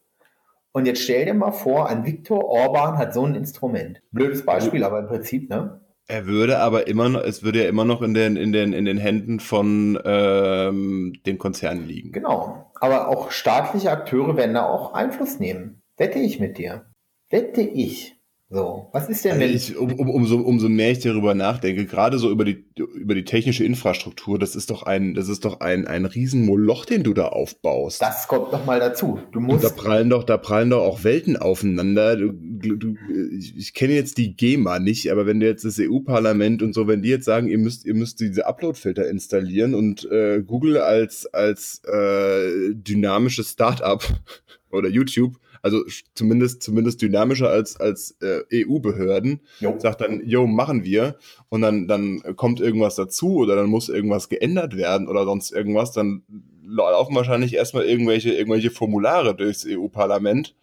Und 0.73 0.85
jetzt 0.85 1.01
stell 1.01 1.25
dir 1.25 1.33
mal 1.33 1.51
vor, 1.51 1.89
ein 1.89 2.05
Viktor 2.05 2.45
Orban 2.45 2.97
hat 2.97 3.13
so 3.13 3.25
ein 3.25 3.35
Instrument. 3.35 4.01
Blödes 4.11 4.45
Beispiel, 4.45 4.83
aber 4.83 4.99
im 4.99 5.07
Prinzip, 5.07 5.49
ne? 5.49 5.81
Er 6.11 6.27
würde 6.27 6.59
aber 6.59 6.87
immer 6.87 7.07
noch, 7.07 7.23
es 7.23 7.41
würde 7.41 7.63
ja 7.63 7.69
immer 7.69 7.85
noch 7.85 8.01
in 8.01 8.13
den, 8.13 8.35
in 8.35 8.51
den, 8.51 8.73
in 8.73 8.83
den 8.83 8.97
Händen 8.97 9.39
von 9.39 9.97
ähm, 10.03 11.13
den 11.25 11.37
Konzernen 11.37 11.87
liegen. 11.87 12.11
Genau. 12.11 12.69
Aber 12.75 13.07
auch 13.07 13.31
staatliche 13.31 13.91
Akteure 13.91 14.35
werden 14.35 14.53
da 14.53 14.65
auch 14.65 14.93
Einfluss 14.93 15.39
nehmen. 15.39 15.81
Wette 15.95 16.19
ich 16.19 16.41
mit 16.41 16.57
dir. 16.57 16.85
Wette 17.29 17.61
ich. 17.61 18.20
So, 18.53 18.89
was 18.91 19.07
ist 19.07 19.23
denn, 19.23 19.31
also 19.31 19.43
wenn 19.45 19.55
ich, 19.55 19.77
um, 19.77 19.93
um, 19.93 20.09
umso, 20.09 20.35
umso 20.35 20.67
mehr 20.67 20.91
ich 20.91 20.99
darüber 20.99 21.33
nachdenke, 21.33 21.85
gerade 21.85 22.19
so 22.19 22.29
über 22.29 22.43
die, 22.43 22.65
über 22.95 23.15
die 23.15 23.23
technische 23.23 23.63
Infrastruktur, 23.63 24.37
das 24.37 24.57
ist 24.57 24.69
doch 24.69 24.83
ein, 24.83 25.13
das 25.13 25.29
ist 25.29 25.45
doch 25.45 25.61
ein, 25.61 25.87
ein 25.87 26.03
Riesenmoloch, 26.03 26.83
den 26.83 27.03
du 27.03 27.13
da 27.13 27.27
aufbaust. 27.27 28.01
Das 28.01 28.27
kommt 28.27 28.51
noch 28.51 28.65
mal 28.65 28.81
dazu. 28.81 29.21
Du 29.31 29.39
musst. 29.39 29.63
Und 29.63 29.71
da 29.71 29.81
prallen 29.81 30.09
doch, 30.09 30.25
da 30.25 30.35
prallen 30.35 30.69
doch 30.69 30.81
auch 30.81 31.05
Welten 31.05 31.37
aufeinander. 31.37 32.17
Du, 32.17 32.33
du, 32.33 32.95
ich, 33.37 33.55
ich 33.55 33.73
kenne 33.73 33.93
jetzt 33.93 34.17
die 34.17 34.35
GEMA 34.35 34.79
nicht, 34.79 35.09
aber 35.13 35.25
wenn 35.25 35.39
du 35.39 35.45
jetzt 35.45 35.63
das 35.63 35.79
EU-Parlament 35.79 36.61
und 36.61 36.73
so, 36.73 36.89
wenn 36.89 37.01
die 37.01 37.09
jetzt 37.09 37.25
sagen, 37.25 37.47
ihr 37.47 37.57
müsst, 37.57 37.85
ihr 37.85 37.93
müsst 37.93 38.19
diese 38.19 38.47
Upload-Filter 38.47 39.07
installieren 39.07 39.73
und 39.73 40.03
äh, 40.11 40.43
Google 40.45 40.79
als, 40.79 41.25
als 41.33 41.81
äh, 41.85 42.73
dynamisches 42.73 43.51
Startup 43.51 44.03
oder 44.71 44.89
YouTube 44.89 45.39
also 45.61 45.83
zumindest, 46.13 46.63
zumindest 46.63 47.01
dynamischer 47.01 47.49
als, 47.49 47.79
als 47.79 48.17
äh, 48.21 48.65
EU-Behörden, 48.65 49.41
sagt 49.79 50.01
dann, 50.01 50.21
jo, 50.25 50.47
machen 50.47 50.83
wir. 50.83 51.17
Und 51.49 51.61
dann, 51.61 51.87
dann 51.87 52.21
kommt 52.35 52.59
irgendwas 52.59 52.95
dazu 52.95 53.37
oder 53.37 53.55
dann 53.55 53.67
muss 53.67 53.89
irgendwas 53.89 54.29
geändert 54.29 54.75
werden 54.75 55.07
oder 55.07 55.25
sonst 55.25 55.51
irgendwas, 55.51 55.91
dann 55.91 56.23
laufen 56.65 57.15
wahrscheinlich 57.15 57.53
erstmal 57.53 57.83
irgendwelche, 57.83 58.31
irgendwelche 58.31 58.71
Formulare 58.71 59.35
durchs 59.35 59.65
EU-Parlament, 59.67 60.55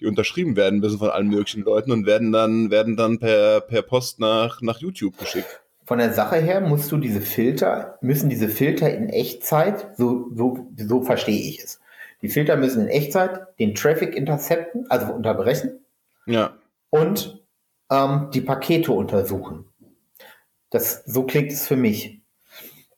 die 0.00 0.06
unterschrieben 0.06 0.56
werden 0.56 0.80
müssen 0.80 0.98
von 0.98 1.10
allen 1.10 1.28
möglichen 1.28 1.62
Leuten 1.62 1.90
und 1.90 2.06
werden 2.06 2.32
dann, 2.32 2.70
werden 2.70 2.96
dann 2.96 3.18
per, 3.18 3.60
per 3.60 3.82
Post 3.82 4.20
nach, 4.20 4.60
nach 4.62 4.78
YouTube 4.78 5.18
geschickt. 5.18 5.62
Von 5.84 5.98
der 5.98 6.12
Sache 6.12 6.36
her 6.36 6.60
musst 6.60 6.90
du 6.90 6.96
diese 6.96 7.20
Filter, 7.20 7.96
müssen 8.00 8.28
diese 8.28 8.48
Filter 8.48 8.92
in 8.92 9.08
Echtzeit, 9.08 9.90
so, 9.96 10.30
so, 10.34 10.66
so 10.76 11.02
verstehe 11.02 11.48
ich 11.48 11.62
es, 11.62 11.80
die 12.26 12.32
Filter 12.32 12.56
müssen 12.56 12.82
in 12.82 12.88
Echtzeit 12.88 13.56
den 13.60 13.76
Traffic 13.76 14.16
intercepten, 14.16 14.84
also 14.88 15.12
unterbrechen. 15.12 15.84
Ja. 16.26 16.58
Und 16.90 17.46
ähm, 17.88 18.30
die 18.34 18.40
Pakete 18.40 18.90
untersuchen. 18.90 19.66
Das, 20.70 21.04
so 21.06 21.22
klingt 21.22 21.52
es 21.52 21.68
für 21.68 21.76
mich. 21.76 22.20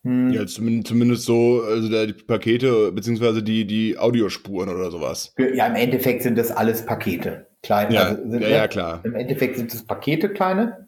Hm. 0.02 0.30
Ja, 0.30 0.46
zumindest, 0.46 0.88
zumindest 0.88 1.24
so, 1.24 1.60
also 1.62 2.06
die 2.06 2.14
Pakete, 2.14 2.90
beziehungsweise 2.90 3.42
die, 3.42 3.66
die 3.66 3.98
Audiospuren 3.98 4.70
oder 4.70 4.90
sowas. 4.90 5.34
Ja, 5.36 5.66
im 5.66 5.74
Endeffekt 5.74 6.22
sind 6.22 6.38
das 6.38 6.50
alles 6.50 6.86
Pakete. 6.86 7.48
Kleine, 7.62 7.94
ja, 7.94 8.02
also 8.04 8.30
sind, 8.30 8.40
ja, 8.40 8.48
ja, 8.48 8.68
klar. 8.68 9.02
Im 9.04 9.14
Endeffekt 9.14 9.58
sind 9.58 9.74
es 9.74 9.84
Pakete, 9.84 10.30
kleine. 10.30 10.86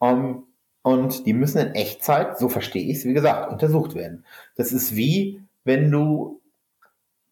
Um, 0.00 0.08
ähm, 0.08 0.42
und 0.82 1.24
die 1.24 1.34
müssen 1.34 1.58
in 1.58 1.74
Echtzeit, 1.74 2.36
so 2.36 2.48
verstehe 2.48 2.82
ich 2.82 2.96
es, 2.96 3.04
wie 3.04 3.12
gesagt, 3.12 3.52
untersucht 3.52 3.94
werden. 3.94 4.24
Das 4.56 4.72
ist 4.72 4.96
wie, 4.96 5.40
wenn 5.62 5.88
du 5.88 6.39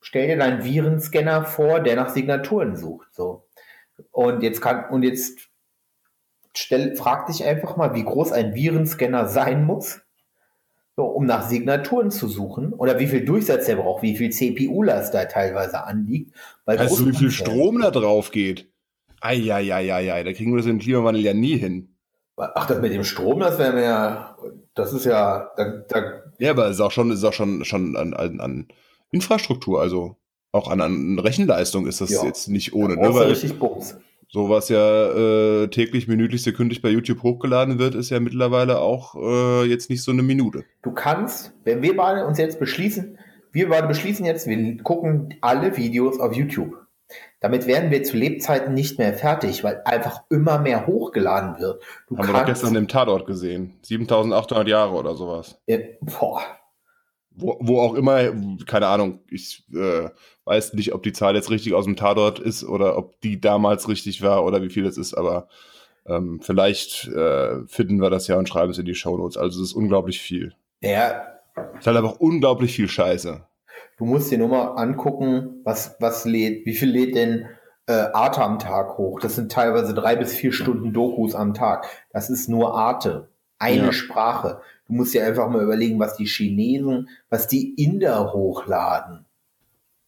stell 0.00 0.28
dir 0.28 0.36
deinen 0.36 0.64
Virenscanner 0.64 1.44
vor, 1.44 1.80
der 1.80 1.96
nach 1.96 2.10
Signaturen 2.10 2.76
sucht. 2.76 3.08
So. 3.12 3.46
Und 4.10 4.42
jetzt 4.42 4.60
kann, 4.60 4.88
und 4.90 5.02
jetzt 5.02 5.48
stell, 6.54 6.96
frag 6.96 7.26
dich 7.26 7.44
einfach 7.44 7.76
mal, 7.76 7.94
wie 7.94 8.04
groß 8.04 8.32
ein 8.32 8.54
Virenscanner 8.54 9.28
sein 9.28 9.64
muss, 9.64 10.00
so, 10.96 11.04
um 11.04 11.26
nach 11.26 11.48
Signaturen 11.48 12.10
zu 12.10 12.26
suchen 12.26 12.72
oder 12.72 12.98
wie 12.98 13.06
viel 13.06 13.24
Durchsatz 13.24 13.68
er 13.68 13.76
braucht, 13.76 14.02
wie 14.02 14.16
viel 14.16 14.30
CPU-Last 14.30 15.14
da 15.14 15.26
teilweise 15.26 15.84
anliegt. 15.84 16.34
Weißt 16.64 16.98
du, 16.98 17.06
wie 17.06 17.16
viel 17.16 17.30
Strom 17.30 17.80
da 17.80 17.92
drauf 17.92 18.32
geht? 18.32 18.68
Eieieiei, 19.20 20.24
da 20.24 20.32
kriegen 20.32 20.52
wir 20.52 20.58
das 20.58 20.66
im 20.66 20.78
Klimawandel 20.78 21.22
ja 21.22 21.34
nie 21.34 21.56
hin. 21.56 21.94
Ach, 22.36 22.66
das 22.66 22.80
mit 22.80 22.92
dem 22.92 23.04
Strom, 23.04 23.40
das 23.40 23.58
wäre 23.58 23.72
mir 23.72 23.82
ja, 23.82 24.36
das 24.74 24.92
ist 24.92 25.04
ja, 25.04 25.50
da, 25.56 25.82
da 25.88 26.22
ja, 26.38 26.52
aber 26.52 26.66
es 26.66 26.76
ist 26.76 26.80
auch 26.80 26.92
schon, 26.92 27.10
ist 27.10 27.24
auch 27.24 27.32
schon, 27.32 27.64
schon 27.64 27.96
an, 27.96 28.14
an, 28.14 28.40
an 28.40 28.68
Infrastruktur, 29.10 29.80
also 29.80 30.16
auch 30.52 30.68
an, 30.68 30.80
an 30.80 31.18
Rechenleistung 31.18 31.86
ist 31.86 32.00
das 32.00 32.10
ja. 32.10 32.24
jetzt 32.24 32.48
nicht 32.48 32.72
ohne. 32.72 32.96
ne? 32.96 33.14
Weil 33.14 33.28
richtig 33.28 33.58
Bums. 33.58 33.96
So 34.30 34.50
was 34.50 34.68
ja 34.68 35.62
äh, 35.62 35.68
täglich, 35.68 36.06
minütlich, 36.06 36.42
sekündlich 36.42 36.82
bei 36.82 36.90
YouTube 36.90 37.22
hochgeladen 37.22 37.78
wird, 37.78 37.94
ist 37.94 38.10
ja 38.10 38.20
mittlerweile 38.20 38.78
auch 38.78 39.14
äh, 39.14 39.64
jetzt 39.64 39.88
nicht 39.88 40.02
so 40.02 40.12
eine 40.12 40.22
Minute. 40.22 40.64
Du 40.82 40.92
kannst, 40.92 41.54
wenn 41.64 41.80
wir 41.80 41.96
beide 41.96 42.26
uns 42.26 42.36
jetzt 42.36 42.58
beschließen, 42.60 43.18
wir 43.52 43.70
beide 43.70 43.86
beschließen 43.88 44.26
jetzt, 44.26 44.46
wir 44.46 44.76
gucken 44.82 45.34
alle 45.40 45.78
Videos 45.78 46.20
auf 46.20 46.34
YouTube. 46.34 46.74
Damit 47.40 47.66
werden 47.66 47.90
wir 47.90 48.02
zu 48.02 48.18
Lebzeiten 48.18 48.74
nicht 48.74 48.98
mehr 48.98 49.14
fertig, 49.14 49.64
weil 49.64 49.80
einfach 49.84 50.24
immer 50.28 50.58
mehr 50.58 50.86
hochgeladen 50.86 51.58
wird. 51.58 51.82
Du 52.08 52.18
Haben 52.18 52.28
wir 52.28 52.34
doch 52.34 52.46
gestern 52.46 52.74
im 52.74 52.88
Tatort 52.88 53.26
gesehen. 53.26 53.78
7800 53.82 54.68
Jahre 54.68 54.92
oder 54.92 55.14
sowas. 55.14 55.58
Äh, 55.66 55.96
boah. 56.02 56.42
Wo, 57.40 57.56
wo 57.60 57.80
auch 57.80 57.94
immer, 57.94 58.32
keine 58.66 58.88
Ahnung, 58.88 59.20
ich 59.30 59.64
äh, 59.72 60.10
weiß 60.44 60.74
nicht, 60.74 60.92
ob 60.92 61.02
die 61.02 61.12
Zahl 61.12 61.34
jetzt 61.34 61.50
richtig 61.50 61.74
aus 61.74 61.84
dem 61.84 61.96
Tatort 61.96 62.38
ist 62.38 62.64
oder 62.64 62.98
ob 62.98 63.20
die 63.20 63.40
damals 63.40 63.88
richtig 63.88 64.22
war 64.22 64.44
oder 64.44 64.62
wie 64.62 64.70
viel 64.70 64.86
es 64.86 64.98
ist, 64.98 65.14
aber 65.14 65.48
ähm, 66.06 66.40
vielleicht 66.42 67.06
äh, 67.08 67.66
finden 67.66 68.00
wir 68.00 68.10
das 68.10 68.26
ja 68.28 68.36
und 68.36 68.48
schreiben 68.48 68.70
es 68.70 68.78
in 68.78 68.86
die 68.86 68.94
Shownotes. 68.94 69.36
Also 69.36 69.62
es 69.62 69.70
ist 69.70 69.74
unglaublich 69.74 70.20
viel. 70.20 70.54
Ja. 70.80 71.22
Es 71.74 71.80
ist 71.80 71.86
halt 71.86 71.96
einfach 71.96 72.18
unglaublich 72.18 72.74
viel 72.74 72.88
Scheiße. 72.88 73.42
Du 73.98 74.04
musst 74.04 74.30
dir 74.30 74.38
nur 74.38 74.48
mal 74.48 74.74
angucken, 74.74 75.60
was, 75.64 75.96
was 76.00 76.24
lädt, 76.24 76.66
wie 76.66 76.74
viel 76.74 76.90
lädt 76.90 77.14
denn 77.14 77.46
äh, 77.86 77.92
Arte 78.12 78.42
am 78.42 78.58
Tag 78.58 78.96
hoch. 78.96 79.18
Das 79.20 79.34
sind 79.34 79.50
teilweise 79.50 79.92
drei 79.92 80.14
bis 80.16 80.34
vier 80.34 80.52
Stunden 80.52 80.92
Dokus 80.92 81.34
am 81.34 81.54
Tag. 81.54 81.86
Das 82.12 82.30
ist 82.30 82.48
nur 82.48 82.74
Arte. 82.74 83.28
Eine 83.58 83.86
ja. 83.86 83.92
Sprache. 83.92 84.60
Du 84.88 84.94
musst 84.94 85.14
dir 85.14 85.24
einfach 85.24 85.48
mal 85.48 85.62
überlegen, 85.62 85.98
was 85.98 86.16
die 86.16 86.26
Chinesen, 86.26 87.08
was 87.30 87.46
die 87.46 87.74
Inder 87.74 88.32
hochladen. 88.32 89.26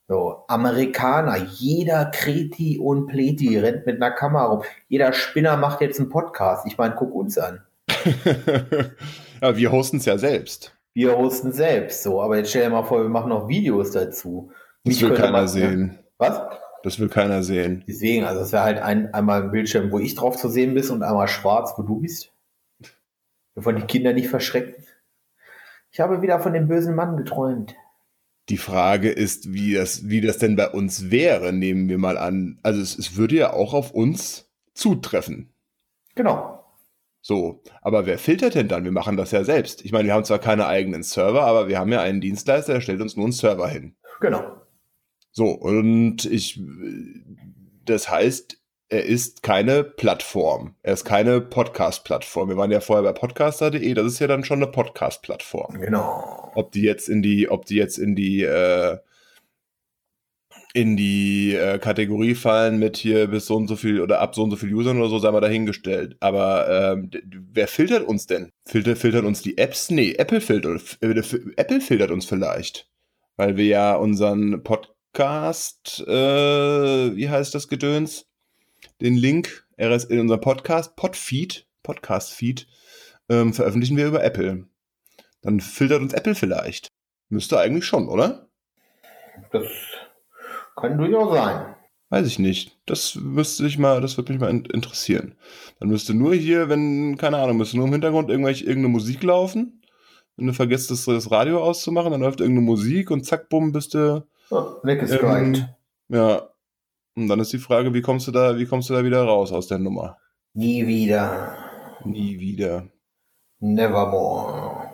So, 0.08 0.44
Amerikaner, 0.48 1.36
jeder 1.36 2.06
Kreti 2.06 2.78
und 2.78 3.06
Pleti 3.06 3.56
rennt 3.58 3.86
mit 3.86 3.96
einer 3.96 4.10
Kamera 4.10 4.46
rum. 4.46 4.62
Jeder 4.88 5.12
Spinner 5.12 5.56
macht 5.56 5.80
jetzt 5.80 6.00
einen 6.00 6.08
Podcast. 6.08 6.66
Ich 6.66 6.76
meine, 6.78 6.96
guck 6.96 7.14
uns 7.14 7.38
an. 7.38 7.62
ja, 9.40 9.56
wir 9.56 9.70
hosten 9.70 9.98
es 9.98 10.06
ja 10.06 10.18
selbst 10.18 10.74
wir 10.94 11.16
hosten 11.16 11.52
selbst 11.52 12.02
so. 12.02 12.20
Aber 12.20 12.36
jetzt 12.36 12.50
stell 12.50 12.64
dir 12.64 12.70
mal 12.70 12.82
vor, 12.82 13.02
wir 13.02 13.08
machen 13.08 13.30
noch 13.30 13.48
Videos 13.48 13.92
dazu. 13.92 14.50
Das 14.84 15.00
will 15.00 15.14
keiner 15.14 15.32
man, 15.32 15.48
sehen. 15.48 15.98
Was? 16.18 16.40
Das 16.82 16.98
will 16.98 17.08
keiner 17.08 17.42
sehen. 17.42 17.84
Deswegen, 17.86 18.24
also 18.24 18.40
es 18.40 18.52
wäre 18.52 18.64
halt 18.64 18.78
ein, 18.78 19.12
einmal 19.12 19.42
ein 19.42 19.50
Bildschirm, 19.50 19.92
wo 19.92 19.98
ich 19.98 20.14
drauf 20.14 20.36
zu 20.36 20.48
sehen 20.48 20.74
bist 20.74 20.90
und 20.90 21.02
einmal 21.02 21.28
schwarz, 21.28 21.74
wo 21.76 21.82
du 21.82 22.00
bist. 22.00 22.32
Wovon 23.54 23.76
die 23.76 23.82
Kinder 23.82 24.12
nicht 24.12 24.28
verschrecken. 24.28 24.84
Ich 25.90 26.00
habe 26.00 26.22
wieder 26.22 26.40
von 26.40 26.52
dem 26.52 26.68
bösen 26.68 26.94
Mann 26.94 27.16
geträumt. 27.16 27.74
Die 28.48 28.56
Frage 28.56 29.10
ist, 29.10 29.52
wie 29.52 29.74
das, 29.74 30.08
wie 30.08 30.20
das 30.20 30.38
denn 30.38 30.56
bei 30.56 30.68
uns 30.68 31.10
wäre, 31.10 31.52
nehmen 31.52 31.88
wir 31.88 31.98
mal 31.98 32.18
an. 32.18 32.58
Also 32.62 32.80
es, 32.80 32.98
es 32.98 33.16
würde 33.16 33.36
ja 33.36 33.52
auch 33.52 33.74
auf 33.74 33.92
uns 33.92 34.50
zutreffen. 34.74 35.52
Genau. 36.14 36.64
So, 37.22 37.62
aber 37.82 38.06
wer 38.06 38.18
filtert 38.18 38.54
denn 38.54 38.68
dann? 38.68 38.84
Wir 38.84 38.92
machen 38.92 39.16
das 39.16 39.30
ja 39.30 39.44
selbst. 39.44 39.84
Ich 39.84 39.92
meine, 39.92 40.06
wir 40.06 40.14
haben 40.14 40.24
zwar 40.24 40.38
keine 40.38 40.66
eigenen 40.66 41.02
Server, 41.02 41.42
aber 41.42 41.68
wir 41.68 41.78
haben 41.78 41.92
ja 41.92 42.00
einen 42.00 42.20
Dienstleister, 42.20 42.74
der 42.74 42.80
stellt 42.80 43.02
uns 43.02 43.16
nur 43.16 43.26
einen 43.26 43.32
Server 43.32 43.68
hin. 43.68 43.94
Genau. 44.20 44.62
So, 45.30 45.50
und 45.50 46.24
ich, 46.24 46.60
das 47.84 48.10
heißt, 48.10 48.59
er 48.90 49.04
ist 49.04 49.44
keine 49.44 49.84
Plattform. 49.84 50.74
Er 50.82 50.94
ist 50.94 51.04
keine 51.04 51.40
Podcast-Plattform. 51.40 52.48
Wir 52.48 52.56
waren 52.56 52.72
ja 52.72 52.80
vorher 52.80 53.04
bei 53.04 53.12
podcaster.de, 53.12 53.94
das 53.94 54.06
ist 54.06 54.18
ja 54.18 54.26
dann 54.26 54.44
schon 54.44 54.60
eine 54.60 54.70
Podcast-Plattform. 54.70 55.80
Genau. 55.80 56.50
Ob 56.56 56.72
die 56.72 56.82
jetzt 56.82 57.08
in 57.08 57.22
die, 57.22 57.48
ob 57.48 57.66
die 57.66 57.76
jetzt 57.76 57.98
in 57.98 58.16
die, 58.16 58.42
äh, 58.42 58.98
in 60.74 60.96
die 60.96 61.54
äh, 61.54 61.78
Kategorie 61.78 62.34
fallen 62.34 62.80
mit 62.80 62.96
hier 62.96 63.28
bis 63.28 63.46
so 63.46 63.56
und 63.56 63.68
so 63.68 63.76
viel 63.76 64.00
oder 64.00 64.20
ab 64.20 64.34
so 64.34 64.42
und 64.42 64.50
so 64.50 64.56
viel 64.56 64.74
Usern 64.74 64.98
oder 64.98 65.08
so, 65.08 65.20
sei 65.20 65.30
mal 65.30 65.40
dahingestellt. 65.40 66.16
Aber 66.18 66.68
ähm, 66.68 67.10
wer 67.52 67.68
filtert 67.68 68.06
uns 68.06 68.26
denn? 68.26 68.50
Filter, 68.66 68.96
filtert 68.96 69.24
uns 69.24 69.40
die 69.40 69.56
Apps? 69.56 69.90
Nee, 69.90 70.14
Apple 70.18 70.40
filtert, 70.40 70.98
äh, 71.00 71.14
Apple 71.56 71.80
filtert 71.80 72.10
uns 72.10 72.26
vielleicht. 72.26 72.88
Weil 73.36 73.56
wir 73.56 73.66
ja 73.66 73.94
unseren 73.94 74.64
Podcast, 74.64 76.04
äh, 76.08 77.16
wie 77.16 77.28
heißt 77.28 77.54
das 77.54 77.68
Gedöns? 77.68 78.29
Den 79.00 79.16
Link 79.16 79.66
RS 79.80 80.04
in 80.04 80.20
unserem 80.20 80.40
Podcast, 80.40 80.94
Podfeed, 80.96 81.66
Podcast-Feed, 81.82 82.66
ähm, 83.30 83.54
veröffentlichen 83.54 83.96
wir 83.96 84.06
über 84.06 84.22
Apple. 84.22 84.66
Dann 85.42 85.60
filtert 85.60 86.02
uns 86.02 86.12
Apple 86.12 86.34
vielleicht. 86.34 86.88
Müsste 87.30 87.58
eigentlich 87.58 87.86
schon, 87.86 88.08
oder? 88.08 88.48
Das 89.52 89.64
kann 90.76 90.98
durchaus 90.98 91.32
sein. 91.32 91.74
Weiß 92.10 92.26
ich 92.26 92.38
nicht. 92.38 92.76
Das 92.86 93.14
müsste 93.14 93.66
ich 93.66 93.78
mal, 93.78 94.00
das 94.00 94.16
würde 94.16 94.32
mich 94.32 94.40
mal 94.40 94.50
interessieren. 94.50 95.36
Dann 95.78 95.88
müsste 95.88 96.12
nur 96.12 96.34
hier, 96.34 96.68
wenn, 96.68 97.16
keine 97.16 97.38
Ahnung, 97.38 97.56
müsste 97.56 97.76
nur 97.76 97.86
im 97.86 97.92
Hintergrund 97.92 98.28
irgendwelche, 98.28 98.64
irgendeine 98.64 98.92
Musik 98.92 99.22
laufen. 99.22 99.80
Wenn 100.36 100.48
du 100.48 100.52
vergisst, 100.52 100.90
das, 100.90 101.04
das 101.04 101.30
Radio 101.30 101.62
auszumachen, 101.62 102.10
dann 102.10 102.20
läuft 102.20 102.40
irgendeine 102.40 102.66
Musik 102.66 103.10
und 103.10 103.24
zack, 103.24 103.48
bumm, 103.48 103.72
bist 103.72 103.94
du. 103.94 104.26
Oh, 104.50 104.74
weggestrikt. 104.82 105.68
ja. 106.08 106.49
Und 107.22 107.28
dann 107.28 107.40
ist 107.40 107.52
die 107.52 107.58
Frage, 107.58 107.94
wie 107.94 108.02
kommst 108.02 108.26
du 108.26 108.32
da, 108.32 108.58
wie 108.58 108.66
kommst 108.66 108.90
du 108.90 108.94
da 108.94 109.04
wieder 109.04 109.22
raus 109.22 109.52
aus 109.52 109.66
der 109.66 109.78
Nummer? 109.78 110.18
Nie 110.54 110.86
wieder. 110.86 111.54
Nie 112.04 112.40
wieder. 112.40 112.88
Nevermore. 113.60 114.90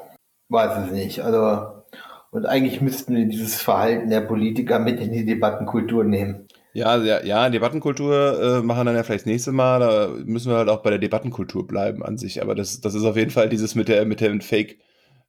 Weiß 0.49 0.87
es 0.87 0.93
nicht. 0.93 1.21
Also, 1.21 1.85
und 2.31 2.47
eigentlich 2.47 2.81
müssten 2.81 3.15
wir 3.15 3.27
dieses 3.27 3.61
Verhalten 3.61 4.11
der 4.11 4.21
Politiker 4.21 4.79
mit 4.79 5.01
in 5.01 5.13
die 5.13 5.25
Debattenkultur 5.25 6.05
nehmen. 6.05 6.47
Ja, 6.73 6.97
ja, 7.03 7.25
ja 7.25 7.49
Debattenkultur 7.49 8.59
äh, 8.59 8.63
machen 8.63 8.87
dann 8.87 8.97
ja 8.97 9.03
vielleicht 9.03 9.23
das 9.23 9.31
nächste 9.31 9.53
Mal. 9.53 9.81
Da 9.81 10.09
müssen 10.25 10.51
wir 10.51 10.59
halt 10.59 10.69
auch 10.69 10.83
bei 10.83 10.91
der 10.91 10.99
Debattenkultur 10.99 11.67
bleiben 11.67 12.05
an 12.05 12.19
sich. 12.19 12.43
Aber 12.43 12.55
das, 12.55 12.81
das 12.81 12.95
ist 12.95 13.05
auf 13.05 13.17
jeden 13.17 13.31
Fall 13.31 13.49
dieses 13.49 13.75
mit 13.75 13.89
der 13.89 14.05
mit 14.05 14.21
dem 14.21 14.41
Fake 14.41 14.79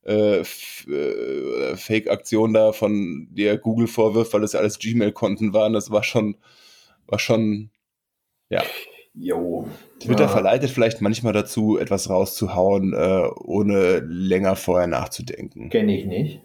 äh, 0.08 0.40
äh, 0.40 1.76
Fake-Aktion 1.76 2.54
da 2.54 2.72
von 2.72 3.28
der 3.32 3.58
Google 3.58 3.88
vorwirft, 3.88 4.34
weil 4.34 4.42
das 4.42 4.54
ja 4.54 4.62
alles 4.62 4.80
Gmail-Konten 4.80 5.54
waren. 5.54 5.74
Das 5.74 5.92
war 5.92 6.04
schon, 6.04 6.38
war 7.08 7.20
schon, 7.20 7.72
ja. 8.50 8.64
Jo. 9.14 9.68
Twitter 10.00 10.24
ja. 10.24 10.28
verleitet 10.28 10.70
vielleicht 10.70 11.02
manchmal 11.02 11.34
dazu, 11.34 11.80
etwas 11.80 12.10
rauszuhauen, 12.10 12.94
äh, 12.94 13.28
ohne 13.36 14.00
länger 14.00 14.56
vorher 14.56 14.88
nachzudenken. 14.88 15.70
Kenne 15.70 15.98
ich 15.98 16.06
nicht. 16.06 16.42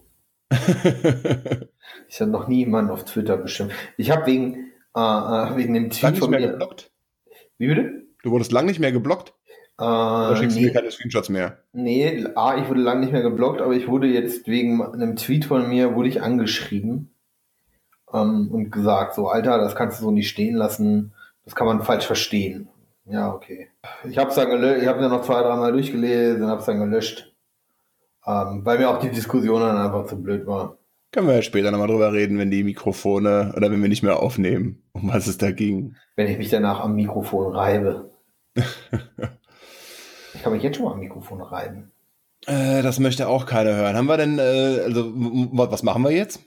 ich 2.08 2.20
habe 2.20 2.30
noch 2.30 2.48
nie 2.48 2.58
jemanden 2.58 2.90
auf 2.90 3.04
Twitter 3.04 3.36
bestimmt. 3.36 3.72
Ich 3.98 4.10
habe 4.10 4.26
wegen, 4.26 4.72
äh, 4.96 5.00
äh, 5.00 5.56
wegen 5.56 5.74
dem 5.74 5.90
Tweet 5.90 6.18
von 6.18 6.30
mir. 6.30 6.40
Geblockt? 6.40 6.90
Wie 7.58 7.66
bitte? 7.66 8.04
Du 8.22 8.30
wurdest 8.30 8.52
lang 8.52 8.66
nicht 8.66 8.80
mehr 8.80 8.92
geblockt? 8.92 9.34
Äh, 9.78 9.84
Oder 9.84 10.36
schickst 10.36 10.56
nee, 10.56 10.62
du 10.62 10.68
mir 10.68 10.74
keine 10.74 10.90
Screenshots 10.90 11.28
mehr? 11.28 11.58
Nee, 11.72 12.24
A, 12.34 12.56
ich 12.56 12.68
wurde 12.68 12.80
lang 12.80 13.00
nicht 13.00 13.12
mehr 13.12 13.22
geblockt, 13.22 13.60
aber 13.60 13.74
ich 13.74 13.88
wurde 13.88 14.06
jetzt 14.06 14.46
wegen 14.46 14.82
einem 14.82 15.16
Tweet 15.16 15.44
von 15.44 15.68
mir, 15.68 15.94
wurde 15.94 16.08
ich 16.08 16.22
angeschrieben 16.22 17.11
ähm, 18.12 18.48
und 18.50 18.70
gesagt, 18.70 19.14
so, 19.14 19.28
Alter, 19.28 19.58
das 19.58 19.74
kannst 19.74 20.00
du 20.00 20.04
so 20.04 20.10
nicht 20.10 20.28
stehen 20.28 20.54
lassen, 20.54 21.12
das 21.44 21.54
kann 21.54 21.66
man 21.66 21.82
falsch 21.82 22.06
verstehen. 22.06 22.68
Ja, 23.04 23.32
okay. 23.32 23.68
Ich 24.08 24.18
habe 24.18 24.30
es 24.30 24.36
dann 24.36 24.50
gelöscht, 24.50 24.82
ich 24.82 24.88
habe 24.88 25.00
dann 25.00 25.10
noch 25.10 25.22
zwei, 25.22 25.42
dreimal 25.42 25.72
durchgelesen, 25.72 26.46
habe 26.46 26.60
es 26.60 26.66
dann 26.66 26.78
gelöscht. 26.78 27.32
Ähm, 28.24 28.64
weil 28.64 28.78
mir 28.78 28.88
auch 28.88 29.00
die 29.00 29.10
Diskussion 29.10 29.60
dann 29.60 29.76
einfach 29.76 30.06
zu 30.06 30.22
blöd 30.22 30.46
war. 30.46 30.78
Können 31.10 31.26
wir 31.26 31.34
ja 31.34 31.42
später 31.42 31.70
nochmal 31.70 31.88
drüber 31.88 32.12
reden, 32.12 32.38
wenn 32.38 32.50
die 32.50 32.62
Mikrofone 32.62 33.52
oder 33.56 33.70
wenn 33.70 33.82
wir 33.82 33.88
nicht 33.88 34.02
mehr 34.02 34.20
aufnehmen, 34.20 34.82
um 34.92 35.12
was 35.12 35.26
es 35.26 35.36
da 35.36 35.50
ging. 35.50 35.96
Wenn 36.16 36.28
ich 36.28 36.38
mich 36.38 36.48
danach 36.48 36.80
am 36.80 36.94
Mikrofon 36.94 37.54
reibe. 37.54 38.10
ich 38.54 40.42
kann 40.42 40.52
mich 40.52 40.62
jetzt 40.62 40.76
schon 40.76 40.86
mal 40.86 40.92
am 40.92 41.00
Mikrofon 41.00 41.42
reiben. 41.42 41.90
Äh, 42.46 42.82
das 42.82 42.98
möchte 42.98 43.28
auch 43.28 43.46
keiner 43.46 43.74
hören. 43.74 43.96
Haben 43.96 44.06
wir 44.06 44.16
denn, 44.16 44.38
äh, 44.38 44.80
also 44.84 45.12
was 45.14 45.82
machen 45.82 46.02
wir 46.02 46.12
jetzt? 46.12 46.40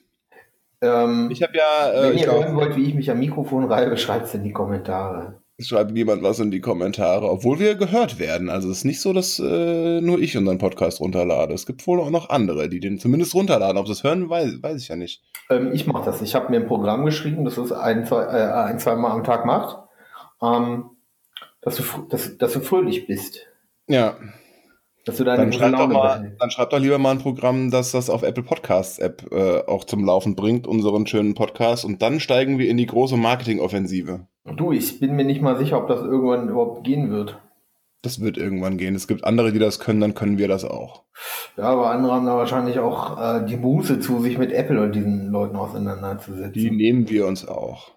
Ähm, 0.82 1.30
ich 1.32 1.42
habe 1.42 1.54
ja. 1.58 1.92
Äh, 1.92 2.10
wenn 2.10 2.18
ihr 2.18 2.32
hören 2.32 2.56
wollt, 2.56 2.76
wie 2.76 2.84
ich 2.84 2.94
mich 2.94 3.10
am 3.12 3.20
Mikrofon 3.20 3.66
reibe, 3.66 3.98
schreibt 3.98 4.26
es 4.26 4.34
in 4.34 4.44
die 4.44 4.54
Kommentare. 4.54 5.42
Schreibt 5.58 5.92
niemand 5.92 6.22
was 6.22 6.40
in 6.42 6.52
die 6.52 6.60
Kommentare, 6.60 7.30
obwohl 7.30 7.60
wir 7.60 7.76
gehört 7.76 8.20
werden. 8.20 8.50
Also 8.50 8.70
es 8.70 8.80
ist 8.80 8.84
nicht 8.84 9.00
so, 9.00 9.14
dass 9.14 9.40
äh, 9.40 10.02
nur 10.02 10.20
ich 10.20 10.36
unseren 10.36 10.58
Podcast 10.58 11.00
runterlade. 11.00 11.54
Es 11.54 11.66
gibt 11.66 11.88
wohl 11.88 12.02
auch 12.02 12.10
noch 12.10 12.30
andere, 12.30 12.68
die 12.68 12.82
den 12.82 13.00
zumindest 13.00 13.34
runterladen. 13.34 13.78
Ob 13.78 13.88
sie 13.88 13.94
es 13.94 14.04
hören, 14.04 14.30
weiß, 14.30 14.62
weiß 14.62 14.82
ich 14.82 14.90
ja 14.90 14.98
nicht. 14.98 15.24
Ähm, 15.50 15.72
ich 15.72 15.88
mache 15.88 16.04
das. 16.04 16.22
Ich 16.22 16.36
habe 16.36 16.50
mir 16.50 16.58
ein 16.58 16.68
Programm 16.68 17.06
geschrieben, 17.06 17.46
das 17.46 17.58
es 17.58 17.72
ein, 17.72 18.06
zwei, 18.06 18.24
äh, 18.24 18.52
ein, 18.52 18.80
zwei 18.80 18.96
Mal 18.96 19.12
am 19.12 19.24
Tag 19.24 19.46
macht, 19.46 19.78
ähm, 20.42 20.90
dass, 21.62 21.78
du, 21.78 21.84
dass, 22.10 22.38
dass 22.38 22.52
du 22.52 22.60
fröhlich 22.60 23.08
bist. 23.08 23.48
Ja. 23.88 24.18
Dass 25.06 25.18
du 25.18 25.24
deine 25.24 25.44
Dann 25.44 25.54
schreib, 25.54 25.78
doch 25.78 25.88
mal, 25.88 26.36
dann 26.40 26.50
schreib 26.50 26.72
doch 26.72 26.80
lieber 26.80 26.98
mal 26.98 27.12
ein 27.12 27.20
Programm, 27.20 27.70
das 27.70 27.92
das 27.92 28.10
auf 28.10 28.24
Apple 28.24 28.42
Podcasts 28.42 28.98
App 28.98 29.32
äh, 29.32 29.60
auch 29.68 29.84
zum 29.84 30.04
Laufen 30.04 30.36
bringt, 30.36 30.66
unseren 30.66 31.06
schönen 31.06 31.36
Podcast. 31.36 31.86
Und 31.86 32.02
dann 32.02 32.20
steigen 32.20 32.58
wir 32.58 32.68
in 32.68 32.78
die 32.78 32.88
große 32.88 33.16
Marketingoffensive. 33.16 34.28
Du, 34.58 34.72
ich 34.72 35.00
bin 35.00 35.16
mir 35.16 35.24
nicht 35.24 35.42
mal 35.42 35.58
sicher, 35.58 35.78
ob 35.78 35.88
das 35.88 36.02
irgendwann 36.02 36.50
überhaupt 36.50 36.84
gehen 36.84 37.12
wird. 37.12 37.40
Das 38.02 38.20
wird 38.20 38.38
irgendwann 38.38 38.78
gehen. 38.78 38.96
Es 38.96 39.08
gibt 39.08 39.24
andere, 39.24 39.52
die 39.52 39.60
das 39.60 39.80
können, 39.80 40.02
dann 40.02 40.16
können 40.16 40.40
wir 40.40 40.48
das 40.48 40.66
auch. 40.66 41.04
Ja, 41.56 41.66
aber 41.66 41.92
andere 41.92 42.14
haben 42.14 42.26
da 42.26 42.36
wahrscheinlich 42.36 42.80
auch 42.80 43.20
äh, 43.20 43.46
die 43.46 43.58
Muße 43.58 44.00
zu, 44.00 44.22
sich 44.22 44.40
mit 44.40 44.52
Apple 44.52 44.82
und 44.82 44.94
diesen 44.94 45.30
Leuten 45.30 45.56
auseinanderzusetzen. 45.56 46.54
Die 46.54 46.72
nehmen 46.72 47.10
wir 47.10 47.28
uns 47.28 47.48
auch. 47.48 47.92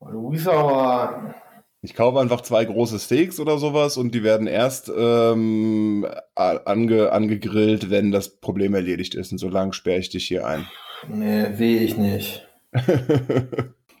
Du 0.00 0.30
bist 0.30 0.48
aber. 0.48 1.34
Ich 1.80 1.94
kaufe 1.94 2.18
einfach 2.18 2.40
zwei 2.40 2.64
große 2.64 2.98
Steaks 2.98 3.38
oder 3.38 3.58
sowas 3.58 3.96
und 3.96 4.12
die 4.14 4.24
werden 4.24 4.46
erst 4.48 4.90
ähm, 4.96 6.06
ange, 6.34 7.12
angegrillt, 7.12 7.88
wenn 7.90 8.10
das 8.10 8.40
Problem 8.40 8.74
erledigt 8.74 9.14
ist. 9.14 9.30
Und 9.30 9.38
solange 9.38 9.72
sperre 9.72 10.00
ich 10.00 10.08
dich 10.10 10.26
hier 10.26 10.44
ein. 10.46 10.66
Nee, 11.08 11.54
sehe 11.54 11.80
ich 11.80 11.96
nicht. 11.96 12.48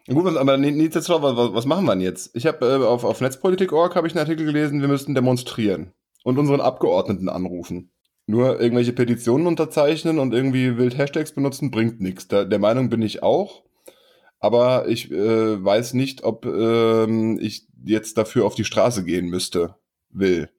Gut, 0.08 0.24
was, 0.24 0.36
aber 0.36 0.56
nichtsdestotrotz, 0.56 1.36
was, 1.36 1.52
was- 1.54 1.66
machen 1.66 1.84
wir 1.84 1.92
denn 1.92 2.00
jetzt? 2.00 2.34
Ich 2.34 2.46
habe 2.46 2.66
äh, 2.66 2.84
auf, 2.84 3.04
auf 3.04 3.20
Netzpolitik.org 3.20 3.94
habe 3.94 4.06
ich 4.06 4.14
einen 4.14 4.20
Artikel 4.26 4.46
gelesen, 4.46 4.80
wir 4.80 4.88
müssten 4.88 5.14
demonstrieren 5.14 5.92
und 6.24 6.38
unseren 6.38 6.60
Abgeordneten 6.60 7.28
anrufen. 7.28 7.92
Nur 8.26 8.60
irgendwelche 8.60 8.92
Petitionen 8.92 9.46
unterzeichnen 9.46 10.18
und 10.18 10.34
irgendwie 10.34 10.76
wild 10.76 10.98
Hashtags 10.98 11.32
benutzen 11.32 11.70
bringt 11.70 12.00
nichts. 12.00 12.28
Der 12.28 12.58
Meinung 12.58 12.88
bin 12.90 13.02
ich 13.02 13.22
auch, 13.22 13.62
aber 14.40 14.88
ich 14.88 15.10
äh, 15.10 15.64
weiß 15.64 15.94
nicht, 15.94 16.24
ob 16.24 16.46
ähm, 16.46 17.38
ich 17.40 17.66
jetzt 17.84 18.18
dafür 18.18 18.44
auf 18.44 18.54
die 18.54 18.64
Straße 18.64 19.04
gehen 19.04 19.28
müsste, 19.28 19.74
will. 20.10 20.50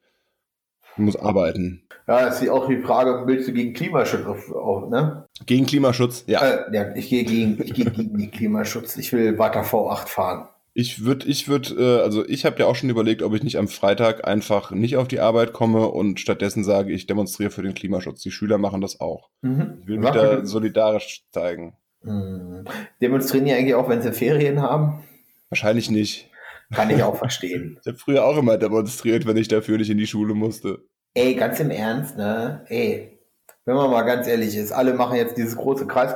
Ich 0.94 0.98
muss 0.98 1.16
arbeiten. 1.16 1.84
Ja, 2.08 2.28
ist 2.28 2.50
auch 2.50 2.68
die 2.68 2.82
Frage, 2.82 3.28
willst 3.28 3.48
du 3.48 3.54
gegen 3.54 3.74
Klimaschutz 3.74 4.26
auf, 4.26 4.52
auf 4.52 4.90
ne? 4.90 5.28
Gegen 5.46 5.66
Klimaschutz, 5.68 6.24
ja. 6.28 6.42
Äh, 6.42 6.76
ja, 6.76 6.96
ich 6.96 7.10
gehe 7.10 7.24
gegen, 7.24 7.62
ich 7.64 7.74
gehe 7.74 7.86
gegen 7.86 8.18
den 8.18 8.32
Klimaschutz. 8.32 8.98
Ich 8.98 9.14
will 9.14 9.38
weiter 9.38 9.62
V8 9.62 10.08
fahren. 10.08 10.48
Ich 10.74 11.04
würde, 11.04 11.28
ich 11.28 11.48
würde, 11.48 11.76
äh, 11.76 12.02
also 12.02 12.26
ich 12.28 12.46
habe 12.46 12.58
ja 12.60 12.66
auch 12.66 12.76
schon 12.76 12.90
überlegt, 12.90 13.22
ob 13.22 13.34
ich 13.36 13.44
nicht 13.44 13.58
am 13.58 13.68
Freitag 13.68 14.28
einfach 14.28 14.72
nicht 14.72 14.98
auf 14.98 15.08
die 15.08 15.20
Arbeit 15.20 15.54
komme 15.54 15.88
und 15.90 16.20
stattdessen 16.20 16.64
sage, 16.64 16.94
ich 16.94 17.06
demonstriere 17.06 17.52
für 17.52 17.62
den 17.62 17.74
Klimaschutz. 17.74 18.22
Die 18.22 18.32
Schüler 18.32 18.58
machen 18.58 18.82
das 18.82 19.00
auch. 19.00 19.30
Mhm. 19.42 19.80
Ich 19.82 19.88
will 19.88 20.00
mich 20.00 20.10
da 20.10 20.46
solidarisch 20.46 21.26
zeigen. 21.32 21.76
Mhm. 22.02 22.66
Demonstrieren 23.02 23.46
die 23.46 23.54
eigentlich 23.54 23.76
auch, 23.76 23.90
wenn 23.90 24.02
sie 24.02 24.14
Ferien 24.14 24.62
haben? 24.62 25.04
Wahrscheinlich 25.50 25.90
nicht. 25.90 26.30
Kann 26.74 26.90
ich 26.90 27.02
auch 27.04 27.16
verstehen. 27.16 27.80
Ich 27.82 27.88
habe 27.88 27.98
früher 27.98 28.26
auch 28.26 28.38
immer 28.38 28.58
demonstriert, 28.58 29.26
wenn 29.26 29.38
ich 29.38 29.48
dafür 29.48 29.78
nicht 29.78 29.90
in 29.90 29.98
die 29.98 30.08
Schule 30.08 30.34
musste. 30.34 30.80
Ey, 31.16 31.34
ganz 31.34 31.60
im 31.60 31.72
Ernst, 31.72 32.18
ne? 32.18 32.66
Ey, 32.68 33.20
wenn 33.66 33.76
man 33.76 33.90
mal 33.90 34.04
ganz 34.04 34.28
ehrlich 34.28 34.56
ist, 34.56 34.72
alle 34.72 34.94
machen 34.94 35.18
jetzt 35.18 35.38
dieses 35.38 35.56
große 35.56 35.88
Kreis, 35.88 36.14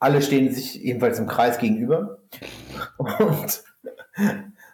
alle 0.00 0.22
stehen 0.22 0.52
sich 0.52 0.74
jedenfalls 0.74 1.18
im 1.18 1.26
Kreis 1.26 1.58
gegenüber 1.58 2.18
und, 2.98 3.64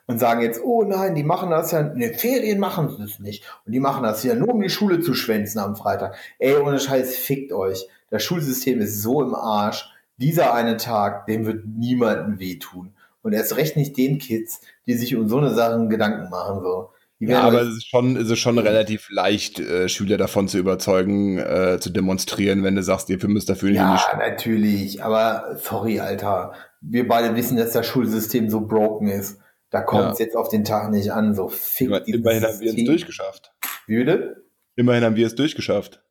und 0.07 0.19
sagen 0.19 0.43
jetzt, 0.43 0.61
oh 0.63 0.85
nein, 0.85 1.15
die 1.15 1.23
machen 1.23 1.51
das 1.51 1.73
ja, 1.73 1.83
ne, 1.83 2.15
Ferien 2.15 2.59
machen 2.59 2.89
sie 2.97 3.03
es 3.05 3.19
nicht. 3.19 3.45
Und 3.67 3.73
die 3.73 3.81
machen 3.81 4.03
das 4.03 4.23
ja 4.25 4.35
nur, 4.35 4.51
um 4.51 4.61
die 4.61 4.71
Schule 4.71 5.01
zu 5.01 5.15
schwänzen 5.15 5.59
am 5.59 5.77
Freitag. 5.77 6.17
Ey, 6.39 6.57
ohne 6.57 6.79
Scheiß, 6.79 7.17
fickt 7.17 7.53
euch. 7.53 7.87
Das 8.15 8.23
Schulsystem 8.23 8.81
ist 8.81 9.03
so 9.03 9.23
im 9.23 9.35
Arsch. 9.35 9.91
Dieser 10.19 10.55
eine 10.55 10.77
Tag, 10.77 11.27
dem 11.27 11.47
wird 11.47 11.67
niemandem 11.67 12.39
wehtun. 12.39 12.95
Und 13.23 13.33
erst 13.33 13.57
recht 13.57 13.77
nicht 13.77 13.97
den 13.97 14.19
Kids, 14.19 14.61
die 14.87 14.95
sich 14.95 15.17
um 15.17 15.29
so 15.29 15.39
eine 15.39 15.53
Sachen 15.53 15.89
Gedanken 15.91 16.31
machen, 16.31 16.61
so. 16.63 16.91
Ja, 17.19 17.41
aber 17.41 17.63
es 17.63 17.75
ist 17.79 17.89
schon, 17.89 18.17
es 18.17 18.31
ist 18.31 18.39
schon 18.39 18.57
relativ 18.61 19.09
leicht, 19.11 19.59
äh, 19.59 19.89
Schüler 19.89 20.17
davon 20.17 20.47
zu 20.47 20.59
überzeugen, 20.59 21.39
äh, 21.39 21.79
zu 21.81 21.91
demonstrieren, 21.91 22.63
wenn 22.63 22.77
du 22.77 22.85
sagst, 22.85 23.11
ihr 23.11 23.19
müsst 23.27 23.49
dafür 23.49 23.71
nicht 23.71 23.79
Ja, 23.79 24.01
natürlich, 24.17 25.03
aber 25.03 25.57
sorry, 25.61 25.99
Alter. 25.99 26.53
Wir 26.81 27.09
beide 27.09 27.35
wissen, 27.35 27.57
dass 27.57 27.73
das 27.73 27.85
Schulsystem 27.85 28.49
so 28.49 28.61
broken 28.61 29.09
ist. 29.09 29.41
Da 29.71 29.81
kommt 29.81 30.13
es 30.13 30.21
jetzt 30.21 30.37
auf 30.37 30.49
den 30.51 30.63
Tag 30.63 30.93
nicht 30.93 31.13
an. 31.13 31.35
So 31.35 31.49
fick 31.49 31.89
Immer- 31.89 32.07
Immerhin 32.07 32.45
haben 32.45 32.61
wir 32.61 32.75
es 32.79 32.85
durchgeschafft. 32.85 33.53
Wie 33.89 33.97
bitte? 33.97 34.45
Immerhin 34.77 35.03
haben 35.03 35.17
wir 35.17 35.27
es 35.27 35.35
durchgeschafft. 35.35 36.04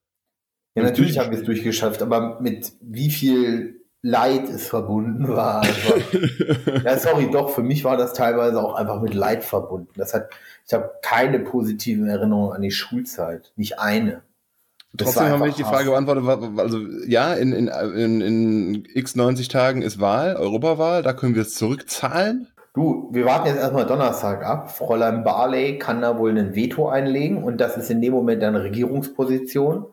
Ja, 0.75 0.83
natürlich 0.83 1.19
haben 1.19 1.31
wir 1.31 1.37
es 1.37 1.45
durchgeschafft, 1.45 2.01
aber 2.01 2.39
mit 2.41 2.73
wie 2.81 3.11
viel 3.11 3.81
Leid 4.01 4.49
es 4.49 4.67
verbunden 4.67 5.27
war. 5.29 5.65
Also, 6.85 6.85
ja, 6.85 6.97
sorry, 6.97 7.31
doch, 7.31 7.49
für 7.49 7.63
mich 7.63 7.83
war 7.83 7.95
das 7.95 8.13
teilweise 8.13 8.61
auch 8.61 8.75
einfach 8.75 9.01
mit 9.01 9.13
Leid 9.13 9.43
verbunden. 9.43 9.89
Das 9.95 10.13
hat, 10.13 10.29
ich 10.67 10.73
habe 10.73 10.91
keine 11.01 11.39
positiven 11.39 12.07
Erinnerungen 12.07 12.53
an 12.53 12.61
die 12.61 12.71
Schulzeit. 12.71 13.53
Nicht 13.55 13.79
eine. 13.79 14.21
Das 14.93 15.13
Trotzdem 15.13 15.31
haben 15.31 15.43
wir 15.43 15.51
die 15.51 15.63
Frage 15.63 15.89
beantwortet, 15.89 16.59
also 16.59 16.79
ja, 17.07 17.33
in, 17.33 17.51
in, 17.53 17.67
in, 17.67 18.21
in 18.21 18.87
x 18.93 19.15
90 19.15 19.47
Tagen 19.47 19.81
ist 19.81 19.99
Wahl, 19.99 20.35
Europawahl, 20.35 21.01
da 21.01 21.13
können 21.13 21.33
wir 21.33 21.41
es 21.41 21.55
zurückzahlen. 21.55 22.47
Du, 22.75 23.09
wir 23.11 23.25
warten 23.25 23.47
jetzt 23.47 23.57
erstmal 23.57 23.85
Donnerstag 23.85 24.45
ab. 24.45 24.75
Fräulein 24.75 25.23
Barley 25.23 25.79
kann 25.79 26.01
da 26.01 26.17
wohl 26.17 26.37
ein 26.37 26.55
Veto 26.55 26.89
einlegen 26.89 27.43
und 27.43 27.61
das 27.61 27.77
ist 27.77 27.89
in 27.89 28.01
dem 28.01 28.13
Moment 28.13 28.43
eine 28.43 28.63
Regierungsposition. 28.63 29.85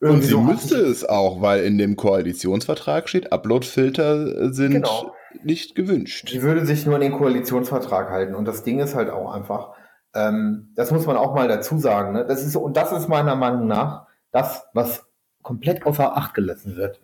Und 0.00 0.22
sie 0.22 0.28
so- 0.30 0.40
müsste 0.40 0.76
es 0.76 1.04
auch, 1.08 1.42
weil 1.42 1.64
in 1.64 1.76
dem 1.78 1.96
Koalitionsvertrag 1.96 3.08
steht, 3.08 3.32
Uploadfilter 3.32 4.52
sind 4.52 4.72
Genau. 4.72 5.12
nicht 5.44 5.74
gewünscht. 5.74 6.28
Sie 6.30 6.42
würde 6.42 6.64
sich 6.64 6.86
nur 6.86 6.94
an 6.94 7.02
den 7.02 7.12
Koalitionsvertrag 7.12 8.10
halten. 8.10 8.34
Und 8.34 8.46
das 8.46 8.62
Ding 8.62 8.78
ist 8.80 8.94
halt 8.94 9.10
auch 9.10 9.32
einfach, 9.32 9.72
ähm, 10.14 10.70
das 10.74 10.90
muss 10.90 11.06
man 11.06 11.16
auch 11.16 11.34
mal 11.34 11.48
dazu 11.48 11.78
sagen. 11.78 12.12
Ne? 12.12 12.24
Das 12.26 12.44
ist, 12.44 12.56
und 12.56 12.76
das 12.76 12.92
ist 12.92 13.08
meiner 13.08 13.36
Meinung 13.36 13.66
nach 13.66 14.06
das, 14.32 14.64
was 14.72 15.04
komplett 15.42 15.84
außer 15.86 16.16
Acht 16.16 16.34
gelassen 16.34 16.76
wird. 16.76 17.00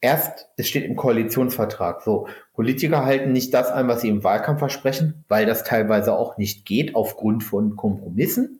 Erst, 0.00 0.48
es 0.56 0.68
steht 0.68 0.84
im 0.84 0.96
Koalitionsvertrag. 0.96 2.02
So, 2.02 2.26
Politiker 2.54 3.04
halten 3.04 3.30
nicht 3.32 3.54
das 3.54 3.70
ein, 3.70 3.86
was 3.86 4.00
sie 4.00 4.08
im 4.08 4.24
Wahlkampf 4.24 4.58
versprechen, 4.58 5.24
weil 5.28 5.46
das 5.46 5.62
teilweise 5.62 6.12
auch 6.14 6.38
nicht 6.38 6.64
geht 6.66 6.96
aufgrund 6.96 7.44
von 7.44 7.76
Kompromissen. 7.76 8.58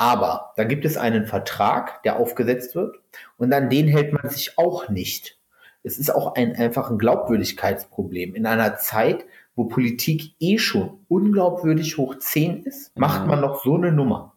Aber 0.00 0.52
da 0.56 0.64
gibt 0.64 0.84
es 0.86 0.96
einen 0.96 1.26
Vertrag, 1.26 2.02
der 2.04 2.16
aufgesetzt 2.16 2.74
wird 2.74 2.96
und 3.36 3.52
an 3.52 3.68
den 3.68 3.86
hält 3.86 4.12
man 4.14 4.30
sich 4.30 4.56
auch 4.58 4.88
nicht. 4.88 5.38
Es 5.82 5.98
ist 5.98 6.14
auch 6.14 6.34
ein 6.34 6.56
einfach 6.56 6.90
ein 6.90 6.98
Glaubwürdigkeitsproblem. 6.98 8.34
In 8.34 8.46
einer 8.46 8.76
Zeit, 8.76 9.24
wo 9.56 9.64
Politik 9.64 10.34
eh 10.40 10.58
schon 10.58 11.00
unglaubwürdig 11.08 11.98
hoch 11.98 12.18
10 12.18 12.62
ist, 12.64 12.96
macht 12.98 13.22
Mhm. 13.22 13.28
man 13.28 13.40
noch 13.40 13.62
so 13.62 13.74
eine 13.76 13.92
Nummer. 13.92 14.34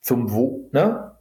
Zum 0.00 0.30
Wo, 0.30 0.68
ne? 0.72 1.12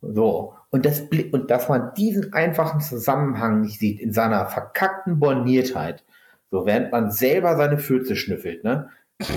So. 0.00 0.54
Und 0.70 0.86
das, 0.86 1.02
und 1.32 1.50
dass 1.50 1.68
man 1.68 1.94
diesen 1.94 2.32
einfachen 2.32 2.80
Zusammenhang 2.80 3.60
nicht 3.60 3.78
sieht, 3.78 4.00
in 4.00 4.12
seiner 4.12 4.46
verkackten 4.46 5.18
Borniertheit, 5.20 6.04
so 6.50 6.64
während 6.64 6.92
man 6.92 7.10
selber 7.10 7.56
seine 7.56 7.78
Fürze 7.78 8.14
schnüffelt, 8.16 8.62
ne? 8.64 8.88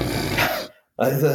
Also, 0.98 1.28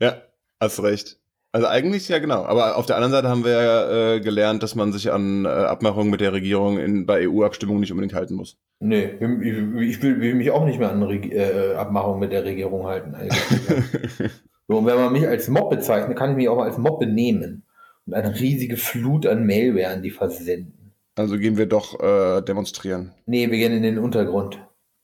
Ja, 0.00 0.22
hast 0.60 0.82
recht. 0.82 1.18
Also 1.54 1.68
eigentlich 1.68 2.08
ja 2.08 2.18
genau. 2.18 2.44
Aber 2.46 2.76
auf 2.76 2.86
der 2.86 2.96
anderen 2.96 3.12
Seite 3.12 3.28
haben 3.28 3.44
wir 3.44 3.52
ja 3.52 4.14
äh, 4.14 4.20
gelernt, 4.20 4.64
dass 4.64 4.74
man 4.74 4.92
sich 4.92 5.12
an 5.12 5.44
äh, 5.44 5.48
Abmachungen 5.48 6.10
mit 6.10 6.20
der 6.20 6.32
Regierung 6.32 6.78
in, 6.78 7.06
bei 7.06 7.28
EU-Abstimmungen 7.28 7.78
nicht 7.78 7.92
unbedingt 7.92 8.12
halten 8.12 8.34
muss. 8.34 8.58
nee, 8.80 9.04
ich, 9.04 9.88
ich 9.88 10.02
will, 10.02 10.20
will 10.20 10.34
mich 10.34 10.50
auch 10.50 10.64
nicht 10.64 10.80
mehr 10.80 10.90
an 10.90 11.04
Reg 11.04 11.32
äh, 11.32 11.74
Abmachungen 11.74 12.18
mit 12.18 12.32
der 12.32 12.44
Regierung 12.44 12.86
halten. 12.86 13.14
So, 14.66 14.78
und 14.78 14.86
wenn 14.86 14.96
man 14.96 15.12
mich 15.12 15.28
als 15.28 15.48
Mob 15.48 15.68
bezeichnet, 15.68 16.16
kann 16.16 16.30
ich 16.30 16.36
mich 16.36 16.48
auch 16.48 16.58
als 16.58 16.78
Mob 16.78 16.98
benehmen 16.98 17.64
und 18.06 18.14
eine 18.14 18.34
riesige 18.40 18.78
Flut 18.78 19.26
an 19.26 19.44
Mailware 19.44 19.88
an 19.88 20.02
die 20.02 20.10
versenden. 20.10 20.94
also 21.16 21.36
gehen 21.36 21.58
wir 21.58 21.66
doch 21.66 22.00
äh, 22.00 22.40
demonstrieren. 22.40 23.12
Nee, 23.26 23.50
wir 23.50 23.58
gehen 23.58 23.74
in 23.74 23.82
den 23.82 23.98
Untergrund. 23.98 24.58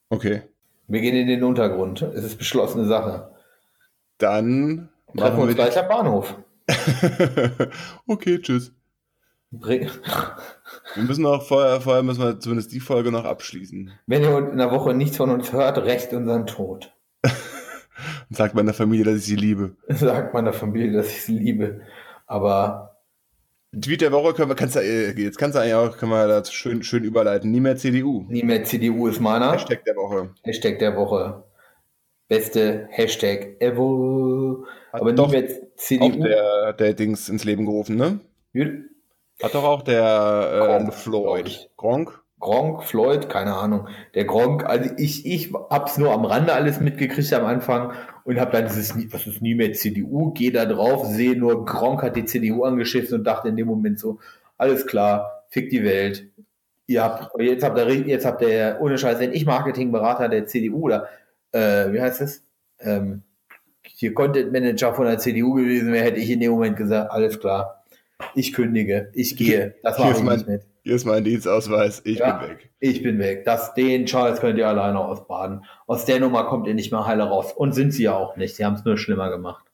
Okay. 0.08 0.40
Wir 0.88 1.02
gehen 1.02 1.14
in 1.14 1.26
den 1.26 1.44
Untergrund. 1.44 2.00
Es 2.00 2.24
ist 2.24 2.38
beschlossene 2.38 2.86
Sache. 2.86 3.32
Dann 4.16 4.88
Treffen 5.16 5.36
wir 5.38 5.44
uns 5.44 5.54
gleich 5.54 5.78
am 5.78 5.88
Bahnhof. 5.88 6.34
okay, 8.06 8.38
tschüss. 8.40 8.72
Bring- 9.52 9.90
Wir 10.94 11.02
müssen 11.02 11.22
noch 11.22 11.42
vorher, 11.42 11.80
vorher 11.80 12.02
müssen 12.02 12.22
wir 12.22 12.38
zumindest 12.38 12.72
die 12.72 12.80
Folge 12.80 13.10
noch 13.10 13.24
abschließen. 13.24 13.90
Wenn 14.06 14.22
ihr 14.22 14.38
in 14.50 14.58
der 14.58 14.70
Woche 14.70 14.94
nichts 14.94 15.16
von 15.16 15.30
uns 15.30 15.52
hört, 15.52 15.78
recht 15.78 16.12
unseren 16.12 16.46
Tod. 16.46 16.92
Und 17.24 18.36
sagt 18.36 18.54
meiner 18.54 18.72
Familie, 18.74 19.04
dass 19.04 19.16
ich 19.16 19.24
sie 19.24 19.36
liebe. 19.36 19.76
Sagt 19.88 20.32
meiner 20.34 20.52
Familie, 20.52 20.92
dass 20.92 21.08
ich 21.08 21.22
sie 21.24 21.36
liebe. 21.38 21.80
Aber 22.26 22.96
Tweet 23.72 24.00
der 24.00 24.12
Woche 24.12 24.34
können 24.34 24.48
wir, 24.50 24.54
kannst 24.56 24.76
du, 24.76 24.80
äh, 24.80 25.10
jetzt 25.20 25.36
kannst 25.38 25.56
du 25.56 25.60
eigentlich 25.60 25.74
auch, 25.74 25.96
können 25.96 26.12
wir 26.12 26.26
dazu 26.28 26.52
schön, 26.52 26.82
schön 26.82 27.04
überleiten. 27.04 27.50
Nie 27.50 27.60
mehr 27.60 27.76
CDU. 27.76 28.24
nie 28.28 28.42
mehr 28.42 28.64
CDU 28.64 29.06
ist 29.08 29.20
meiner. 29.20 29.52
Hashtag 29.52 29.84
der 29.84 29.96
Woche. 29.96 30.30
Hashtag 30.44 30.78
der 30.78 30.96
Woche. 30.96 31.42
Beste 32.30 32.86
Hashtag 32.90 33.56
ever. 33.58 34.62
Hat 34.92 35.00
Aber 35.00 35.12
doch 35.12 35.34
Auch 35.34 35.42
CDU. 35.74 36.22
der, 36.22 36.72
der 36.74 36.94
Dings 36.94 37.28
ins 37.28 37.42
Leben 37.42 37.66
gerufen, 37.66 37.96
ne? 37.96 38.20
Hat 39.42 39.52
doch 39.52 39.64
auch 39.64 39.82
der 39.82 40.80
äh, 40.80 41.10
Gronk, 41.10 41.46
ich. 41.48 41.68
Gronk? 41.76 42.22
Gronk, 42.38 42.84
Floyd, 42.84 43.28
keine 43.28 43.56
Ahnung. 43.56 43.88
Der 44.14 44.26
Gronk, 44.26 44.64
also 44.64 44.90
ich, 44.96 45.26
ich 45.26 45.52
hab's 45.52 45.98
nur 45.98 46.12
am 46.12 46.24
Rande 46.24 46.52
alles 46.52 46.78
mitgekriegt 46.78 47.32
am 47.32 47.46
Anfang 47.46 47.94
und 48.24 48.38
hab 48.38 48.52
dann 48.52 48.66
dieses, 48.66 48.94
was 49.12 49.26
ist 49.26 49.42
nie 49.42 49.56
mehr 49.56 49.72
CDU, 49.72 50.30
geh 50.32 50.52
da 50.52 50.66
drauf, 50.66 51.04
sehe 51.06 51.36
nur 51.36 51.64
Gronk 51.64 52.00
hat 52.04 52.14
die 52.14 52.26
CDU 52.26 52.62
angeschissen 52.62 53.18
und 53.18 53.24
dachte 53.24 53.48
in 53.48 53.56
dem 53.56 53.66
Moment 53.66 53.98
so, 53.98 54.20
alles 54.56 54.86
klar, 54.86 55.44
fick 55.48 55.68
die 55.70 55.82
Welt. 55.82 56.28
Ihr 56.86 57.02
habt, 57.02 57.40
jetzt 57.40 57.64
habt 57.64 57.76
ihr, 57.76 57.92
jetzt 57.92 58.24
habt 58.24 58.42
ihr, 58.42 58.78
ohne 58.80 58.98
Scheiß, 58.98 59.18
wenn 59.18 59.32
ich 59.32 59.46
Marketingberater 59.46 60.28
der 60.28 60.46
CDU 60.46 60.82
oder, 60.82 61.08
äh, 61.52 61.92
wie 61.92 62.00
heißt 62.00 62.20
es? 62.20 62.44
Ähm, 62.80 63.22
hier 63.82 64.14
Content 64.14 64.52
Manager 64.52 64.94
von 64.94 65.06
der 65.06 65.18
CDU 65.18 65.54
gewesen 65.54 65.92
wäre, 65.92 66.04
hätte 66.04 66.20
ich 66.20 66.30
in 66.30 66.40
dem 66.40 66.52
Moment 66.52 66.76
gesagt, 66.76 67.10
alles 67.10 67.38
klar, 67.38 67.84
ich 68.34 68.52
kündige, 68.52 69.10
ich 69.14 69.36
gehe, 69.36 69.74
das 69.82 69.98
mache 69.98 70.12
ich 70.12 70.22
nicht 70.22 70.48
mit. 70.48 70.62
Hier 70.82 70.94
ist 70.94 71.04
mein 71.04 71.24
Dienstausweis, 71.24 72.00
ich 72.04 72.18
ja, 72.18 72.38
bin 72.38 72.50
weg. 72.50 72.70
Ich 72.80 73.02
bin 73.02 73.18
weg. 73.18 73.44
Das, 73.44 73.74
den 73.74 74.06
Charles 74.06 74.40
könnt 74.40 74.58
ihr 74.58 74.66
alleine 74.66 74.98
ausbaden. 74.98 75.64
Aus 75.86 76.06
der 76.06 76.20
Nummer 76.20 76.44
kommt 76.44 76.66
ihr 76.66 76.74
nicht 76.74 76.90
mehr 76.90 77.06
heile 77.06 77.24
raus. 77.24 77.52
Und 77.52 77.74
sind 77.74 77.92
sie 77.92 78.04
ja 78.04 78.16
auch 78.16 78.36
nicht. 78.36 78.56
Sie 78.56 78.64
haben 78.64 78.74
es 78.74 78.84
nur 78.84 78.96
schlimmer 78.96 79.28
gemacht. 79.28 79.66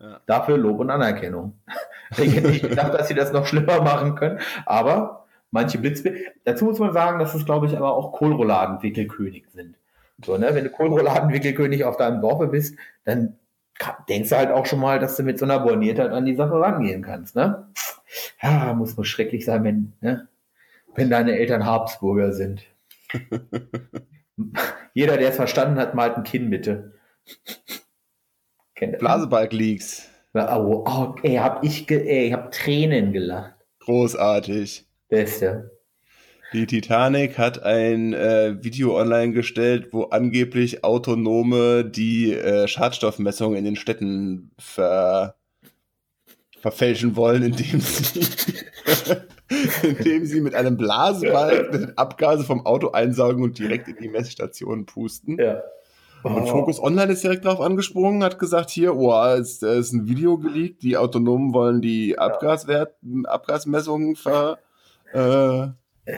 Ja. 0.00 0.20
Dafür 0.26 0.56
Lob 0.56 0.80
und 0.80 0.90
Anerkennung. 0.90 1.60
ich 2.16 2.34
hätte 2.34 2.48
nicht 2.48 2.66
gedacht, 2.68 2.94
dass 2.94 3.08
sie 3.08 3.14
das 3.14 3.32
noch 3.32 3.46
schlimmer 3.46 3.82
machen 3.82 4.14
können. 4.14 4.40
Aber 4.64 5.26
manche 5.50 5.78
Blitzbilder. 5.78 6.18
Dazu 6.44 6.64
muss 6.64 6.78
man 6.78 6.94
sagen, 6.94 7.18
dass 7.18 7.34
es, 7.34 7.44
glaube 7.44 7.66
ich, 7.66 7.76
aber 7.76 7.94
auch 7.94 8.12
Kohlrouladenwickelkönig 8.12 9.44
sind. 9.52 9.76
So, 10.24 10.36
ne? 10.38 10.54
Wenn 10.54 10.64
du 10.64 10.70
Kohlrouladenwickelkönig 10.70 11.84
auf 11.84 11.96
deinem 11.96 12.20
Dorfe 12.20 12.46
bist, 12.48 12.76
dann 13.04 13.38
denkst 14.08 14.30
du 14.30 14.36
halt 14.36 14.50
auch 14.50 14.66
schon 14.66 14.80
mal, 14.80 14.98
dass 14.98 15.16
du 15.16 15.22
mit 15.22 15.38
so 15.38 15.44
einer 15.44 15.60
Borniertheit 15.60 16.10
an 16.10 16.24
die 16.24 16.34
Sache 16.36 16.54
rangehen 16.54 17.02
kannst. 17.02 17.36
Ne? 17.36 17.68
Ja, 18.42 18.72
muss 18.72 18.96
nur 18.96 19.04
schrecklich 19.04 19.44
sein, 19.44 19.64
wenn, 19.64 19.92
ne? 20.00 20.28
wenn 20.94 21.10
deine 21.10 21.36
Eltern 21.38 21.66
Habsburger 21.66 22.32
sind. 22.32 22.62
Jeder, 24.94 25.16
der 25.16 25.30
es 25.30 25.36
verstanden 25.36 25.78
hat, 25.78 25.94
malt 25.94 26.16
ein 26.16 26.24
Kinn 26.24 26.50
bitte. 26.50 26.92
Blasebalg-Leaks. 28.78 30.08
Oh, 30.34 30.84
oh, 30.86 31.14
ey, 31.22 31.36
hab 31.36 31.64
ich, 31.64 31.90
ey, 31.90 32.26
ich 32.28 32.32
hab 32.32 32.52
Tränen 32.52 33.12
gelacht. 33.12 33.54
Großartig. 33.80 34.86
Beste. 35.08 35.75
Die 36.52 36.66
Titanic 36.66 37.38
hat 37.38 37.62
ein 37.62 38.12
äh, 38.12 38.62
Video 38.62 38.98
online 38.98 39.32
gestellt, 39.32 39.88
wo 39.92 40.04
angeblich 40.04 40.84
Autonome 40.84 41.84
die 41.84 42.32
äh, 42.32 42.68
Schadstoffmessung 42.68 43.56
in 43.56 43.64
den 43.64 43.76
Städten 43.76 44.50
ver 44.58 45.34
verfälschen 46.58 47.16
wollen, 47.16 47.42
indem 47.42 47.80
sie 47.80 48.26
indem 49.82 50.26
sie 50.26 50.40
mit 50.40 50.54
einem 50.54 50.76
Blaseball 50.76 51.92
Abgase 51.96 52.44
vom 52.44 52.64
Auto 52.66 52.90
einsaugen 52.90 53.42
und 53.42 53.58
direkt 53.58 53.88
in 53.88 53.96
die 54.00 54.08
Messstation 54.08 54.86
pusten. 54.86 55.38
Ja. 55.38 55.62
Oh. 56.24 56.28
Und 56.28 56.48
Focus 56.48 56.82
Online 56.82 57.12
ist 57.12 57.22
direkt 57.22 57.44
darauf 57.44 57.60
angesprungen, 57.60 58.24
hat 58.24 58.38
gesagt, 58.38 58.70
hier, 58.70 58.96
oh, 58.96 59.14
es 59.34 59.62
ist 59.62 59.92
ein 59.92 60.08
Video 60.08 60.38
geleakt, 60.38 60.82
die 60.82 60.96
Autonomen 60.96 61.54
wollen 61.54 61.80
die 61.80 62.18
Abgaswert, 62.18 62.94
Abgasmessungen 63.24 64.16
ver, 64.16 64.58
äh, 65.12 65.68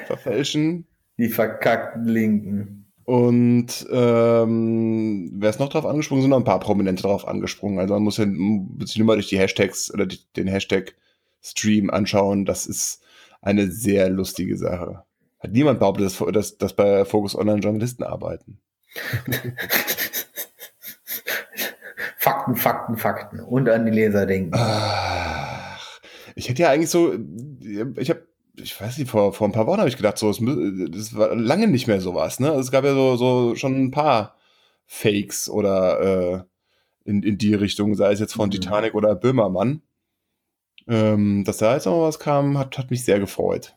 verfälschen. 0.07 0.87
Die 1.19 1.29
verkackten 1.29 2.05
Linken. 2.05 2.93
Und 3.05 3.87
ähm, 3.91 5.31
wer 5.35 5.51
ist 5.51 5.61
noch 5.61 5.71
drauf 5.71 5.87
angesprungen? 5.87 6.23
Sind 6.23 6.31
noch 6.31 6.39
ein 6.39 6.45
paar 6.45 6.61
Prominente 6.61 7.03
drauf 7.03 7.27
angesprungen. 7.27 7.79
Also 7.79 7.95
man 7.95 8.03
muss 8.03 8.17
sich 8.17 8.99
nur 8.99 9.07
mal 9.07 9.15
durch 9.17 9.29
die 9.29 9.39
Hashtags 9.39 9.93
oder 9.93 10.05
die, 10.05 10.19
den 10.37 10.47
Hashtag 10.47 10.95
Stream 11.41 11.89
anschauen. 11.89 12.45
Das 12.45 12.67
ist 12.67 13.03
eine 13.41 13.71
sehr 13.71 14.11
lustige 14.11 14.59
Sache. 14.59 15.05
Hat 15.39 15.53
niemand 15.53 15.79
behauptet, 15.79 16.05
dass, 16.05 16.19
dass, 16.33 16.59
dass 16.59 16.77
bei 16.77 17.05
Focus 17.05 17.35
Online 17.35 17.61
Journalisten 17.61 18.03
arbeiten. 18.03 18.61
Fakten, 22.19 22.57
Fakten, 22.57 22.97
Fakten. 22.99 23.41
Und 23.41 23.69
an 23.71 23.87
die 23.87 23.93
Leser 23.93 24.27
denken. 24.27 24.51
Ach, 24.55 26.01
ich 26.35 26.49
hätte 26.51 26.63
ja 26.63 26.71
eigentlich 26.71 26.91
so, 26.91 27.15
ich 27.97 28.11
habe, 28.11 28.28
ich 28.61 28.81
weiß 28.81 28.99
nicht, 28.99 29.11
vor, 29.11 29.33
vor 29.33 29.49
ein 29.49 29.53
paar 29.53 29.67
Wochen 29.67 29.79
habe 29.79 29.89
ich 29.89 29.97
gedacht, 29.97 30.19
so, 30.19 30.31
es, 30.31 30.39
das 30.91 31.17
war 31.17 31.35
lange 31.35 31.69
nicht 31.69 31.87
mehr 31.87 32.01
sowas. 32.01 32.41
Ne? 32.41 32.49
Es 32.51 32.71
gab 32.71 32.85
ja 32.85 32.95
so, 32.95 33.17
so 33.17 33.55
schon 33.55 33.75
ein 33.85 33.91
paar 33.91 34.37
Fakes 34.87 35.49
oder 35.49 36.01
äh, 36.01 36.43
in, 37.05 37.23
in 37.23 37.39
die 37.39 37.55
Richtung, 37.55 37.95
sei 37.95 38.13
es 38.13 38.21
jetzt 38.21 38.35
von 38.35 38.49
mhm. 38.49 38.53
Titanic 38.53 38.95
oder 38.95 39.15
Böhmermann. 39.15 39.83
Ähm, 40.87 41.45
dass 41.45 41.59
da 41.59 41.75
jetzt 41.75 41.85
noch 41.85 42.03
was 42.03 42.19
kam, 42.19 42.57
hat, 42.57 42.79
hat 42.79 42.91
mich 42.91 43.05
sehr 43.05 43.21
gefreut. 43.21 43.77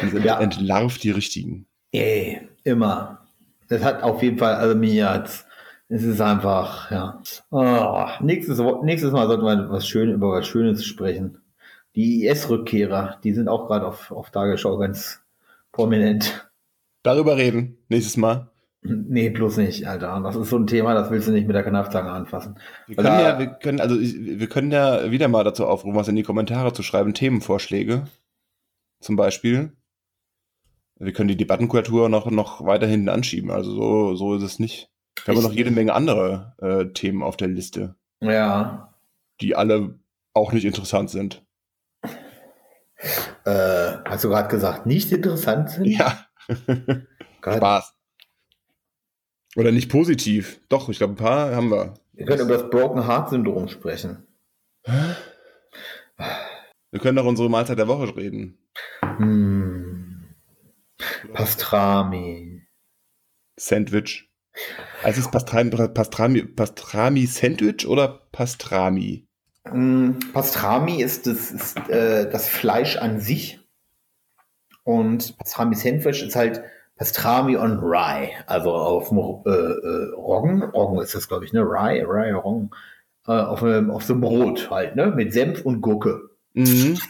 Und 0.00 0.24
ja. 0.24 0.38
entlarvt 0.40 1.02
die 1.02 1.10
richtigen. 1.10 1.66
Ey, 1.90 2.48
immer. 2.62 3.26
Das 3.68 3.82
hat 3.82 4.02
auf 4.02 4.22
jeden 4.22 4.38
Fall, 4.38 4.54
also 4.54 4.76
mir 4.76 5.12
jetzt, 5.16 5.46
es 5.88 6.04
ist 6.04 6.20
einfach, 6.20 6.90
ja. 6.90 7.20
Oh, 7.50 8.06
nächstes, 8.20 8.60
nächstes 8.82 9.10
Mal 9.12 9.26
sollten 9.26 9.44
wir 9.44 9.70
was 9.70 9.86
Schön, 9.86 10.12
über 10.12 10.30
was 10.30 10.46
Schönes 10.46 10.84
sprechen. 10.84 11.41
Die 11.94 12.26
IS-Rückkehrer, 12.26 13.18
die 13.22 13.34
sind 13.34 13.48
auch 13.48 13.66
gerade 13.66 13.86
auf, 13.86 14.10
auf 14.10 14.30
Tagesschau 14.30 14.78
ganz 14.78 15.22
prominent. 15.72 16.50
Darüber 17.02 17.36
reden, 17.36 17.78
nächstes 17.88 18.16
Mal. 18.16 18.50
Nee, 18.84 19.30
bloß 19.30 19.58
nicht, 19.58 19.86
Alter. 19.86 20.20
Das 20.24 20.34
ist 20.34 20.50
so 20.50 20.58
ein 20.58 20.66
Thema, 20.66 20.94
das 20.94 21.10
willst 21.10 21.28
du 21.28 21.32
nicht 21.32 21.46
mit 21.46 21.54
der 21.54 21.62
Knappzange 21.62 22.10
anfassen. 22.10 22.58
Wir 22.88 22.96
können 22.96 23.20
ja, 23.20 23.38
wir 23.38 23.46
können, 23.46 23.80
also 23.80 23.96
wir 24.00 24.48
können 24.48 24.72
ja 24.72 25.10
wieder 25.10 25.28
mal 25.28 25.44
dazu 25.44 25.66
aufrufen, 25.66 25.96
was 25.96 26.08
in 26.08 26.16
die 26.16 26.24
Kommentare 26.24 26.72
zu 26.72 26.82
schreiben, 26.82 27.14
Themenvorschläge. 27.14 28.08
Zum 29.00 29.16
Beispiel. 29.16 29.72
Wir 30.98 31.12
können 31.12 31.28
die 31.28 31.36
Debattenkultur 31.36 32.08
noch, 32.08 32.30
noch 32.30 32.64
weiter 32.64 32.86
hinten 32.86 33.08
anschieben. 33.08 33.50
Also 33.50 33.72
so, 33.72 34.14
so 34.16 34.34
ist 34.34 34.42
es 34.42 34.58
nicht. 34.58 34.90
Wir 35.24 35.34
haben 35.34 35.42
noch 35.42 35.52
jede 35.52 35.70
Menge 35.70 35.94
andere 35.94 36.54
äh, 36.58 36.92
Themen 36.92 37.22
auf 37.22 37.36
der 37.36 37.48
Liste. 37.48 37.94
Ja. 38.20 38.92
Die 39.40 39.54
alle 39.54 39.98
auch 40.32 40.52
nicht 40.52 40.64
interessant 40.64 41.10
sind. 41.10 41.44
Äh, 43.44 43.98
hast 44.04 44.24
du 44.24 44.28
gerade 44.28 44.48
gesagt, 44.48 44.86
nicht 44.86 45.10
interessant 45.12 45.70
sind? 45.70 45.86
Ja. 45.86 46.26
Spaß. 47.40 47.94
Oder 49.56 49.72
nicht 49.72 49.90
positiv. 49.90 50.60
Doch, 50.68 50.88
ich 50.88 50.98
glaube, 50.98 51.14
ein 51.14 51.16
paar 51.16 51.54
haben 51.54 51.70
wir. 51.70 51.94
Wir 52.12 52.26
können 52.26 52.42
über 52.42 52.58
das 52.58 52.70
Broken 52.70 53.06
Heart 53.06 53.30
Syndrom 53.30 53.68
sprechen. 53.68 54.26
Wir 56.90 57.00
können 57.00 57.16
doch 57.16 57.26
unsere 57.26 57.50
Mahlzeit 57.50 57.78
der 57.78 57.88
Woche 57.88 58.16
reden. 58.16 58.58
Hm. 59.16 60.34
Pastrami. 61.32 62.66
Sandwich. 63.58 64.30
Also 65.02 65.20
ist 65.20 65.30
Pastrami, 65.30 65.70
Pastrami, 65.88 66.42
Pastrami 66.42 67.26
Sandwich 67.26 67.86
oder 67.86 68.28
Pastrami? 68.32 69.26
Hm, 69.72 70.18
Pastrami 70.32 71.02
ist 71.02 71.26
das, 71.26 71.50
ist, 71.50 71.88
äh, 71.88 72.30
das 72.30 72.48
Fleisch 72.48 72.96
an 72.96 73.20
sich. 73.20 73.60
Und 74.84 75.36
Pastrami 75.38 75.74
Sandwich 75.74 76.22
ist 76.22 76.36
halt 76.36 76.62
Pastrami 76.96 77.56
und 77.56 77.78
Rye, 77.80 78.30
also 78.46 78.72
auf 78.72 79.08
dem 79.08 79.18
äh, 79.18 79.50
äh, 79.50 80.14
Roggen, 80.14 80.62
Roggen 80.62 81.00
ist 81.00 81.14
das, 81.14 81.28
glaube 81.28 81.44
ich, 81.44 81.52
ne? 81.52 81.60
Rye, 81.60 82.04
Rye, 82.04 82.32
Roggen, 82.32 82.70
äh, 83.26 83.32
auf, 83.32 83.62
ähm, 83.62 83.90
auf 83.90 84.04
so 84.04 84.12
einem 84.12 84.22
Brot 84.22 84.70
halt, 84.70 84.96
ne? 84.96 85.08
Mit 85.08 85.32
Senf 85.32 85.62
und 85.64 85.80
Gurke. 85.80 86.30
Mhm. 86.54 86.98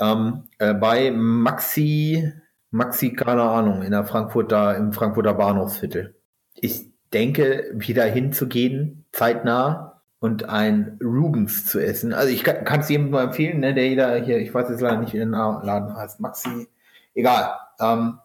Ähm, 0.00 0.48
äh, 0.58 0.74
bei 0.74 1.12
Maxi, 1.12 2.32
Maxi, 2.70 3.12
keine 3.12 3.42
Ahnung, 3.42 3.82
in 3.82 3.92
der 3.92 4.04
Frankfurter, 4.04 4.76
im 4.76 4.92
Frankfurter 4.92 5.34
Bahnhofsviertel. 5.34 6.16
Ich 6.54 6.90
denke, 7.12 7.70
wieder 7.72 8.04
hinzugehen, 8.06 9.04
zeitnah 9.12 9.91
und 10.22 10.48
ein 10.48 11.00
Rubens 11.02 11.66
zu 11.66 11.80
essen. 11.80 12.14
Also 12.14 12.32
ich 12.32 12.44
kann 12.44 12.78
es 12.78 12.88
jedem 12.88 13.10
nur 13.10 13.20
empfehlen, 13.20 13.58
ne, 13.58 13.74
der 13.74 13.88
jeder 13.88 14.14
hier, 14.22 14.38
ich 14.38 14.54
weiß 14.54 14.68
jetzt 14.70 14.80
leider 14.80 14.98
nicht, 14.98 15.12
wie 15.12 15.18
der 15.18 15.26
Laden 15.26 15.96
heißt, 15.96 16.20
Maxi, 16.20 16.68
egal. 17.12 17.56
Ähm, 17.80 18.20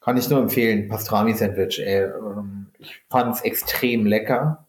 kann 0.00 0.16
ich 0.16 0.30
nur 0.30 0.38
empfehlen, 0.38 0.86
Pastrami-Sandwich. 0.86 1.82
Ähm, 1.84 2.68
ich 2.78 3.02
fand 3.10 3.34
es 3.34 3.40
extrem 3.40 4.06
lecker. 4.06 4.68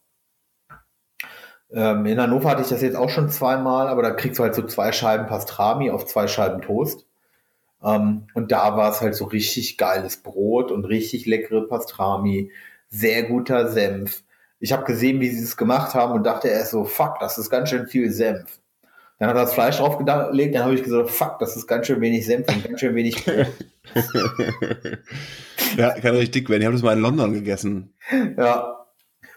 Ähm, 1.72 2.08
in 2.08 2.20
Hannover 2.20 2.50
hatte 2.50 2.64
ich 2.64 2.70
das 2.70 2.82
jetzt 2.82 2.98
auch 2.98 3.10
schon 3.10 3.30
zweimal, 3.30 3.88
aber 3.88 4.02
da 4.02 4.10
kriegst 4.10 4.40
du 4.40 4.44
halt 4.44 4.56
so 4.56 4.64
zwei 4.64 4.92
Scheiben 4.92 5.28
Pastrami 5.28 5.92
auf 5.92 6.08
zwei 6.08 6.28
Scheiben 6.28 6.64
Toast. 6.64 7.06
Ähm, 7.84 8.26
und 8.34 8.52
da 8.52 8.76
war 8.76 8.90
es 8.90 9.02
halt 9.02 9.14
so 9.14 9.26
richtig 9.26 9.78
geiles 9.78 10.18
Brot 10.18 10.72
und 10.72 10.86
richtig 10.86 11.28
leckere 11.28 11.68
Pastrami, 11.68 12.52
sehr 12.90 13.22
guter 13.22 13.68
Senf. 13.68 14.24
Ich 14.66 14.74
habe 14.74 14.84
gesehen, 14.84 15.20
wie 15.20 15.30
sie 15.30 15.44
es 15.44 15.58
gemacht 15.58 15.94
haben 15.94 16.14
und 16.14 16.26
dachte 16.26 16.48
erst 16.48 16.72
so, 16.72 16.86
fuck, 16.86 17.20
das 17.20 17.38
ist 17.38 17.52
ganz 17.52 17.70
schön 17.70 17.86
viel 17.86 18.12
Senf. 18.12 18.58
Dann 19.20 19.30
hat 19.30 19.36
er 19.36 19.44
das 19.44 19.54
Fleisch 19.54 19.78
draufgelegt, 19.78 20.56
dann 20.56 20.64
habe 20.64 20.74
ich 20.74 20.82
gesagt, 20.82 21.12
fuck, 21.12 21.38
das 21.38 21.56
ist 21.56 21.68
ganz 21.68 21.86
schön 21.86 22.02
wenig 22.02 22.26
Senf 22.26 22.48
und 22.48 22.64
ganz 22.64 22.80
schön 22.80 22.96
wenig 22.96 23.24
Brot. 23.24 23.46
ja, 25.78 25.92
kann 25.92 26.16
richtig 26.16 26.32
dick 26.32 26.50
werden. 26.50 26.62
Ich 26.62 26.66
habe 26.66 26.76
das 26.76 26.82
mal 26.82 26.94
in 26.94 27.04
London 27.04 27.34
gegessen. 27.34 27.94
Ja. 28.38 28.88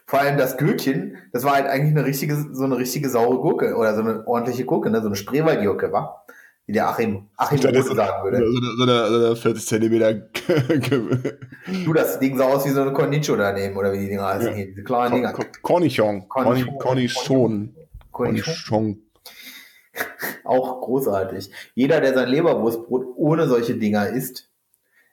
Vor 0.07 0.19
allem 0.19 0.39
das 0.39 0.57
Gürkchen, 0.57 1.19
das 1.35 1.45
war 1.45 1.57
halt 1.57 1.67
eigentlich 1.67 1.95
eine 1.95 2.07
richtige, 2.07 2.47
so 2.51 2.65
eine 2.65 2.79
richtige 2.79 3.11
saure 3.11 3.37
Gurke 3.37 3.77
oder 3.77 3.95
so 3.95 4.01
eine 4.01 4.27
ordentliche 4.27 4.65
Gurke, 4.65 4.89
ne? 4.89 5.03
so 5.03 5.09
eine 5.09 5.17
Spreewaldgurke 5.17 5.93
war. 5.93 6.25
Wie 6.69 6.73
der 6.73 6.87
Achim, 6.87 7.27
Achim 7.39 7.61
Das 7.63 7.73
ist 7.73 7.87
Rode 7.87 7.97
sagen 7.97 8.25
würde. 8.25 8.37
So 8.37 8.45
eine, 8.45 8.77
so 8.77 8.83
eine, 8.83 9.09
so 9.09 9.27
eine 9.27 9.37
40 9.37 9.67
Zentimeter 9.67 10.15
Du, 11.85 11.93
das 11.95 12.21
Ding 12.21 12.37
sah 12.37 12.45
aus 12.45 12.67
wie 12.67 12.71
so 12.71 12.83
eine 12.83 12.93
Cornicho 12.93 13.37
daneben, 13.37 13.75
oder 13.75 13.91
wie 13.95 14.01
die 14.01 14.09
Dinger 14.09 14.27
heißen 14.27 14.49
Ja. 14.51 14.55
hier, 14.55 14.67
diese 14.67 14.85
kleinen 14.85 15.15
Dinger. 15.15 15.33
Cornichon. 15.63 16.29
Cornichon. 16.29 16.79
Cornichon. 16.79 16.79
Cornicho. 16.79 17.75
Cornichon. 18.13 19.03
Auch 20.45 20.83
großartig. 20.83 21.51
Jeder, 21.75 22.03
der 22.03 22.13
sein 22.13 22.29
Leberwurstbrot 22.29 23.07
ohne 23.17 23.49
solche 23.49 23.77
Dinger 23.77 24.11
isst, 24.11 24.51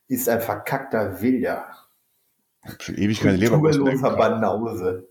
ist 0.09 0.27
ein 0.27 0.41
verkackter 0.41 1.21
Wilder. 1.21 1.67
Schon 2.79 2.95
ewig 2.95 3.21
keine 3.21 3.37
Leberwurst. 3.37 3.79
Banause. 4.01 5.07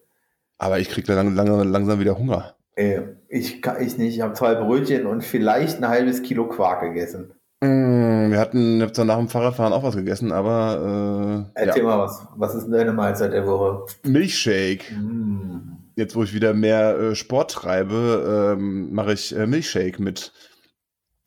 Aber 0.59 0.79
ich 0.79 0.91
krieg 0.91 1.09
lang, 1.09 1.35
lang, 1.35 1.69
langsam 1.71 2.01
wieder 2.01 2.19
Hunger. 2.19 2.55
Äh, 2.77 3.03
ich, 3.29 3.63
kann- 3.63 3.83
ich 3.83 3.99
nicht. 3.99 4.17
Ich 4.17 4.21
habe 4.21 4.35
zwei 4.35 4.55
Brötchen 4.55 5.07
und 5.07 5.23
vielleicht 5.23 5.79
ein 5.79 5.89
halbes 5.89 6.23
Kilo 6.23 6.49
Quark 6.49 6.83
gegessen. 6.83 7.33
Mm, 7.61 8.31
wir 8.31 8.39
hatten 8.39 8.91
zwar 8.93 9.05
nach 9.05 9.19
dem 9.19 9.29
Fahrradfahren 9.29 9.73
auch 9.73 9.83
was 9.83 9.97
gegessen, 9.97 10.33
aber 10.33 11.51
äh, 11.55 11.61
Erzähl 11.63 11.83
ja. 11.83 11.89
mal 11.89 11.99
was. 11.99 12.27
Was 12.37 12.55
ist 12.55 12.65
denn 12.65 12.73
deine 12.73 12.93
Mahlzeit 12.93 13.33
der 13.33 13.47
Woche? 13.47 13.87
Milchshake. 14.05 14.93
Mm. 14.93 15.79
Jetzt, 15.97 16.17
wo 16.17 16.25
ich 16.25 16.35
wieder 16.35 16.55
mehr 16.55 16.99
äh, 16.99 17.15
Sport 17.15 17.53
treibe, 17.53 18.57
ähm, 18.59 18.93
mache 18.93 19.13
ich 19.13 19.37
äh, 19.37 19.47
Milchshake 19.47 20.03
mit 20.03 20.33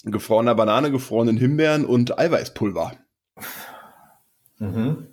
gefrorener 0.03 0.55
Banane, 0.55 0.91
gefrorenen 0.91 1.37
Himbeeren 1.37 1.85
und 1.85 2.19
Eiweißpulver. 2.19 2.91
Mhm. 4.59 5.07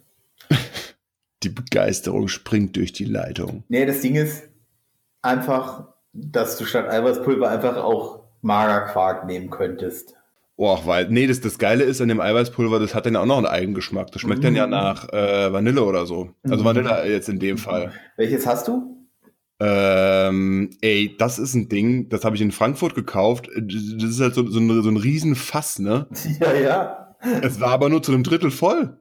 Die 1.43 1.49
Begeisterung 1.51 2.29
springt 2.29 2.77
durch 2.77 2.93
die 2.93 3.05
Leitung. 3.05 3.65
Nee, 3.69 3.85
das 3.87 4.01
Ding 4.01 4.15
ist 4.17 4.45
einfach, 5.23 5.94
dass 6.15 6.57
du 6.57 6.65
statt 6.65 6.89
Eiweißpulver 6.89 7.49
einfach 7.49 7.77
auch 7.77 8.21
Magerquark 8.43 9.27
nehmen 9.27 9.51
könntest. 9.51 10.15
Oh, 10.57 10.79
weil, 10.85 11.09
nee, 11.09 11.27
das, 11.27 11.41
das 11.41 11.59
Geile 11.59 11.83
ist 11.83 12.01
an 12.01 12.07
dem 12.09 12.21
Eiweißpulver, 12.21 12.79
das 12.79 12.95
hat 12.95 13.07
dann 13.07 13.15
ja 13.15 13.21
auch 13.21 13.27
noch 13.27 13.39
einen 13.39 13.47
Eigengeschmack. 13.47 14.13
Das 14.13 14.23
schmeckt 14.23 14.45
dann 14.45 14.55
ja 14.55 14.67
Mhm. 14.67 14.71
nach 14.71 15.13
äh, 15.13 15.53
Vanille 15.53 15.83
oder 15.83 16.07
so. 16.07 16.31
Also 16.45 16.63
Mhm. 16.63 16.65
Vanille 16.65 17.09
jetzt 17.11 17.29
in 17.29 17.41
dem 17.41 17.59
Fall. 17.59 17.93
Welches 18.17 18.47
hast 18.47 18.69
du? 18.69 18.97
Ähm, 19.61 20.71
ey, 20.81 21.17
das 21.19 21.39
ist 21.39 21.55
ein 21.55 21.69
Ding, 21.69 22.09
das 22.09 22.25
habe 22.25 22.37
ich 22.37 22.43
in 22.43 22.53
Frankfurt 22.53 22.95
gekauft. 22.95 23.49
Das 23.57 23.75
ist 24.11 24.21
halt 24.21 24.35
so, 24.35 24.47
so, 24.47 24.59
ein, 24.61 24.83
so 24.83 24.89
ein 24.91 24.97
Riesenfass, 24.97 25.79
ne? 25.79 26.07
Ja, 26.41 26.53
ja. 26.55 27.17
Es 27.43 27.61
war 27.61 27.71
aber 27.71 27.89
nur 27.89 28.03
zu 28.03 28.13
einem 28.13 28.23
Drittel 28.23 28.51
voll. 28.51 28.99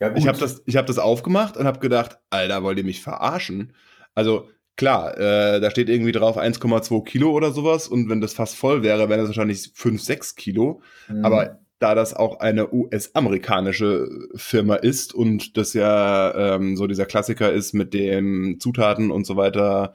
Ja. 0.00 0.14
Ich 0.16 0.26
habe 0.26 0.38
das, 0.38 0.62
ich 0.64 0.76
hab 0.76 0.86
das 0.86 0.98
aufgemacht 0.98 1.56
und 1.56 1.66
habe 1.66 1.80
gedacht, 1.80 2.18
Alter, 2.30 2.62
wollt 2.62 2.78
ihr 2.78 2.84
mich 2.84 3.02
verarschen? 3.02 3.72
Also 4.14 4.48
klar, 4.78 5.18
äh, 5.18 5.60
da 5.60 5.70
steht 5.70 5.90
irgendwie 5.90 6.12
drauf 6.12 6.38
1,2 6.38 7.04
Kilo 7.04 7.32
oder 7.32 7.50
sowas 7.50 7.88
und 7.88 8.08
wenn 8.08 8.22
das 8.22 8.32
fast 8.32 8.56
voll 8.56 8.82
wäre, 8.82 9.10
wären 9.10 9.18
das 9.20 9.28
wahrscheinlich 9.28 9.70
5, 9.74 10.00
6 10.00 10.36
Kilo. 10.36 10.80
Mhm. 11.08 11.24
Aber 11.24 11.58
da 11.80 11.94
das 11.94 12.14
auch 12.14 12.40
eine 12.40 12.72
US-amerikanische 12.72 14.08
Firma 14.34 14.76
ist 14.76 15.14
und 15.14 15.56
das 15.56 15.74
ja 15.74 16.54
ähm, 16.54 16.76
so 16.76 16.86
dieser 16.86 17.06
Klassiker 17.06 17.52
ist 17.52 17.74
mit 17.74 17.92
den 17.92 18.58
Zutaten 18.58 19.10
und 19.10 19.26
so 19.26 19.36
weiter 19.36 19.94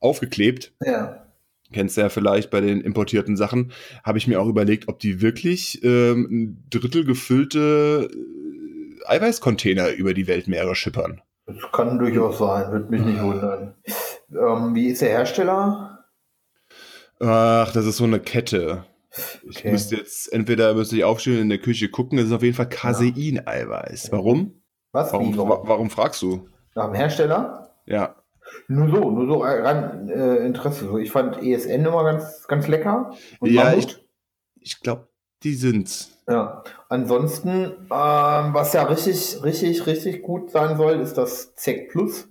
aufgeklebt, 0.00 0.72
Ja. 0.84 1.24
kennst 1.72 1.96
du 1.96 2.02
ja 2.02 2.08
vielleicht 2.08 2.50
bei 2.50 2.60
den 2.60 2.80
importierten 2.80 3.36
Sachen, 3.36 3.72
habe 4.02 4.18
ich 4.18 4.26
mir 4.26 4.40
auch 4.40 4.48
überlegt, 4.48 4.88
ob 4.88 4.98
die 4.98 5.22
wirklich 5.22 5.82
ähm, 5.84 6.28
ein 6.30 6.64
Drittel 6.70 7.04
gefüllte 7.04 8.10
äh, 8.10 9.06
Eiweißcontainer 9.06 9.92
über 9.92 10.12
die 10.14 10.26
Weltmeere 10.26 10.74
schippern. 10.74 11.20
Das 11.46 11.56
kann 11.72 11.98
durchaus 11.98 12.38
sein, 12.38 12.70
würde 12.72 12.90
mich 12.90 13.02
nicht 13.02 13.22
wundern. 13.22 13.74
Ähm, 14.34 14.74
wie 14.74 14.88
ist 14.88 15.02
der 15.02 15.10
Hersteller? 15.10 16.04
Ach, 17.20 17.72
das 17.72 17.86
ist 17.86 17.98
so 17.98 18.04
eine 18.04 18.20
Kette. 18.20 18.84
Ich 19.48 19.58
Okay. 19.58 19.70
müsste 19.70 19.96
jetzt 19.96 20.32
entweder 20.32 20.74
müsste 20.74 20.96
ich 20.96 21.04
aufstehen 21.04 21.34
und 21.36 21.42
in 21.42 21.48
der 21.48 21.58
Küche 21.58 21.88
gucken, 21.88 22.18
es 22.18 22.26
ist 22.26 22.32
auf 22.32 22.42
jeden 22.42 22.56
Fall 22.56 22.68
Casein-Eiweiß. 22.68 24.10
Warum? 24.10 24.60
Was? 24.92 25.12
Warum, 25.12 25.36
warum? 25.36 25.68
warum 25.68 25.90
fragst 25.90 26.20
du? 26.22 26.48
Nach 26.74 26.86
dem 26.86 26.94
Hersteller? 26.94 27.70
Ja. 27.86 28.16
Nur 28.68 28.88
so, 28.88 29.10
nur 29.10 29.26
so 29.26 29.38
rein 29.42 30.08
äh, 30.08 30.36
Interesse. 30.44 31.00
Ich 31.00 31.10
fand 31.12 31.42
ESN 31.42 31.84
immer 31.86 32.04
ganz, 32.04 32.46
ganz 32.48 32.66
lecker. 32.68 33.14
Und 33.40 33.50
Ja, 33.50 33.64
Mammut. 33.64 34.04
Ich 34.60 34.80
glaube, 34.80 35.08
die 35.42 35.54
sind's. 35.54 36.10
Ja. 36.28 36.64
Ansonsten, 36.88 37.64
ähm, 37.90 38.54
was 38.54 38.72
ja 38.72 38.82
richtig, 38.84 39.42
richtig, 39.42 39.86
richtig 39.86 40.22
gut 40.22 40.50
sein 40.50 40.76
soll, 40.76 41.00
ist 41.00 41.14
das 41.14 41.54
ZEC 41.54 41.90
Plus. 41.90 42.28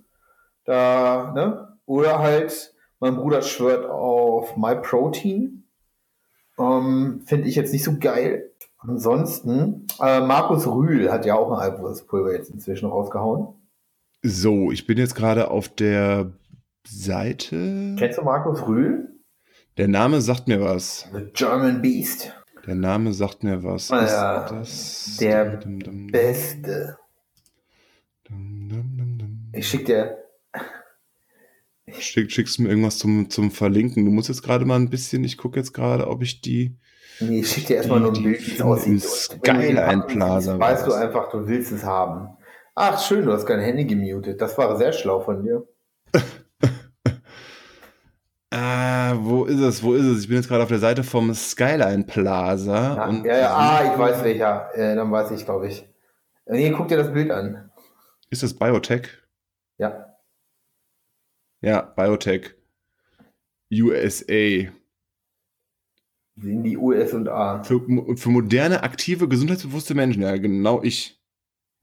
Da, 0.64 1.32
ne? 1.34 1.73
Oder 1.86 2.18
halt, 2.18 2.74
mein 3.00 3.16
Bruder 3.16 3.42
schwört 3.42 3.88
auf 3.88 4.56
MyProtein. 4.56 5.64
Ähm, 6.58 7.22
Finde 7.26 7.48
ich 7.48 7.56
jetzt 7.56 7.72
nicht 7.72 7.84
so 7.84 7.98
geil. 7.98 8.50
Ansonsten, 8.78 9.86
äh, 10.00 10.20
Markus 10.20 10.66
Rühl 10.66 11.10
hat 11.10 11.24
ja 11.24 11.34
auch 11.34 11.50
ein 11.50 11.72
Eiweißpulver 11.72 12.32
jetzt 12.32 12.50
inzwischen 12.50 12.86
rausgehauen. 12.86 13.54
So, 14.22 14.70
ich 14.70 14.86
bin 14.86 14.98
jetzt 14.98 15.14
gerade 15.14 15.50
auf 15.50 15.68
der 15.68 16.32
Seite. 16.86 17.94
Kennst 17.98 18.18
du 18.18 18.22
Markus 18.22 18.66
Rühl? 18.66 19.10
Der 19.76 19.88
Name 19.88 20.20
sagt 20.20 20.48
mir 20.48 20.60
was. 20.60 21.08
The 21.12 21.26
German 21.32 21.82
Beast. 21.82 22.32
Der 22.66 22.74
Name 22.74 23.12
sagt 23.12 23.42
mir 23.42 23.62
was. 23.62 23.90
Ist 23.90 23.90
ja. 23.90 24.48
Der 25.20 25.56
Dum, 25.56 25.80
dum, 25.80 25.80
dum, 25.80 26.06
Beste. 26.08 26.98
Ich 29.52 29.68
schick 29.68 29.86
dir. 29.86 30.23
Schick, 31.98 32.30
schickst 32.30 32.58
du 32.58 32.62
mir 32.62 32.68
irgendwas 32.70 32.98
zum, 32.98 33.30
zum 33.30 33.50
Verlinken. 33.50 34.04
Du 34.04 34.10
musst 34.10 34.28
jetzt 34.28 34.42
gerade 34.42 34.64
mal 34.64 34.76
ein 34.76 34.90
bisschen, 34.90 35.24
ich 35.24 35.36
gucke 35.38 35.58
jetzt 35.58 35.72
gerade, 35.72 36.08
ob 36.08 36.22
ich 36.22 36.40
die. 36.40 36.76
Nee, 37.20 37.40
ich 37.40 37.50
schick 37.50 37.66
dir 37.66 37.76
erstmal 37.76 38.00
nur 38.00 38.12
ein 38.12 38.22
Bild, 38.22 38.46
wie 38.46 38.52
es 38.54 38.60
aussieht. 38.60 39.46
den 39.46 39.78
ein 39.78 40.06
Plaza 40.06 40.58
Weißt 40.58 40.86
du 40.86 40.92
einfach, 40.92 41.30
du 41.30 41.46
willst 41.46 41.70
es 41.72 41.84
haben. 41.84 42.36
Ach, 42.74 43.00
schön, 43.00 43.24
du 43.24 43.32
hast 43.32 43.46
dein 43.46 43.60
Handy 43.60 43.84
gemutet. 43.84 44.40
Das 44.40 44.58
war 44.58 44.76
sehr 44.76 44.92
schlau 44.92 45.20
von 45.20 45.42
dir. 45.44 45.64
Ah, 48.50 49.14
wo 49.20 49.44
ist 49.44 49.60
es? 49.60 49.82
Wo 49.82 49.94
ist 49.94 50.04
es? 50.04 50.22
Ich 50.22 50.28
bin 50.28 50.36
jetzt 50.36 50.48
gerade 50.48 50.62
auf 50.62 50.68
der 50.68 50.80
Seite 50.80 51.04
vom 51.04 51.32
Skyline 51.34 52.04
Plaza. 52.04 52.96
Ja, 52.96 53.08
und 53.08 53.24
ja, 53.24 53.38
ja, 53.38 53.54
ah, 53.54 53.92
ich 53.92 53.98
weiß 53.98 54.24
welcher. 54.24 54.70
Äh, 54.74 54.96
dann 54.96 55.10
weiß 55.12 55.30
ich, 55.30 55.44
glaube 55.44 55.68
ich. 55.68 55.82
Äh, 56.46 56.54
Nee, 56.56 56.70
guck 56.70 56.88
dir 56.88 56.96
das 56.96 57.12
Bild 57.12 57.30
an. 57.30 57.70
Ist 58.30 58.42
das 58.42 58.54
Biotech? 58.54 59.08
Ja. 59.78 60.13
Ja, 61.64 61.80
Biotech. 61.80 62.54
USA. 63.72 64.68
In 66.36 66.62
die 66.62 66.76
US 66.76 67.14
und 67.14 67.28
A. 67.28 67.62
Für, 67.62 67.80
für 68.16 68.28
moderne, 68.28 68.82
aktive, 68.82 69.28
gesundheitsbewusste 69.28 69.94
Menschen. 69.94 70.22
Ja, 70.22 70.36
genau 70.36 70.82
ich. 70.82 71.18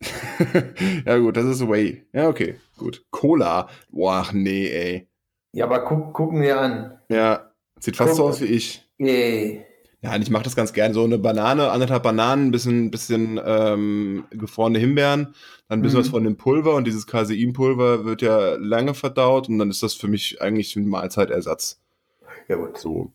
ja, 1.06 1.18
gut, 1.18 1.36
das 1.36 1.46
ist 1.46 1.68
Way. 1.68 2.06
Ja, 2.14 2.30
okay, 2.30 2.56
gut. 2.78 3.04
Cola. 3.10 3.70
Boah, 3.90 4.28
nee, 4.34 4.68
ey. 4.68 5.10
Ja, 5.54 5.66
aber 5.66 5.84
guck, 5.84 6.14
gucken 6.14 6.42
wir 6.44 6.60
an. 6.60 7.00
Ja, 7.10 7.52
sieht 7.80 7.96
fast 7.96 8.12
Guck. 8.12 8.18
so 8.18 8.26
aus 8.26 8.42
wie 8.42 8.46
ich. 8.46 8.88
Yay. 9.00 9.66
Ja, 10.04 10.16
und 10.16 10.22
ich 10.24 10.32
mache 10.32 10.44
das 10.44 10.56
ganz 10.56 10.74
gern. 10.74 10.94
So 10.94 11.04
eine 11.04 11.20
Banane, 11.20 11.70
anderthalb 11.70 12.02
Bananen, 12.04 12.48
ein 12.48 12.52
bisschen, 12.52 12.90
bisschen 12.90 13.40
ähm, 13.46 14.26
gefrorene 14.32 14.80
Himbeeren, 14.80 15.36
dann 15.68 15.80
ein 15.80 15.82
bisschen 15.84 16.00
Mhm. 16.00 16.04
was 16.04 16.10
von 16.10 16.24
dem 16.24 16.38
Pulver 16.38 16.74
und 16.76 16.86
dieses 16.88 17.06
Caseinpulver 17.06 18.04
wird 18.04 18.22
ja 18.24 18.56
lange 18.56 18.96
verdaut 18.96 19.48
und 19.48 19.60
dann 19.60 19.70
ist 19.70 19.84
das 19.84 19.94
für 19.94 20.08
mich 20.08 20.42
eigentlich 20.42 20.76
ein 20.76 20.88
Mahlzeitersatz. 20.88 21.80
Ja, 22.48 22.56
gut. 22.56 22.78
So. 22.78 23.12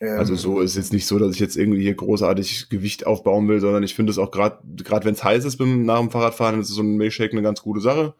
Ähm, 0.00 0.18
Also 0.18 0.34
so 0.36 0.60
ist 0.60 0.76
jetzt 0.76 0.92
nicht 0.92 1.06
so, 1.06 1.18
dass 1.18 1.32
ich 1.34 1.40
jetzt 1.40 1.56
irgendwie 1.56 1.82
hier 1.82 1.94
großartig 1.94 2.68
Gewicht 2.68 3.06
aufbauen 3.06 3.48
will, 3.48 3.60
sondern 3.60 3.82
ich 3.82 3.94
finde 3.94 4.10
es 4.12 4.18
auch 4.18 4.30
gerade, 4.30 4.58
gerade 4.84 5.06
wenn 5.06 5.14
es 5.14 5.24
heiß 5.24 5.44
ist 5.46 5.56
beim, 5.56 5.84
nach 5.86 5.98
dem 6.00 6.10
Fahrradfahren, 6.10 6.60
ist 6.60 6.68
so 6.68 6.82
ein 6.82 6.96
Milchshake 6.96 7.32
eine 7.32 7.42
ganz 7.42 7.62
gute 7.62 7.80
Sache. 7.80 8.14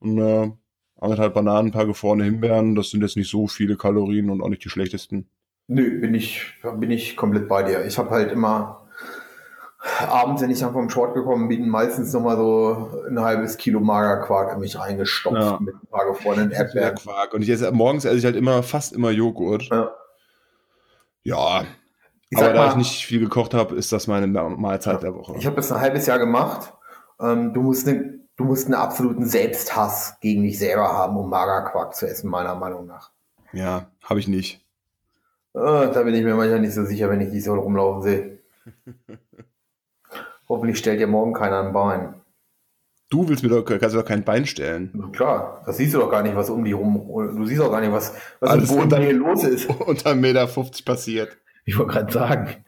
Und 0.00 0.18
äh, 0.18 0.50
anderthalb 1.00 1.34
Bananen, 1.34 1.68
ein 1.68 1.72
paar 1.72 1.86
gefrorene 1.86 2.24
Himbeeren, 2.24 2.76
das 2.76 2.90
sind 2.90 3.02
jetzt 3.02 3.16
nicht 3.16 3.30
so 3.30 3.48
viele 3.48 3.76
Kalorien 3.76 4.30
und 4.30 4.42
auch 4.42 4.48
nicht 4.48 4.64
die 4.64 4.70
schlechtesten. 4.70 5.28
Nö, 5.68 6.00
bin 6.00 6.14
ich, 6.14 6.54
bin 6.62 6.90
ich 6.90 7.16
komplett 7.16 7.46
bei 7.48 7.62
dir. 7.62 7.84
Ich 7.84 7.98
habe 7.98 8.10
halt 8.10 8.32
immer 8.32 8.88
abends, 10.08 10.42
wenn 10.42 10.50
ich 10.50 10.60
dann 10.60 10.72
vom 10.72 10.88
Sport 10.90 11.14
gekommen 11.14 11.48
bin, 11.48 11.68
meistens 11.68 12.12
nochmal 12.12 12.36
so 12.36 13.02
ein 13.08 13.20
halbes 13.20 13.56
Kilo 13.58 13.80
Magerquark 13.80 14.54
in 14.54 14.60
mich 14.60 14.78
reingestopft 14.78 15.36
Ja. 15.38 15.58
mit 15.60 15.74
ein 15.74 15.86
paar 15.90 16.06
gefrorenen 16.06 16.50
Ja, 16.50 16.58
Erdbeeren. 16.60 16.94
Quark. 16.96 17.34
Und 17.34 17.42
ich 17.42 17.50
esse, 17.50 17.70
morgens 17.70 18.04
esse 18.04 18.16
ich 18.16 18.24
halt 18.24 18.36
immer, 18.36 18.62
fast 18.62 18.92
immer 18.92 19.10
Joghurt. 19.10 19.64
Ja. 19.70 19.92
Ja, 21.22 21.64
Ich 22.30 22.38
aber 22.38 22.52
da 22.52 22.62
mal, 22.64 22.68
ich 22.70 22.76
nicht 22.76 23.04
viel 23.06 23.20
gekocht 23.20 23.52
habe, 23.54 23.74
ist 23.74 23.92
das 23.92 24.06
meine 24.06 24.26
Ma- 24.26 24.48
Mahlzeit 24.48 25.02
der 25.02 25.14
Woche. 25.14 25.34
ich 25.38 25.46
habe 25.46 25.56
das 25.56 25.70
ein 25.70 25.80
halbes 25.80 26.06
Jahr 26.06 26.18
gemacht. 26.18 26.72
Ähm, 27.20 27.52
du 27.52 27.60
musst 27.62 27.86
ne, 27.86 28.20
du 28.36 28.44
musst 28.44 28.66
einen 28.66 28.74
absoluten 28.74 29.26
Selbsthass 29.26 30.16
gegen 30.20 30.42
dich 30.44 30.58
selber 30.58 30.88
haben, 30.92 31.16
um 31.16 31.28
Magerquark 31.28 31.94
zu 31.94 32.06
essen, 32.08 32.30
meiner 32.30 32.54
Meinung 32.54 32.86
nach. 32.86 33.10
Ja, 33.52 33.90
habe 34.02 34.20
ich 34.20 34.28
nicht. 34.28 34.64
Ah, 35.58 35.86
da 35.86 36.02
bin 36.02 36.14
ich 36.14 36.22
mir 36.22 36.34
manchmal 36.34 36.60
nicht 36.60 36.74
so 36.74 36.84
sicher, 36.84 37.10
wenn 37.10 37.20
ich 37.20 37.30
die 37.30 37.40
so 37.40 37.54
rumlaufen 37.54 38.02
sehe. 38.02 38.38
Hoffentlich 40.48 40.78
stellt 40.78 41.00
dir 41.00 41.06
morgen 41.06 41.32
keiner 41.32 41.62
ein 41.62 41.72
Bein. 41.72 42.14
Du 43.10 43.28
willst 43.28 43.42
mir 43.42 43.48
doch, 43.48 43.64
kannst 43.64 43.94
mir 43.94 44.02
doch 44.02 44.08
kein 44.08 44.24
Bein 44.24 44.46
stellen. 44.46 44.90
Na 44.92 45.08
klar, 45.08 45.62
das 45.64 45.78
siehst 45.78 45.94
du 45.94 45.98
doch 45.98 46.10
gar 46.10 46.22
nicht, 46.22 46.36
was 46.36 46.50
um 46.50 46.64
die 46.64 46.72
rum. 46.72 47.06
Du 47.36 47.46
siehst 47.46 47.60
doch 47.60 47.70
gar 47.70 47.80
nicht, 47.80 47.92
was, 47.92 48.14
was 48.38 48.50
Alles 48.50 48.70
im 48.70 48.80
unter, 48.80 48.98
hier 48.98 49.14
los 49.14 49.44
ist. 49.44 49.68
Unter 49.86 50.10
1,50 50.10 50.14
Meter 50.14 50.46
passiert. 50.84 51.36
Ich 51.64 51.78
wollte 51.78 51.92
gerade 51.92 52.12
sagen. 52.12 52.64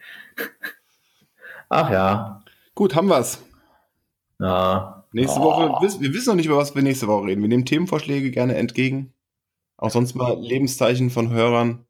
Ach 1.69 1.91
ja. 1.91 2.43
Gut, 2.75 2.95
haben 2.95 3.09
wir's. 3.09 3.43
Na. 4.39 5.05
Nächste 5.13 5.41
oh. 5.41 5.45
Woche, 5.45 6.01
wir 6.01 6.15
wissen 6.15 6.31
noch 6.31 6.37
nicht, 6.37 6.47
über 6.47 6.57
was 6.57 6.75
wir 6.75 6.83
nächste 6.83 7.07
Woche 7.07 7.27
reden. 7.27 7.43
Wir 7.43 7.49
nehmen 7.49 7.67
Themenvorschläge 7.67 8.31
gerne 8.31 8.57
entgegen. 8.57 9.13
Auch 9.77 9.91
sonst 9.91 10.15
mal 10.15 10.39
Lebenszeichen 10.41 11.11
von 11.11 11.31
Hörern. 11.31 11.85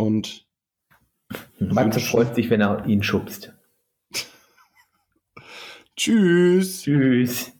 Und 0.00 0.46
Matze 1.58 2.00
freut 2.00 2.34
sich, 2.34 2.48
wenn 2.48 2.62
er 2.62 2.86
ihn 2.86 3.02
schubst. 3.02 3.52
Tschüss. 5.96 6.82
Tschüss. 6.82 7.52